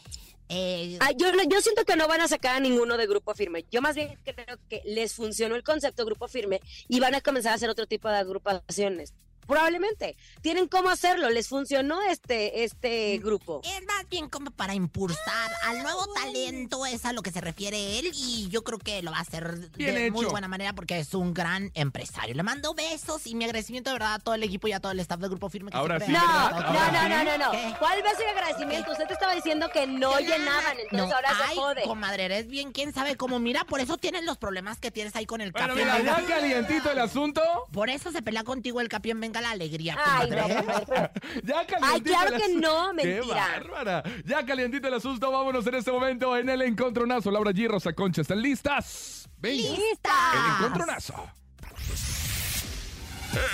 Eh, 0.52 0.98
Ah, 1.00 1.12
yo, 1.16 1.28
yo 1.48 1.62
siento 1.62 1.86
que 1.86 1.96
no 1.96 2.08
van 2.08 2.22
a 2.22 2.28
sacar 2.28 2.56
a 2.56 2.60
ninguno 2.60 2.98
de 2.98 3.06
Grupo 3.06 3.36
Firme. 3.36 3.66
Yo 3.72 3.82
más 3.84 3.96
bien 3.96 4.18
creo 4.24 4.58
que 4.68 4.82
les 4.86 5.14
funcionó 5.14 5.56
el 5.56 5.64
concepto 5.64 6.06
Grupo 6.06 6.28
Firme 6.28 6.60
y 6.88 7.00
van 7.00 7.14
a 7.14 7.22
comenzar 7.22 7.52
a 7.52 7.56
hacer 7.56 7.70
otro 7.70 7.86
tipo 7.86 8.10
de 8.10 8.16
agrupaciones. 8.18 9.14
Probablemente. 9.50 10.16
Tienen 10.42 10.68
cómo 10.68 10.90
hacerlo. 10.90 11.30
Les 11.32 11.48
funcionó 11.48 12.02
este, 12.04 12.64
este 12.64 13.18
grupo. 13.18 13.62
Es 13.64 13.84
más 13.88 14.08
bien 14.08 14.30
como 14.30 14.52
para 14.52 14.76
impulsar 14.76 15.52
al 15.64 15.82
nuevo 15.82 16.06
talento, 16.14 16.86
es 16.86 17.04
a 17.04 17.14
lo 17.14 17.24
que 17.24 17.32
se 17.32 17.42
refiere 17.42 17.98
él, 17.98 18.12
y 18.14 18.48
yo 18.50 18.64
creo 18.64 18.78
que 18.78 19.02
lo 19.02 19.10
va 19.12 19.18
a 19.18 19.22
hacer 19.22 19.70
Bien 19.76 19.96
de 19.96 20.12
muy 20.12 20.26
buena 20.28 20.48
manera 20.48 20.74
porque 20.74 21.00
es 21.00 21.14
un 21.16 21.34
gran 21.34 21.72
empresario. 21.74 22.36
Le 22.36 22.44
mando 22.44 22.76
besos 22.76 23.26
y 23.26 23.34
mi 23.34 23.46
agradecimiento 23.46 23.90
de 23.90 23.96
verdad 23.96 24.14
a 24.14 24.20
todo 24.20 24.36
el 24.36 24.44
equipo 24.44 24.68
y 24.68 24.74
a 24.74 24.80
todo 24.80 24.92
el 24.92 25.00
staff 25.00 25.20
del 25.20 25.32
Grupo 25.32 25.50
Firme. 25.50 25.72
Que 25.72 25.78
Ahora 25.78 26.00
sí, 26.00 26.12
No, 26.12 26.50
no, 26.52 26.92
no, 26.92 27.10
no, 27.10 27.24
no, 27.24 27.38
no. 27.38 27.52
¿Qué? 27.52 27.74
¿Cuál 27.80 28.04
beso 28.04 28.22
y 28.22 28.30
agradecimiento? 28.30 28.92
Usted 28.92 29.08
te 29.08 29.14
estaba 29.14 29.34
diciendo 29.34 29.70
que 29.74 29.88
no 29.88 30.20
llenaban, 30.20 30.78
entonces 30.80 31.10
No, 31.10 31.16
ahora 31.16 31.30
ay, 31.48 31.56
se 31.56 31.60
jode. 31.60 31.82
comadre, 31.84 32.26
eres 32.26 32.48
bien, 32.48 32.72
quién 32.72 32.94
sabe 32.94 33.16
cómo. 33.18 33.40
Mira, 33.40 33.64
por 33.66 33.80
eso 33.80 33.98
tienes 33.98 34.24
los 34.26 34.38
problemas 34.38 34.80
que 34.80 34.92
tienes 34.92 35.16
ahí 35.16 35.26
con 35.26 35.42
el 35.42 35.52
Bueno, 35.52 35.70
Capi 35.70 35.80
mira, 35.80 36.02
ya 36.04 36.24
calientito 36.26 36.92
el 36.92 37.00
asunto. 37.00 37.42
Por 37.72 37.90
eso 37.90 38.12
se 38.12 38.22
pelea 38.22 38.44
contigo 38.44 38.80
el 38.80 38.90
Capi 38.90 39.10
en 39.10 39.20
Venga 39.20 39.39
la 39.42 39.52
Alegría, 39.52 39.98
Ay, 40.04 40.30
no, 40.30 40.36
comadre. 40.38 40.56
comadre, 40.66 40.86
pero- 40.88 41.12
Ya 41.44 41.66
calientito 41.68 41.86
Ay, 41.96 42.02
claro 42.02 42.28
el 42.30 42.38
que 42.38 42.44
asunto. 42.44 42.68
no, 42.94 42.98
¡Qué 43.02 43.08
mentira. 43.16 43.36
bárbara! 43.36 44.04
Ya 44.26 44.46
calientito 44.46 44.88
el 44.88 44.94
asunto, 44.94 45.32
vámonos 45.32 45.66
en 45.68 45.76
este 45.76 45.92
momento 45.92 46.36
en 46.38 46.50
el 46.50 46.62
encontronazo. 46.62 47.32
Laura 47.32 47.52
G. 47.52 47.68
Rosa 47.68 47.94
Concha, 47.94 48.22
¿están 48.22 48.42
listas? 48.42 49.30
Venga. 49.38 49.70
¡Lista! 49.70 50.12
El 50.34 50.56
encontronazo. 50.66 51.32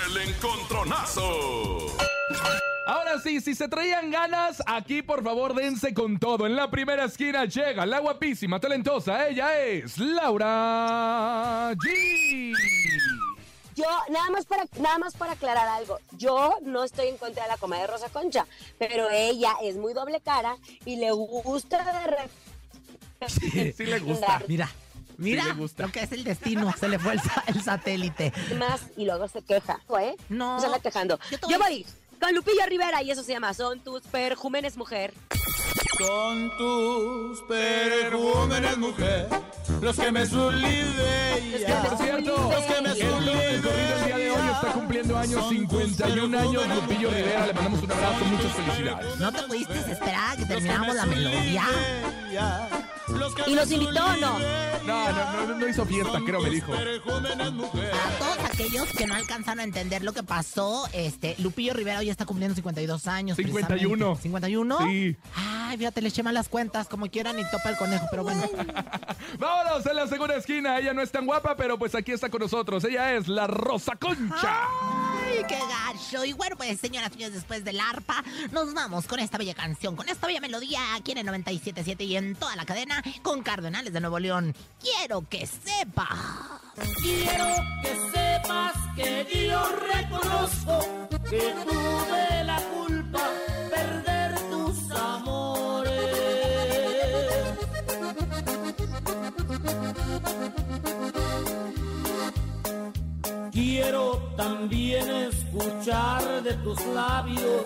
El 0.06 0.16
encontronazo. 0.28 1.96
Ahora 2.88 3.18
sí, 3.20 3.40
si 3.40 3.54
se 3.54 3.68
traían 3.68 4.10
ganas, 4.10 4.62
aquí 4.66 5.02
por 5.02 5.22
favor 5.24 5.54
dense 5.54 5.92
con 5.92 6.18
todo. 6.18 6.46
En 6.46 6.54
la 6.56 6.70
primera 6.70 7.04
esquina 7.04 7.44
llega 7.44 7.84
la 7.84 7.98
guapísima, 7.98 8.58
talentosa. 8.60 9.28
Ella 9.28 9.60
es 9.60 9.98
Laura 9.98 11.72
G. 11.74 12.52
Yo, 13.76 13.84
nada 14.10 14.30
más 14.30 14.46
para, 14.46 14.64
nada 14.80 14.98
más 14.98 15.14
para 15.14 15.32
aclarar 15.32 15.68
algo, 15.68 15.98
yo 16.12 16.56
no 16.62 16.82
estoy 16.82 17.08
en 17.08 17.18
contra 17.18 17.42
de 17.44 17.50
la 17.50 17.56
comedia 17.58 17.82
de 17.86 17.92
Rosa 17.92 18.08
Concha, 18.08 18.46
pero 18.78 19.10
ella 19.10 19.52
es 19.62 19.76
muy 19.76 19.92
doble 19.92 20.20
cara 20.20 20.56
y 20.86 20.96
le 20.96 21.10
gusta 21.12 21.84
de 21.84 22.06
repente 22.06 22.32
Sí 23.74 23.84
le 23.86 23.98
gusta. 24.00 24.42
Mira, 24.48 24.70
mira 25.16 25.44
le 25.44 25.52
gusta. 25.54 25.84
lo 25.84 25.92
que 25.92 26.00
es 26.00 26.12
el 26.12 26.24
destino. 26.24 26.72
Se 26.78 26.88
le 26.88 26.98
fue 26.98 27.14
el, 27.14 27.20
sa- 27.20 27.44
el 27.46 27.62
satélite. 27.62 28.32
más 28.58 28.82
y 28.96 29.04
luego 29.04 29.26
se 29.28 29.42
queja, 29.42 29.80
¿eh? 30.00 30.16
No. 30.28 30.60
Se 30.60 30.66
anda 30.66 30.78
quejando. 30.80 31.18
Yo 31.48 31.58
voy 31.58 31.86
con 32.20 32.34
Lupillo 32.34 32.64
Rivera 32.66 33.02
y 33.02 33.10
eso 33.10 33.22
se 33.22 33.32
llama 33.32 33.52
Son 33.54 33.80
tus 33.80 34.02
perjúmenes 34.02 34.76
mujer. 34.76 35.12
Son 35.98 36.50
tus 36.58 37.40
perjúmenes, 37.42 38.76
mujer, 38.76 39.28
los 39.80 39.96
que 39.96 40.12
me 40.12 40.26
subliven. 40.26 41.64
Por 41.88 41.98
cierto, 41.98 42.50
Los 42.50 42.64
que 42.64 42.82
me 42.82 42.90
el 42.90 43.62
día 44.04 44.16
de 44.16 44.30
hoy 44.30 44.48
está 44.54 44.72
cumpliendo 44.74 45.16
años, 45.16 45.48
51 45.48 46.38
años. 46.38 46.68
Lupillo 46.68 47.10
Rivera, 47.10 47.46
le 47.46 47.52
mandamos 47.54 47.82
un 47.82 47.92
abrazo, 47.92 48.24
muchas 48.26 48.52
felicidades. 48.52 49.16
¿No 49.18 49.32
te 49.32 49.42
pudiste 49.44 49.92
esperar 49.92 50.32
a 50.32 50.36
que 50.36 50.44
termináramos 50.44 50.96
la 50.96 51.06
melodía? 51.06 51.64
¿Y 53.46 53.54
nos 53.54 53.70
invitó 53.70 54.04
o 54.04 54.16
no? 54.16 54.38
No, 54.86 55.12
no, 55.12 55.46
no, 55.46 55.54
no 55.54 55.68
hizo 55.68 55.84
fiesta, 55.84 56.20
creo, 56.24 56.40
me 56.40 56.50
dijo. 56.50 56.72
Para 56.72 56.98
todos 58.18 58.38
aquellos 58.50 58.88
que 58.96 59.06
no 59.06 59.14
alcanzaron 59.14 59.60
a 59.60 59.64
entender 59.64 60.02
lo 60.02 60.12
que 60.12 60.22
pasó, 60.22 60.88
este, 60.92 61.34
Lupillo 61.38 61.72
Rivera 61.72 61.98
hoy 62.00 62.10
está 62.10 62.24
cumpliendo 62.24 62.54
52 62.54 63.06
años. 63.06 63.36
51. 63.36 64.14
precisamente. 64.14 64.48
¿51? 64.48 64.90
Sí. 64.90 65.16
Ay, 65.34 65.76
fíjate, 65.78 66.02
le 66.02 66.08
eché 66.08 66.22
las 66.22 66.48
cuentas, 66.48 66.88
como 66.88 67.06
quieran, 67.08 67.38
y 67.38 67.44
topa 67.50 67.70
el 67.70 67.76
conejo, 67.76 68.06
pero 68.10 68.24
bueno. 68.24 68.42
Vámonos 69.38 69.86
en 69.86 69.96
la 69.96 70.06
segunda 70.06 70.36
esquina. 70.36 70.78
Ella 70.78 70.92
no 70.92 71.02
es 71.02 71.10
tan 71.10 71.26
guapa, 71.26 71.56
pero 71.56 71.78
pues 71.78 71.94
aquí 71.94 72.12
está 72.12 72.28
con 72.28 72.40
nosotros. 72.40 72.84
Ella 72.84 73.14
es 73.14 73.28
la 73.28 73.46
Rosa 73.46 73.96
Concha. 73.96 74.68
¡Ay, 75.26 75.44
qué 75.48 75.58
gacho! 75.58 76.24
Y 76.24 76.32
bueno, 76.32 76.56
pues, 76.56 76.80
señoras 76.80 77.10
y 77.10 77.14
señores, 77.14 77.34
después 77.34 77.64
del 77.64 77.80
arpa, 77.80 78.24
nos 78.52 78.74
vamos 78.74 79.06
con 79.06 79.18
esta 79.20 79.38
bella 79.38 79.54
canción, 79.54 79.96
con 79.96 80.08
esta 80.08 80.26
bella 80.26 80.40
melodía 80.40 80.80
aquí 80.94 81.12
en 81.12 81.18
el 81.18 81.26
97.7 81.26 82.00
y 82.04 82.16
en 82.16 82.34
toda 82.34 82.56
la 82.56 82.64
cadena 82.64 82.95
con 83.22 83.42
Cardenales 83.42 83.92
de 83.92 84.00
Nuevo 84.00 84.18
León. 84.18 84.54
Quiero 84.80 85.28
que 85.28 85.46
sepas. 85.46 86.18
Quiero 87.02 87.46
que 87.82 87.96
sepas 88.12 88.74
que 88.94 89.48
yo 89.48 89.62
reconozco 89.92 91.08
que 91.30 91.54
tuve 91.64 92.44
la 92.44 92.60
culpa 92.60 93.20
perder 93.70 94.38
tus 94.50 94.90
amores. 94.90 95.92
Quiero 103.52 104.34
también 104.36 105.25
escuchar 105.56 106.42
de 106.42 106.52
tus 106.54 106.84
labios 106.86 107.64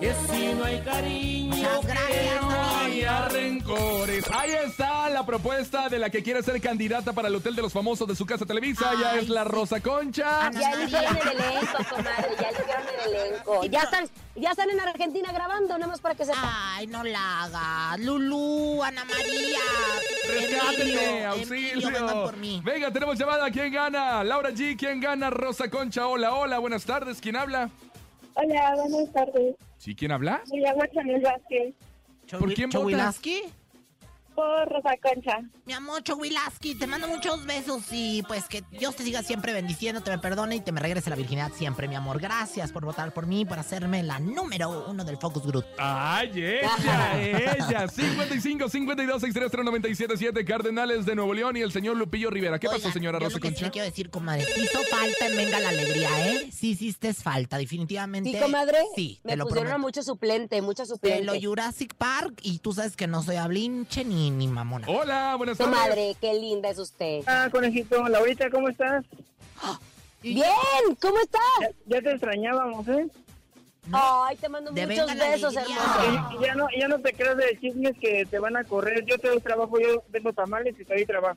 que 0.00 0.12
si 0.28 0.54
no 0.54 0.64
hay 0.64 0.80
cariño, 0.80 1.80
que 1.80 2.40
no 2.40 2.50
haya 2.50 3.28
rencores. 3.28 4.24
Ahí 4.32 4.52
está 4.52 5.08
la 5.08 5.24
propuesta 5.24 5.88
de 5.88 5.98
la 5.98 6.10
que 6.10 6.22
quiere 6.22 6.42
ser 6.42 6.60
candidata 6.60 7.12
para 7.12 7.28
el 7.28 7.34
Hotel 7.36 7.56
de 7.56 7.62
los 7.62 7.72
Famosos 7.72 8.06
de 8.06 8.14
su 8.14 8.26
casa 8.26 8.44
Televisa. 8.44 8.90
Ay, 8.90 9.20
es 9.20 9.28
la. 9.28 9.44
Rosa 9.44 9.80
Concha. 9.80 10.46
Ana 10.46 10.60
Ya 10.60 10.70
eligieron 10.72 11.16
el 11.16 11.28
elenco, 11.28 11.78
comadre, 11.90 12.36
ya 12.40 12.48
eligieron 12.48 12.84
el 13.04 13.14
elenco. 13.14 13.64
Ya 13.66 13.80
están, 13.80 14.08
ya 14.34 14.50
están 14.50 14.70
en 14.70 14.80
Argentina 14.80 15.32
grabando, 15.32 15.78
nada 15.78 15.86
más 15.86 16.00
para 16.00 16.14
que 16.14 16.24
sepan. 16.24 16.42
Ay, 16.44 16.86
no 16.86 17.04
la 17.04 17.44
hagas. 17.44 18.00
Lulú, 18.00 18.82
Ana 18.82 19.04
María. 19.04 19.58
Rescátenme, 20.28 21.26
auxilio. 21.26 21.72
Emilio, 21.72 21.90
vengan 21.90 22.22
por 22.22 22.36
mí. 22.36 22.60
Venga, 22.64 22.90
tenemos 22.92 23.18
llamada. 23.18 23.50
¿Quién 23.50 23.72
gana? 23.72 24.24
Laura 24.24 24.50
G. 24.50 24.76
¿Quién 24.76 25.00
gana? 25.00 25.30
Rosa 25.30 25.70
Concha. 25.70 26.06
Hola, 26.06 26.34
hola. 26.34 26.58
Buenas 26.58 26.84
tardes. 26.84 27.20
¿Quién 27.24 27.36
habla? 27.36 27.70
Hola, 28.34 28.74
buenas 28.76 29.10
tardes. 29.14 29.56
¿Sí? 29.78 29.94
¿Quién 29.94 30.12
habla? 30.12 30.42
Me 30.52 30.60
llamo 30.60 30.84
Chanel 30.92 31.22
Vázquez 31.22 31.74
¿Por 32.38 32.52
quién 32.52 32.68
votas? 32.68 33.18
Por 34.34 34.68
Rosa 34.68 34.96
Concha. 35.00 35.42
Mi 35.64 35.72
amor 35.74 36.02
Chowilaski, 36.02 36.74
te 36.74 36.86
mando 36.88 37.06
muchos 37.08 37.46
besos 37.46 37.82
y 37.92 38.22
pues 38.26 38.48
que 38.48 38.62
Dios 38.72 38.96
te 38.96 39.04
siga 39.04 39.22
siempre 39.22 39.52
bendiciendo, 39.52 40.02
te 40.02 40.10
me 40.10 40.18
perdone 40.18 40.56
y 40.56 40.60
te 40.60 40.72
me 40.72 40.80
regrese 40.80 41.08
la 41.08 41.16
virginidad 41.16 41.52
siempre, 41.54 41.86
mi 41.86 41.94
amor. 41.94 42.20
Gracias 42.20 42.72
por 42.72 42.84
votar 42.84 43.14
por 43.14 43.26
mí, 43.26 43.44
por 43.44 43.58
hacerme 43.60 44.02
la 44.02 44.18
número 44.18 44.86
uno 44.88 45.04
del 45.04 45.16
Focus 45.18 45.46
Group. 45.46 45.64
¡Ay, 45.78 46.30
ella! 46.34 47.12
¡Ella! 47.56 47.88
55 47.88 48.68
52 48.68 49.20
630 49.20 49.62
977 49.70 50.44
Cardenales 50.44 51.06
de 51.06 51.14
Nuevo 51.14 51.32
León 51.32 51.56
y 51.56 51.60
el 51.62 51.70
señor 51.72 51.96
Lupillo 51.96 52.28
Rivera. 52.30 52.58
¿Qué 52.58 52.66
pasó, 52.68 52.90
señora 52.90 53.18
yo 53.20 53.26
Rosa 53.26 53.36
lo 53.36 53.40
que 53.40 53.48
sí 53.48 53.54
Concha? 53.54 53.66
le 53.66 53.70
quiero 53.70 53.84
decir, 53.86 54.10
comadre, 54.10 54.44
hizo 54.56 54.80
falta 54.90 55.26
en 55.28 55.36
Venga 55.36 55.60
la 55.60 55.68
Alegría, 55.68 56.28
¿eh? 56.32 56.50
Sí 56.52 56.70
hiciste 56.70 57.14
falta, 57.14 57.56
definitivamente. 57.56 58.32
Sí, 58.32 58.38
comadre, 58.40 58.78
Sí, 58.96 59.20
me 59.22 59.32
te 59.32 59.36
lo 59.36 59.44
pusieron 59.44 59.68
a 59.68 59.74
prometo. 59.74 59.86
mucho 59.86 60.02
suplente, 60.02 60.60
mucho 60.60 60.82
De 60.82 60.88
suplente. 60.88 61.24
lo 61.24 61.40
Jurassic 61.40 61.94
Park 61.94 62.40
y 62.42 62.58
tú 62.58 62.72
sabes 62.72 62.96
que 62.96 63.06
no 63.06 63.22
soy 63.22 63.36
hablinche 63.36 64.04
ni, 64.04 64.23
ni 64.30 64.46
mamona. 64.46 64.86
Hola, 64.88 65.34
buenas 65.36 65.58
tardes. 65.58 65.74
Comadre, 65.74 66.16
qué 66.20 66.34
linda 66.34 66.68
es 66.70 66.78
usted. 66.78 67.22
Ah, 67.26 67.48
conejito, 67.50 68.08
Laurita, 68.08 68.50
¿cómo 68.50 68.68
estás? 68.68 69.04
Bien, 70.22 70.44
¿cómo 71.00 71.18
estás? 71.18 71.42
Ya, 71.60 71.68
ya 71.86 72.02
te 72.02 72.10
extrañábamos, 72.12 72.88
¿eh? 72.88 73.06
Ay, 73.92 74.36
te 74.36 74.48
mando 74.48 74.70
De 74.72 74.86
muchos 74.86 75.14
besos. 75.14 75.54
Y, 75.54 76.34
y 76.36 76.46
ya 76.46 76.54
no, 76.54 76.66
ya 76.78 76.88
no 76.88 76.98
te 77.00 77.12
creas 77.12 77.36
de 77.36 77.58
chismes 77.60 77.92
que 78.00 78.24
te 78.26 78.38
van 78.38 78.56
a 78.56 78.64
correr. 78.64 79.04
Yo 79.06 79.18
te 79.18 79.28
doy 79.28 79.40
trabajo, 79.40 79.78
yo 79.78 80.02
vendo 80.08 80.32
tamales 80.32 80.74
y 80.78 80.84
te 80.84 80.94
doy 80.94 81.04
trabajo. 81.06 81.36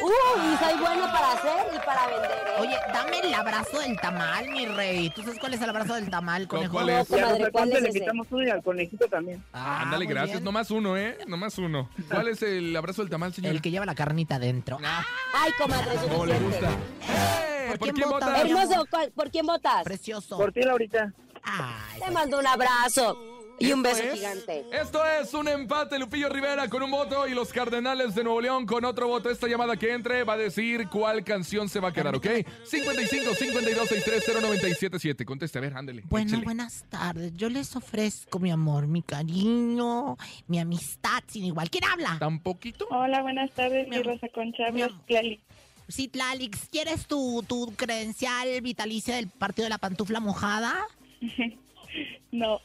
Uh, 0.00 0.06
y 0.54 0.56
soy 0.64 0.78
bueno 0.80 1.04
para 1.12 1.32
hacer 1.32 1.66
y 1.74 1.78
para 1.86 2.06
vender, 2.06 2.30
¿eh? 2.30 2.60
Oye, 2.60 2.76
dame 2.92 3.18
el 3.20 3.34
abrazo 3.34 3.78
del 3.80 3.96
tamal, 4.00 4.48
mi 4.50 4.66
rey. 4.66 5.10
¿Tú 5.10 5.22
sabes 5.22 5.38
cuál 5.38 5.54
es 5.54 5.60
el 5.62 5.68
abrazo 5.70 5.94
del 5.94 6.08
tamal, 6.10 6.48
conejo? 6.48 6.72
¿Cuál 6.72 6.90
es? 6.90 7.10
Y 7.10 7.14
a 7.14 7.16
Comadre, 7.22 7.38
Rosa 7.40 7.50
¿cuál 7.52 7.72
es 7.72 7.82
le 7.82 7.88
ese? 7.90 8.00
quitamos 8.00 8.26
uno 8.30 8.44
y 8.44 8.50
al 8.50 8.62
conejito 8.62 9.06
también. 9.08 9.44
Ah, 9.52 9.82
Ándale, 9.82 10.06
gracias. 10.06 10.32
bien. 10.38 10.44
No 10.44 10.52
más 10.52 10.70
uno, 10.70 10.96
¿eh? 10.96 11.18
No 11.26 11.36
más 11.36 11.58
uno. 11.58 11.90
¿Cuál 12.10 12.28
es 12.28 12.42
el 12.42 12.74
abrazo 12.76 13.02
del 13.02 13.10
tamal, 13.10 13.34
señor? 13.34 13.52
El 13.52 13.60
que 13.62 13.70
lleva 13.70 13.84
la 13.86 13.94
carnita 13.94 14.36
adentro. 14.36 14.78
Ay, 15.34 15.52
comadre, 15.58 15.96
¿Cómo 16.08 16.24
le 16.26 16.38
suficiente. 16.38 16.66
gusta? 16.66 17.12
¡Eh! 17.12 17.66
¿Por 17.68 17.78
¿Por 17.78 17.86
quién 17.88 17.94
quién 17.96 18.08
vota? 18.10 18.26
votas? 18.26 18.44
Hermoso, 18.44 18.86
¿cuál- 18.90 19.10
¿por 19.10 19.30
quién 19.30 19.46
votas? 19.46 19.82
Precioso. 19.84 20.38
Por 20.38 20.52
ti, 20.52 20.62
Laurita. 20.62 21.12
Ay, 21.50 22.00
Te 22.04 22.10
mando 22.10 22.38
un 22.38 22.46
abrazo 22.46 23.16
y 23.60 23.72
un 23.72 23.82
beso 23.82 24.02
es- 24.02 24.14
gigante. 24.14 24.64
Esto 24.70 25.00
es 25.04 25.34
un 25.34 25.48
empate, 25.48 25.98
Lupillo 25.98 26.28
Rivera 26.28 26.68
con 26.68 26.82
un 26.82 26.90
voto 26.92 27.26
y 27.26 27.34
los 27.34 27.52
Cardenales 27.52 28.14
de 28.14 28.22
Nuevo 28.22 28.40
León 28.40 28.66
con 28.66 28.84
otro 28.84 29.08
voto. 29.08 29.30
Esta 29.30 29.48
llamada 29.48 29.76
que 29.76 29.92
entre 29.92 30.22
va 30.24 30.34
a 30.34 30.36
decir 30.36 30.88
cuál 30.88 31.24
canción 31.24 31.68
se 31.68 31.80
va 31.80 31.88
a 31.88 31.92
quedar, 31.92 32.14
¿ok? 32.14 32.26
55 32.64 33.34
52 33.34 33.88
630 33.88 34.40
977. 34.46 35.24
Conteste, 35.24 35.58
a 35.58 35.60
ver, 35.62 35.76
ándale. 35.76 36.02
Bueno, 36.08 36.28
échele. 36.28 36.44
buenas 36.44 36.84
tardes. 36.88 37.32
Yo 37.34 37.48
les 37.48 37.74
ofrezco 37.74 38.38
mi 38.38 38.50
amor, 38.52 38.86
mi 38.86 39.02
cariño, 39.02 40.16
mi 40.46 40.60
amistad 40.60 41.22
sin 41.26 41.44
igual. 41.44 41.68
¿Quién 41.70 41.84
habla? 41.84 42.16
¿Tan 42.20 42.38
poquito? 42.40 42.86
Hola, 42.90 43.22
buenas 43.22 43.50
tardes, 43.52 43.88
Mi. 43.88 44.02
Rosa 44.02 44.28
Concha. 44.32 44.64
Tlali. 45.06 45.40
Sí, 45.88 46.06
Tlalix, 46.06 46.68
¿quieres 46.70 47.06
tu, 47.06 47.42
tu 47.48 47.72
credencial 47.74 48.60
vitalicia 48.60 49.16
del 49.16 49.28
partido 49.28 49.64
de 49.64 49.70
la 49.70 49.78
pantufla 49.78 50.20
mojada? 50.20 50.76
No, 52.30 52.60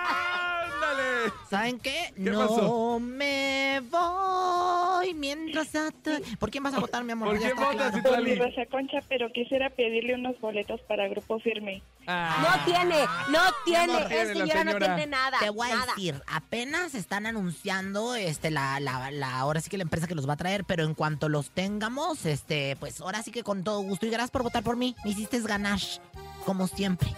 ¡Ándale! 0.00 1.32
¿Saben 1.50 1.78
qué? 1.78 2.12
¿Qué 2.14 2.20
no 2.22 2.48
pasó? 2.48 2.98
me 3.00 3.80
voy 3.90 5.14
mientras... 5.14 5.74
a 5.74 5.90
tu- 5.90 6.10
¿Por 6.38 6.50
quién 6.50 6.64
vas 6.64 6.74
a 6.74 6.80
votar, 6.80 7.04
mi 7.04 7.12
amor? 7.12 7.28
¿Por 7.28 7.38
quién 7.38 7.54
votas, 7.56 7.74
claro. 7.74 8.02
por 8.02 8.22
mi 8.22 8.30
Citlali? 8.30 8.34
Rosa 8.36 8.66
Concha, 8.70 8.98
pero 9.08 9.30
quisiera 9.32 9.68
pedirle 9.70 10.14
unos 10.14 10.40
boletos 10.40 10.80
para 10.82 11.06
Grupo 11.08 11.38
Firme. 11.40 11.82
No 12.06 12.64
tiene, 12.64 13.04
no 13.30 13.38
tiene. 13.66 13.92
amor, 13.92 14.08
tiene 14.08 14.22
Es 14.22 14.28
la 14.28 14.34
señora 14.46 14.64
no 14.64 14.78
tiene 14.78 15.06
nada. 15.08 15.38
Te 15.40 15.50
voy 15.50 15.70
a 15.70 15.74
nada. 15.74 15.86
decir, 15.94 16.22
apenas 16.26 16.94
están 16.94 17.26
anunciando 17.26 18.14
este 18.14 18.50
la, 18.50 18.80
la, 18.80 19.10
la 19.10 19.38
ahora 19.38 19.60
sí 19.60 19.68
que 19.68 19.76
la 19.76 19.82
empresa 19.82 20.06
que 20.06 20.14
los 20.14 20.26
va 20.26 20.32
a 20.32 20.36
traer, 20.38 20.64
pero 20.64 20.84
en 20.84 20.94
cuanto 20.94 21.28
los 21.28 21.50
tengamos, 21.50 22.24
este, 22.24 22.76
pues 22.80 23.02
ahora 23.02 23.22
sí 23.22 23.30
que 23.30 23.42
con 23.42 23.62
todo 23.62 23.80
gusto. 23.82 24.06
Y 24.06 24.10
gracias 24.10 24.30
por 24.30 24.42
votar 24.42 24.62
por 24.62 24.76
mí. 24.76 24.96
Me 25.04 25.10
hiciste 25.10 25.38
ganar, 25.42 25.78
como 26.48 26.66
siempre. 26.66 27.14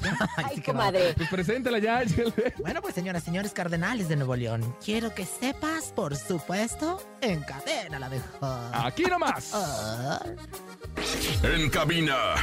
Ay, 0.36 0.54
sí 0.54 0.60
que 0.60 0.70
va. 0.70 0.78
comadre. 0.78 1.12
Pues 1.16 1.28
preséntala 1.28 1.80
ya. 1.80 2.04
Bueno, 2.60 2.80
pues 2.80 2.94
señoras, 2.94 3.24
señores 3.24 3.50
cardenales 3.52 4.08
de 4.08 4.14
Nuevo 4.14 4.36
León, 4.36 4.76
quiero 4.84 5.12
que 5.12 5.26
sepas, 5.26 5.86
por 5.96 6.14
supuesto, 6.14 7.02
en 7.20 7.40
cadena 7.42 7.98
la 7.98 8.08
mejor. 8.08 8.70
Aquí 8.72 9.02
nomás. 9.02 9.50
Ah. 9.52 10.20
En 11.42 11.68
cabina, 11.70 12.36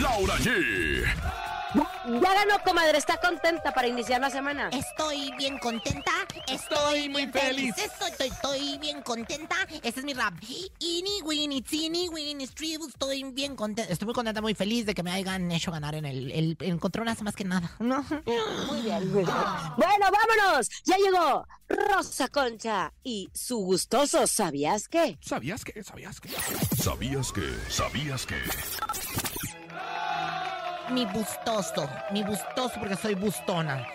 Laura 0.00 0.36
G. 0.38 1.04
Ya 2.06 2.34
ganó, 2.34 2.62
comadre. 2.64 2.98
Está 2.98 3.16
contenta 3.18 3.72
para 3.72 3.88
iniciar 3.88 4.20
la 4.20 4.28
semana. 4.28 4.68
Estoy 4.70 5.32
bien 5.38 5.58
contenta, 5.58 6.10
estoy 6.46 7.08
muy 7.08 7.26
feliz, 7.28 7.74
estoy, 7.78 8.10
estoy, 8.10 8.28
estoy 8.28 8.78
bien 8.78 9.02
contenta. 9.02 9.56
Este 9.82 10.00
es 10.00 10.04
mi 10.04 10.12
rap. 10.12 10.34
Ini, 10.78 11.22
winnie, 11.22 11.62
teeny, 11.62 12.08
winnie, 12.08 12.46
stribu, 12.46 12.88
estoy 12.88 13.24
bien 13.32 13.56
contenta. 13.56 13.90
Estoy 13.90 14.06
muy 14.06 14.14
contenta, 14.14 14.42
muy 14.42 14.54
feliz 14.54 14.84
de 14.84 14.94
que 14.94 15.02
me 15.02 15.12
hayan 15.12 15.50
hecho 15.50 15.72
ganar 15.72 15.94
en 15.94 16.04
el, 16.04 16.30
el 16.30 16.56
encontronazo 16.60 17.24
más 17.24 17.34
que 17.34 17.44
nada. 17.44 17.70
¿no? 17.78 18.04
Muy 18.66 18.82
bien, 18.82 19.12
muy 19.12 19.24
bien. 19.24 19.36
Bueno, 19.76 20.06
vámonos. 20.10 20.68
Ya 20.84 20.96
llegó 20.98 21.46
Rosa 21.68 22.28
Concha 22.28 22.92
y 23.02 23.30
su 23.32 23.58
gustoso. 23.58 24.26
¿Sabías 24.26 24.88
qué? 24.88 25.18
¿Sabías 25.22 25.64
que? 25.64 25.82
¿Sabías 25.82 26.20
que? 26.20 26.28
¿Sabías 26.82 27.32
que? 27.32 27.54
¿Sabías 27.70 28.26
que? 28.26 29.23
Mi 30.90 31.06
bustoso, 31.06 31.88
mi 32.12 32.22
bustoso 32.22 32.78
porque 32.78 32.96
soy 32.96 33.14
bustona. 33.14 33.86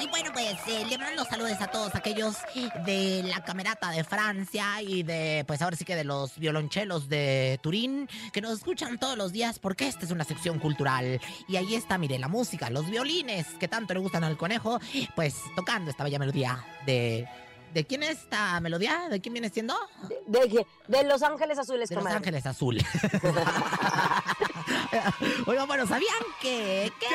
Y 0.00 0.06
bueno, 0.08 0.30
pues 0.32 0.54
eh, 0.68 0.84
le 0.88 0.98
mando 0.98 1.24
saludos 1.24 1.58
a 1.60 1.68
todos 1.68 1.94
aquellos 1.94 2.36
de 2.84 3.22
la 3.24 3.42
camerata 3.42 3.90
de 3.90 4.04
Francia 4.04 4.82
y 4.82 5.02
de, 5.02 5.44
pues 5.46 5.62
ahora 5.62 5.74
sí 5.76 5.84
que 5.86 5.96
de 5.96 6.04
los 6.04 6.36
violonchelos 6.38 7.08
de 7.08 7.58
Turín, 7.62 8.06
que 8.32 8.42
nos 8.42 8.52
escuchan 8.58 8.98
todos 8.98 9.16
los 9.16 9.32
días 9.32 9.58
porque 9.58 9.88
esta 9.88 10.04
es 10.04 10.10
una 10.10 10.24
sección 10.24 10.58
cultural. 10.58 11.18
Y 11.48 11.56
ahí 11.56 11.74
está, 11.74 11.96
mire, 11.96 12.18
la 12.18 12.28
música, 12.28 12.68
los 12.68 12.88
violines 12.90 13.46
que 13.58 13.68
tanto 13.68 13.94
le 13.94 14.00
gustan 14.00 14.22
al 14.22 14.36
conejo, 14.36 14.78
pues 15.14 15.34
tocando 15.56 15.90
esta 15.90 16.04
bella 16.04 16.18
melodía 16.18 16.62
de... 16.84 17.26
¿De 17.74 17.84
quién 17.84 18.02
es 18.04 18.20
esta 18.22 18.58
melodía? 18.60 19.08
¿De 19.10 19.20
quién 19.20 19.34
viene 19.34 19.50
siendo? 19.50 19.74
De, 20.26 20.46
de- 20.48 20.66
de 20.88 21.04
Los 21.04 21.22
Ángeles 21.22 21.58
Azules, 21.58 21.90
De 21.90 21.96
Los. 21.96 22.06
Ángeles 22.06 22.46
Azul. 22.46 22.78
Oigan, 25.46 25.66
bueno, 25.66 25.86
¿sabían 25.86 26.14
que? 26.40 26.92
¿Qué? 27.00 27.06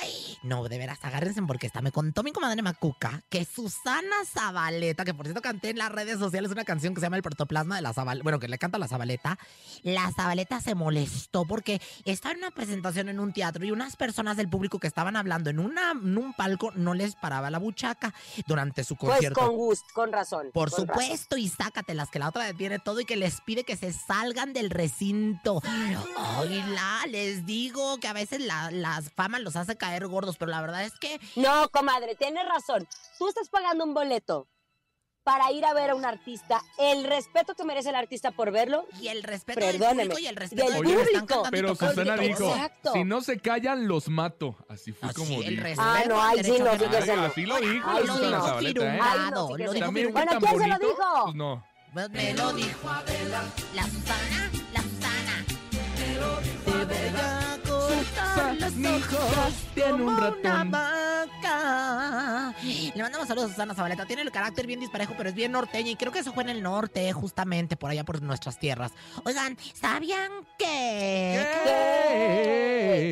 Ay, 0.00 0.38
no, 0.42 0.66
de 0.68 0.78
veras, 0.78 0.98
agárrense 1.02 1.42
porque 1.42 1.66
esta 1.66 1.82
me 1.82 1.92
contó 1.92 2.22
mi 2.22 2.32
comadre 2.32 2.62
Macuca 2.62 3.22
que 3.28 3.44
Susana 3.44 4.16
Zabaleta, 4.26 5.04
que 5.04 5.12
por 5.14 5.26
cierto 5.26 5.42
canté 5.42 5.70
en 5.70 5.78
las 5.78 5.90
redes 5.92 6.18
sociales 6.18 6.50
una 6.50 6.64
canción 6.64 6.94
que 6.94 7.00
se 7.00 7.06
llama 7.06 7.16
El 7.16 7.22
protoplasma 7.22 7.76
de 7.76 7.82
la 7.82 7.92
Zabaleta, 7.92 8.22
bueno, 8.22 8.38
que 8.38 8.48
le 8.48 8.58
canta 8.58 8.78
la 8.78 8.88
Zabaleta. 8.88 9.38
La 9.82 10.10
Zabaleta 10.12 10.60
se 10.60 10.74
molestó 10.74 11.44
porque 11.44 11.80
estaba 12.04 12.32
en 12.32 12.38
una 12.38 12.50
presentación 12.50 13.08
en 13.08 13.20
un 13.20 13.32
teatro 13.32 13.64
y 13.64 13.70
unas 13.70 13.96
personas 13.96 14.36
del 14.36 14.48
público 14.48 14.78
que 14.78 14.86
estaban 14.86 15.16
hablando 15.16 15.50
en, 15.50 15.58
una, 15.58 15.92
en 15.92 16.16
un 16.16 16.32
palco 16.34 16.72
no 16.74 16.94
les 16.94 17.14
paraba 17.16 17.50
la 17.50 17.58
buchaca 17.58 18.14
durante 18.46 18.84
su 18.84 18.96
Pues 18.96 19.12
concierto. 19.12 19.40
con 19.40 19.56
gusto, 19.56 19.86
con 19.94 20.12
razón. 20.12 20.50
Por 20.52 20.70
con 20.70 20.86
razón. 20.86 21.02
supuesto, 21.04 21.36
y 21.36 21.48
sácatelas, 21.48 22.10
que 22.10 22.18
la 22.18 22.28
otra 22.28 22.44
detiene 22.44 22.78
todo 22.78 23.00
y 23.00 23.04
que 23.04 23.16
les 23.16 23.40
pide 23.42 23.64
que 23.64 23.76
se 23.76 23.92
salgan 23.92 24.52
del 24.52 24.70
recinto. 24.70 25.59
Oíla, 26.38 27.00
les 27.08 27.44
digo 27.46 27.98
que 27.98 28.08
a 28.08 28.12
veces 28.12 28.40
la, 28.40 28.70
las 28.70 29.10
famas 29.12 29.40
los 29.40 29.56
hace 29.56 29.76
caer 29.76 30.06
gordos, 30.06 30.36
pero 30.38 30.50
la 30.50 30.60
verdad 30.60 30.84
es 30.84 30.92
que 30.98 31.20
No, 31.36 31.68
comadre, 31.70 32.14
tienes 32.14 32.46
razón. 32.48 32.86
Tú 33.18 33.28
estás 33.28 33.48
pagando 33.48 33.84
un 33.84 33.94
boleto 33.94 34.48
para 35.22 35.52
ir 35.52 35.64
a 35.66 35.74
ver 35.74 35.90
a 35.90 35.94
un 35.94 36.04
artista. 36.06 36.62
El 36.78 37.04
respeto 37.04 37.54
que 37.54 37.64
merece 37.64 37.90
el 37.90 37.94
artista 37.94 38.30
por 38.32 38.50
verlo. 38.50 38.86
y 39.00 39.08
el 39.08 39.22
respeto 39.22 39.60
Perdóneme, 39.60 40.04
del 40.04 40.08
público 40.08 40.18
y 40.20 40.26
el 40.26 40.36
respeto 40.36 40.70
del 40.70 40.82
público. 40.82 41.42
Pero 41.50 41.74
Susana 41.74 42.16
dijo, 42.16 42.50
Exacto. 42.50 42.92
si 42.94 43.04
no 43.04 43.20
se 43.20 43.38
callan, 43.38 43.86
los 43.86 44.08
mato. 44.08 44.56
Así 44.68 44.92
fue 44.92 45.10
Así, 45.10 45.20
como 45.20 45.42
el 45.42 45.50
dijo. 45.50 45.62
respeto 45.62 45.82
Ah, 45.88 46.02
no, 46.08 46.22
ahí 46.22 46.42
sí 46.42 46.52
no, 46.58 46.64
no. 46.64 47.26
Así 47.26 47.46
lo 47.46 47.56
dijo 47.60 47.86
Ay, 47.88 48.04
no, 48.06 48.14
Susana 48.16 48.38
no, 48.38 48.44
Zabaleta, 48.46 48.96
¿eh? 48.96 49.00
Ay, 49.02 49.30
no, 49.30 49.56
lo 49.56 49.72
dijo 49.72 49.92
Bueno, 50.12 50.32
¿quién 50.40 50.58
se 50.58 50.68
lo 50.68 50.78
dijo? 50.78 51.22
Pues 51.24 51.34
no. 51.34 51.66
Pues 51.92 52.10
me 52.10 52.34
lo 52.34 52.52
dijo 52.54 52.88
la 53.74 53.82
Susana, 53.84 54.50
la 54.72 54.82
Susana. 54.82 55.19
Los 58.82 59.12
ojos 59.12 59.52
tiene 59.74 59.92
un 59.92 59.98
como 60.04 60.10
una 60.12 60.30
ratón. 60.30 60.70
vaca. 60.70 62.54
Le 62.94 63.02
mandamos 63.20 63.28
saludos 63.28 63.50
a 63.50 63.54
Susana 63.54 63.74
Zabaleta. 63.74 64.06
Tiene 64.06 64.22
el 64.22 64.30
carácter 64.30 64.66
bien 64.66 64.80
disparejo, 64.80 65.12
pero 65.16 65.28
es 65.28 65.34
bien 65.34 65.52
norteña. 65.52 65.90
Y 65.90 65.96
creo 65.96 66.10
que 66.12 66.20
eso 66.20 66.32
fue 66.32 66.42
en 66.44 66.48
el 66.50 66.62
norte, 66.62 67.12
justamente, 67.12 67.76
por 67.76 67.90
allá 67.90 68.04
por 68.04 68.22
nuestras 68.22 68.58
tierras. 68.58 68.92
Oigan, 69.24 69.58
¿sabían 69.74 70.30
que? 70.58 71.46
¿Qué? 71.64 73.10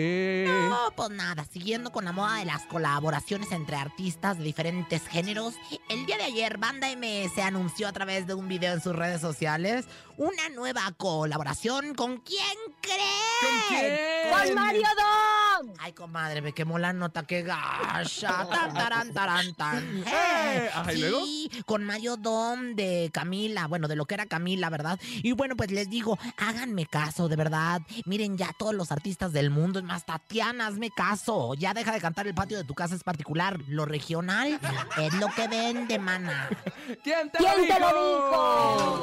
No, 0.71 0.93
pues 0.97 1.11
nada, 1.11 1.45
siguiendo 1.45 1.93
con 1.93 2.05
la 2.05 2.13
moda 2.13 2.37
de 2.37 2.47
las 2.47 2.65
colaboraciones 2.67 3.53
entre 3.53 3.77
artistas 3.77 4.39
de 4.39 4.45
diferentes 4.45 5.07
géneros, 5.07 5.55
el 5.89 6.07
día 6.07 6.17
de 6.17 6.25
ayer 6.25 6.59
Banda 6.59 6.89
MS 6.89 7.39
anunció 7.39 7.89
a 7.89 7.93
través 7.93 8.27
de 8.27 8.35
un 8.35 8.49
video 8.49 8.75
en 8.75 8.81
sus 8.81 8.97
redes 8.97 9.21
sociales 9.21 9.87
una 10.19 10.49
nueva 10.49 10.83
colaboración 10.97 11.95
con 11.95 12.19
quién 12.19 12.57
creen? 12.81 12.99
¿Con 13.41 13.51
quién? 13.69 13.97
¡Con 14.33 14.55
Mario 14.55 14.89
Dom! 14.97 15.75
Ay, 15.79 15.93
comadre, 15.93 16.43
me 16.43 16.53
quemó 16.53 16.79
la 16.79 16.93
nota, 16.93 17.23
qué 17.23 17.43
gacha. 17.43 18.49
Tan, 18.49 18.75
taran, 18.75 19.15
taran, 19.15 19.55
tan. 19.55 19.98
Eh, 20.07 20.71
ajá, 20.75 20.93
¿y 20.93 21.01
luego? 21.01 21.25
Con 21.67 21.85
Mayo 21.85 22.17
Dom 22.17 22.75
de 22.75 23.11
Camila, 23.13 23.67
bueno, 23.67 23.89
de 23.89 23.97
lo 23.97 24.07
que 24.07 24.15
era 24.15 24.27
Camila, 24.27 24.71
¿verdad? 24.71 24.99
Y 25.23 25.33
bueno, 25.33 25.57
pues 25.57 25.71
les 25.71 25.89
digo, 25.91 26.19
háganme 26.37 26.87
caso, 26.87 27.29
de 27.29 27.37
verdad. 27.37 27.83
Miren 28.05 28.37
ya 28.37 28.55
todos 28.59 28.75
los 28.75 28.93
artistas 28.93 29.33
del 29.33 29.51
mundo, 29.51 29.79
es 29.79 29.85
más, 29.85 30.05
Tatiana, 30.05 30.67
hazme 30.67 30.91
caso. 30.91 31.55
Ya 31.55 31.75
deja 31.75 31.93
de 31.93 32.01
cantar 32.01 32.27
el 32.27 32.35
patio 32.35 32.59
de 32.59 32.65
tu 32.65 32.75
casa 32.75 32.95
es 32.95 33.05
particular. 33.05 33.59
Lo 33.69 33.85
regional 33.85 34.59
es 34.99 35.15
lo 35.15 35.29
que 35.29 35.49
vende, 35.49 35.99
mana. 35.99 36.49
¿Quién 37.03 37.31
te 37.31 37.39
¿Quién 37.39 37.69
lo 37.69 37.75
te 37.75 37.81
lo 37.81 37.89
dijo? 37.89 39.03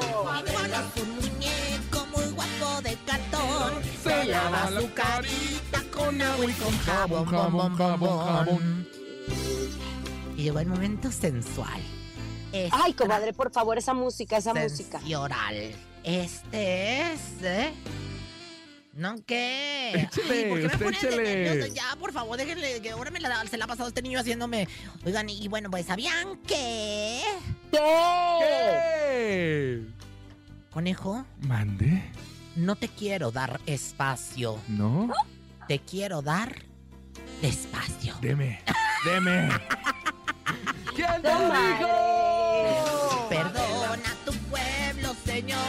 muñeco 1.04 2.06
muy 2.14 2.24
guapo 2.32 2.82
de 2.82 2.96
cartón. 3.06 3.82
Se 4.02 4.24
lava 4.24 4.50
lava 4.50 4.70
la 4.70 4.80
su 4.80 4.92
carita 4.92 5.82
con 5.92 6.22
agua 6.22 6.44
y 6.44 6.52
con 6.54 6.78
jabón, 6.78 7.26
jabón, 7.26 7.76
jabón, 7.76 8.26
jabón. 8.26 9.05
Y 10.36 10.42
llegó 10.42 10.58
el 10.60 10.66
momento 10.66 11.10
sensual. 11.10 11.80
Ay, 12.70 12.92
comadre, 12.94 13.32
por 13.32 13.52
favor, 13.52 13.78
esa 13.78 13.94
música, 13.94 14.36
esa 14.38 14.54
música. 14.54 14.98
Sensual. 15.00 15.74
Este 16.04 17.12
es... 17.12 17.20
¿eh? 17.42 17.72
¿No 18.94 19.16
qué? 19.26 19.90
Échele, 19.94 20.44
Ay, 20.44 20.48
¿por 20.48 20.60
qué 20.60 20.68
me 20.68 20.78
ponen 20.78 21.16
nervioso? 21.22 21.74
Ya, 21.74 21.96
por 21.98 22.12
favor, 22.12 22.38
déjenle, 22.38 22.80
que 22.80 22.90
ahora 22.90 23.10
me 23.10 23.20
la, 23.20 23.44
se 23.46 23.58
la 23.58 23.66
ha 23.66 23.68
pasado 23.68 23.88
este 23.88 24.00
niño 24.00 24.20
haciéndome... 24.20 24.68
Oigan, 25.04 25.28
y 25.28 25.48
bueno, 25.48 25.70
pues, 25.70 25.84
¿sabían 25.86 26.38
que... 26.46 27.20
¿Qué? 27.72 29.82
Conejo, 30.70 31.24
¿Mande? 31.42 32.02
no 32.54 32.76
te 32.76 32.88
quiero 32.88 33.30
dar 33.30 33.60
espacio. 33.66 34.58
¿No? 34.68 35.12
Te 35.68 35.78
quiero 35.78 36.22
dar 36.22 36.62
despacio. 37.42 38.14
Deme. 38.20 38.60
Deme. 39.04 39.48
¿Quién 40.96 41.22
te 41.22 41.28
dijo? 41.28 43.26
Perdona 43.28 44.10
a 44.10 44.24
tu 44.24 44.32
pueblo, 44.48 45.14
Señor. 45.24 45.60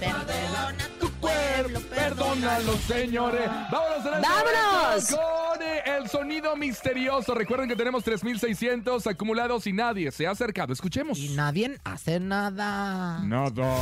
Perdona 0.00 0.84
a 0.84 0.98
tu 0.98 1.10
pueblo, 1.12 1.80
Perdónalo, 1.88 2.76
señores. 2.78 3.48
Vámonos 3.70 4.06
en 4.06 4.14
este 4.14 4.28
¡Vámonos! 4.28 5.08
con 5.10 5.62
el 5.62 6.08
sonido 6.08 6.56
misterioso. 6.56 7.34
Recuerden 7.34 7.68
que 7.68 7.76
tenemos 7.76 8.04
3.600 8.04 9.06
acumulados 9.08 9.66
y 9.66 9.72
nadie 9.72 10.10
se 10.10 10.26
ha 10.26 10.32
acercado. 10.32 10.72
Escuchemos. 10.72 11.18
Y 11.18 11.30
nadie 11.30 11.78
hace 11.84 12.18
nada. 12.20 13.20
Nada. 13.22 13.76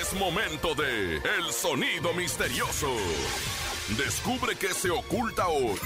Es 0.00 0.12
momento 0.14 0.74
de 0.74 1.16
El 1.16 1.52
Sonido 1.52 2.12
Misterioso. 2.14 2.88
Descubre 3.96 4.56
qué 4.56 4.68
se 4.74 4.90
oculta 4.90 5.46
hoy. 5.48 5.78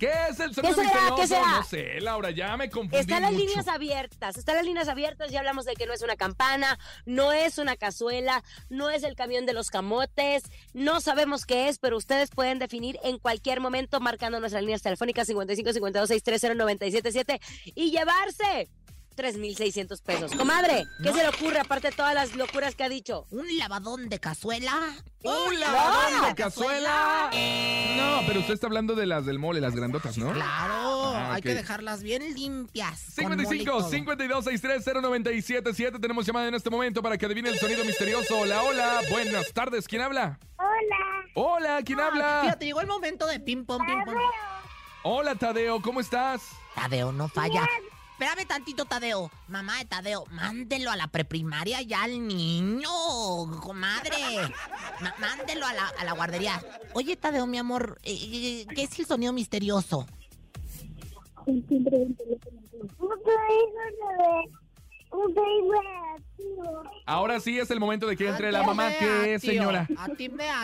¿Qué 0.00 0.10
es 0.30 0.40
el 0.40 0.54
sonido 0.54 0.74
será? 0.74 0.88
misterioso? 0.88 1.16
¿Qué 1.16 1.26
será? 1.26 1.46
No 1.58 1.62
sé, 1.62 2.00
Laura, 2.00 2.30
ya 2.30 2.56
me 2.56 2.70
confundí 2.70 2.96
Están 2.96 3.20
las 3.22 3.32
mucho. 3.32 3.44
líneas 3.44 3.68
abiertas, 3.68 4.38
están 4.38 4.56
las 4.56 4.64
líneas 4.64 4.88
abiertas, 4.88 5.30
ya 5.30 5.40
hablamos 5.40 5.66
de 5.66 5.74
que 5.74 5.84
no 5.86 5.92
es 5.92 6.00
una 6.02 6.16
campana, 6.16 6.78
no 7.04 7.32
es 7.32 7.58
una 7.58 7.76
cazuela, 7.76 8.42
no 8.70 8.88
es 8.90 9.02
el 9.02 9.14
camión 9.14 9.44
de 9.46 9.52
los 9.52 9.68
camotes, 9.70 10.44
no 10.72 11.00
sabemos 11.02 11.44
qué 11.44 11.68
es, 11.68 11.78
pero 11.78 11.98
ustedes 11.98 12.30
pueden 12.30 12.58
definir 12.58 12.98
en 13.04 13.18
cualquier 13.18 13.60
momento 13.60 14.00
marcando 14.00 14.40
nuestras 14.40 14.62
líneas 14.62 14.82
telefónicas 14.82 15.26
55 15.26 15.72
52 15.74 16.08
630 16.08 16.54
977 16.64 17.40
y 17.74 17.90
llevarse 17.90 18.70
3,600 19.20 20.00
pesos. 20.00 20.32
Comadre, 20.34 20.86
¿qué 21.02 21.12
se 21.12 21.18
le 21.22 21.28
ocurre 21.28 21.58
aparte 21.60 21.90
de 21.90 21.94
todas 21.94 22.14
las 22.14 22.34
locuras 22.36 22.74
que 22.74 22.84
ha 22.84 22.88
dicho? 22.88 23.26
¿Un 23.30 23.58
lavadón 23.58 24.08
de 24.08 24.18
cazuela? 24.18 24.72
¡Un 25.22 25.60
lavadón 25.60 26.22
No. 26.22 26.26
de 26.28 26.34
cazuela! 26.34 27.30
No, 27.98 28.26
pero 28.26 28.40
usted 28.40 28.54
está 28.54 28.66
hablando 28.66 28.94
de 28.94 29.04
las 29.04 29.26
del 29.26 29.38
mole, 29.38 29.60
las 29.60 29.74
grandotas, 29.74 30.16
¿no? 30.16 30.32
Claro, 30.32 31.12
Ah, 31.14 31.34
hay 31.34 31.42
que 31.42 31.54
dejarlas 31.54 32.02
bien 32.02 32.22
limpias. 32.34 33.12
con 33.14 33.24
mole 33.24 33.42
y 33.42 33.46
55 33.46 33.78
todo. 33.80 33.90
52 33.90 34.44
630 34.46 35.00
977 35.02 35.98
Tenemos 35.98 36.24
llamada 36.24 36.48
en 36.48 36.54
este 36.54 36.70
momento 36.70 37.02
para 37.02 37.18
que 37.18 37.26
adivine 37.26 37.50
el 37.50 37.58
sonido 37.58 37.84
misterioso. 37.84 38.38
Hola, 38.38 38.62
hola. 38.62 39.00
Buenas 39.10 39.52
tardes. 39.52 39.86
¿Quién 39.86 40.00
habla? 40.00 40.38
Hola. 40.56 41.26
Hola, 41.34 41.80
¿quién 41.84 42.00
habla? 42.00 42.40
Fíjate, 42.44 42.64
llegó 42.64 42.80
el 42.80 42.86
momento 42.86 43.26
de 43.26 43.38
ping 43.38 43.64
pong, 43.66 43.84
ping 43.84 44.02
pong. 44.06 44.16
Hola, 45.02 45.34
Tadeo. 45.34 45.82
¿Cómo 45.82 46.00
estás? 46.00 46.40
Tadeo, 46.74 47.12
no 47.12 47.28
falla. 47.28 47.68
Espérame 48.20 48.44
tantito, 48.46 48.84
Tadeo. 48.84 49.30
Mamá 49.48 49.78
de 49.78 49.86
Tadeo, 49.86 50.26
mándelo 50.30 50.90
a 50.90 50.96
la 50.96 51.06
preprimaria 51.06 51.80
ya 51.80 52.02
al 52.02 52.28
niño, 52.28 52.90
comadre. 53.62 54.18
Ma- 55.00 55.14
mándelo 55.18 55.64
a 55.66 55.72
la, 55.72 55.86
a 55.98 56.04
la 56.04 56.12
guardería. 56.12 56.62
Oye, 56.92 57.16
Tadeo, 57.16 57.46
mi 57.46 57.56
amor, 57.56 57.98
eh, 58.02 58.12
eh, 58.12 58.66
¿qué 58.74 58.82
es 58.82 58.98
el 58.98 59.06
sonido 59.06 59.32
misterioso? 59.32 60.06
Timbre 61.46 62.08
teléfono. 62.18 62.60
Teléfono 65.34 66.82
Ahora 67.06 67.40
sí 67.40 67.58
es 67.58 67.70
el 67.70 67.80
momento 67.80 68.06
de 68.06 68.18
que 68.18 68.28
entre 68.28 68.52
la 68.52 68.64
mamá. 68.64 68.90
¿Qué 68.98 69.32
es, 69.36 69.40
señora? 69.42 69.88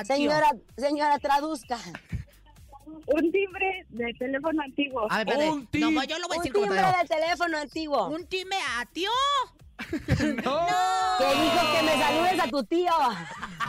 Señora, 0.04 0.50
señora, 0.76 1.18
traduzca. 1.18 1.78
Un 2.86 3.32
timbre 3.32 3.84
de 3.90 4.12
teléfono 4.18 4.62
antiguo. 4.62 5.06
A 5.10 5.18
ver, 5.18 5.28
espérate. 5.28 5.50
Un 5.50 5.66
ti- 5.66 5.80
No, 5.80 6.04
yo 6.04 6.18
lo 6.18 6.28
voy 6.28 6.36
a 6.36 6.38
Un 6.38 6.42
decir 6.44 6.52
como 6.52 6.66
timbre 6.66 6.82
de 7.02 7.08
teléfono 7.08 7.58
antiguo. 7.58 8.08
Un 8.08 8.26
time 8.26 8.56
a 8.78 8.86
tío. 8.86 9.10
¡No! 10.44 10.66
Que 11.18 11.24
dijo 11.42 11.60
que 11.76 11.82
me 11.84 12.02
saludes 12.02 12.40
a 12.40 12.48
tu 12.48 12.64
tío. 12.64 12.92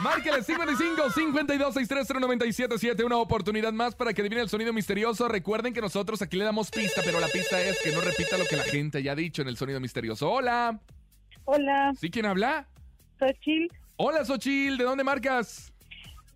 Márquele 0.00 0.42
55 0.42 1.10
52 1.10 1.74
630 1.74 2.20
977 2.26 3.04
Una 3.04 3.16
oportunidad 3.18 3.72
más 3.72 3.94
para 3.94 4.14
que 4.14 4.22
adivine 4.22 4.40
el 4.42 4.48
sonido 4.48 4.72
misterioso. 4.72 5.28
Recuerden 5.28 5.74
que 5.74 5.80
nosotros 5.82 6.22
aquí 6.22 6.36
le 6.36 6.44
damos 6.44 6.70
pista, 6.70 7.02
pero 7.04 7.20
la 7.20 7.28
pista 7.28 7.60
es 7.60 7.78
que 7.82 7.92
no 7.92 8.00
repita 8.00 8.38
lo 8.38 8.44
que 8.46 8.56
la 8.56 8.62
gente 8.64 9.02
ya 9.02 9.12
ha 9.12 9.16
dicho 9.16 9.42
en 9.42 9.48
el 9.48 9.56
sonido 9.56 9.80
misterioso. 9.80 10.30
Hola. 10.30 10.80
Hola, 11.44 11.92
¿Sí 11.98 12.10
quién 12.10 12.26
habla? 12.26 12.66
Xochitl 13.18 13.74
Hola, 13.96 14.24
Xochil. 14.24 14.78
¿De 14.78 14.84
dónde 14.84 15.02
marcas? 15.04 15.72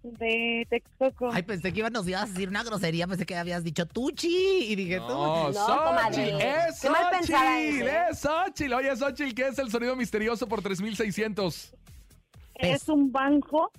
De 0.02 0.66
Texcoco. 0.68 1.30
Ay, 1.32 1.42
pensé 1.42 1.72
que 1.72 1.78
iba- 1.80 1.90
nos 1.90 2.06
ibas 2.08 2.22
a 2.22 2.26
decir 2.26 2.48
una 2.48 2.62
grosería. 2.64 3.06
Pensé 3.06 3.24
que 3.26 3.36
habías 3.36 3.62
dicho 3.64 3.86
tuchi. 3.86 4.28
Y 4.68 4.74
dije 4.76 4.98
tú. 4.98 5.08
No, 5.08 5.50
No, 5.50 5.52
Xochitl. 5.52 6.40
Es 6.40 6.80
Qué 6.80 6.90
mal 6.90 7.10
pensada 7.10 7.56
Xochitl. 7.56 7.88
Es 7.88 8.20
Xochitl. 8.20 8.72
Oye, 8.74 8.96
Xochitl, 8.96 9.34
¿qué 9.34 9.48
es 9.48 9.58
el 9.58 9.70
sonido 9.70 9.94
misterioso 9.96 10.46
por 10.48 10.62
3600? 10.62 11.72
Es 12.54 12.88
un 12.88 13.10
banco. 13.12 13.70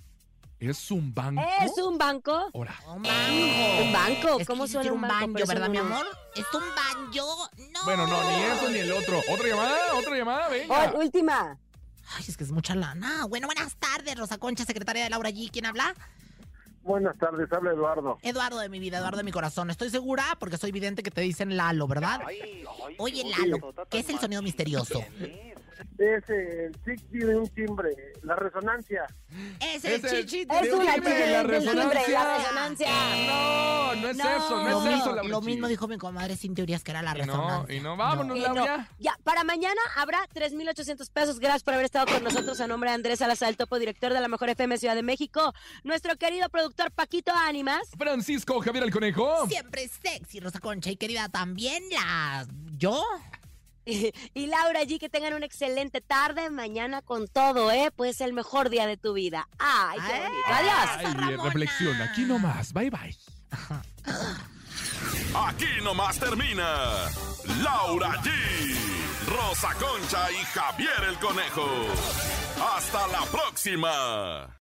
¿Es 0.60 0.90
un 0.90 1.12
banco? 1.12 1.42
¿Es 1.62 1.76
un 1.78 1.98
banco? 1.98 2.50
Un 2.54 2.64
banjo. 3.02 3.82
¿Un 3.82 3.92
banco? 3.92 4.40
Es 4.40 4.46
¿Cómo 4.46 4.66
suena 4.66 4.92
un 4.92 5.00
banco? 5.02 5.32
banjo, 5.34 5.46
¿verdad, 5.46 5.68
mi 5.68 5.76
no- 5.76 5.84
amor? 5.84 6.06
¿Es 6.34 6.44
un 6.54 6.62
banjo? 6.74 7.48
No. 7.72 7.84
Bueno, 7.84 8.06
no, 8.06 8.22
ni 8.30 8.42
eso 8.44 8.70
ni 8.70 8.78
el 8.78 8.92
otro. 8.92 9.20
¿Otra 9.30 9.46
llamada? 9.48 9.76
¿Otra 9.94 10.16
llamada? 10.16 10.48
Venga. 10.48 10.92
Oh, 10.94 10.98
última. 11.00 11.58
Ay, 12.16 12.24
es 12.28 12.36
que 12.36 12.44
es 12.44 12.52
mucha 12.52 12.74
lana. 12.74 13.26
Bueno, 13.26 13.46
buenas 13.46 13.76
tardes, 13.76 14.16
Rosa 14.18 14.38
Concha, 14.38 14.64
secretaria 14.64 15.04
de 15.04 15.10
Laura 15.10 15.30
G. 15.30 15.50
¿Quién 15.50 15.66
habla? 15.66 15.94
Buenas 16.82 17.16
tardes, 17.18 17.50
habla 17.50 17.72
Eduardo. 17.72 18.18
Eduardo 18.22 18.58
de 18.58 18.68
mi 18.68 18.78
vida, 18.78 18.98
Eduardo 18.98 19.16
de 19.16 19.24
mi 19.24 19.32
corazón. 19.32 19.70
Estoy 19.70 19.88
segura 19.88 20.36
porque 20.38 20.58
soy 20.58 20.70
vidente 20.70 21.02
que 21.02 21.10
te 21.10 21.22
dicen 21.22 21.56
Lalo, 21.56 21.86
¿verdad? 21.86 22.20
Oye, 22.98 23.24
Lalo, 23.24 23.74
¿qué 23.88 24.00
es 24.00 24.08
el 24.10 24.18
sonido 24.18 24.42
misterioso? 24.42 25.02
Es 25.98 26.28
el 26.28 26.72
chiqui 26.84 27.18
de 27.18 27.36
un 27.36 27.48
timbre, 27.48 27.90
la 28.22 28.36
resonancia. 28.36 29.04
Es 29.60 29.84
el 29.84 29.92
Es 29.94 30.04
el- 30.12 30.26
chichi 30.26 30.40
Es 30.42 30.48
de 30.48 30.72
un 30.72 30.80
timbre, 30.80 30.94
chica 30.94 31.26
la 31.26 31.38
timbre, 31.40 31.58
resonancia. 31.60 32.24
la 32.24 32.38
resonancia. 32.38 32.88
No, 33.26 33.94
no 33.96 34.08
es 34.08 34.16
No. 34.16 34.24
eso, 34.30 34.50
no 34.50 34.68
Lo, 34.70 34.78
es 34.78 34.84
mismo, 34.84 34.96
eso, 35.02 35.06
Laura 35.14 35.28
lo 35.28 35.40
mismo 35.40 35.68
dijo 35.68 35.88
mi 35.88 35.98
comadre 35.98 36.36
sin 36.36 36.54
teorías 36.54 36.82
que 36.84 36.90
era 36.90 37.02
la 37.02 37.10
Y 37.12 37.20
no, 37.20 37.24
resonancia. 37.26 37.74
y 37.76 37.80
no, 37.80 37.96
vámonos, 37.96 38.36
no. 38.38 38.42
Laura. 38.54 38.88
Ya, 38.98 39.16
para 39.24 39.44
mañana 39.44 39.80
habrá 39.96 40.18
3,800 40.32 41.10
pesos. 41.10 41.38
Gracias 41.40 41.62
por 41.62 41.74
haber 41.74 41.86
estado 41.86 42.06
con 42.06 42.22
nosotros. 42.24 42.60
A 42.60 42.66
nombre 42.66 42.90
de 42.90 42.94
Andrés 42.94 43.18
Salazar, 43.18 43.48
el 43.48 43.56
topo 43.56 43.78
director 43.78 44.12
de 44.12 44.20
la 44.20 44.28
Mejor 44.28 44.48
FM 44.50 44.78
Ciudad 44.78 44.94
de 44.94 45.02
México. 45.02 45.52
Nuestro 45.82 46.16
querido 46.16 46.48
productor 46.48 46.90
Paquito 46.92 47.32
Ánimas. 47.34 47.88
Francisco 47.98 48.60
Javier 48.60 48.84
el 48.84 48.90
Conejo. 48.92 49.46
Siempre 49.48 49.88
sexy, 49.88 50.40
Rosa 50.40 50.60
Concha, 50.60 50.90
y 50.90 50.96
querida 50.96 51.28
también 51.28 51.82
la... 51.90 52.46
¿Yo? 52.76 53.02
Y 54.34 54.46
Laura 54.46 54.82
G, 54.82 54.98
que 54.98 55.08
tengan 55.08 55.34
una 55.34 55.46
excelente 55.46 56.00
tarde. 56.00 56.50
Mañana 56.50 57.02
con 57.02 57.28
todo, 57.28 57.70
¿eh? 57.70 57.90
Pues 57.94 58.20
el 58.20 58.32
mejor 58.32 58.70
día 58.70 58.86
de 58.86 58.96
tu 58.96 59.12
vida. 59.12 59.48
¡Ay, 59.58 59.98
qué 60.06 60.12
Ay. 60.12 60.20
bonito! 60.22 60.46
¡Adiós! 60.46 61.18
Ay, 61.22 61.36
reflexión, 61.36 62.02
aquí 62.02 62.22
nomás. 62.22 62.72
Bye, 62.72 62.90
bye. 62.90 63.16
Aquí 65.34 65.66
nomás 65.82 66.18
termina 66.18 67.10
Laura 67.62 68.22
G, 68.22 68.30
Rosa 69.28 69.74
Concha 69.74 70.30
y 70.32 70.36
Javier 70.36 71.04
el 71.08 71.18
Conejo. 71.18 71.66
Hasta 72.76 73.06
la 73.08 73.22
próxima. 73.26 74.60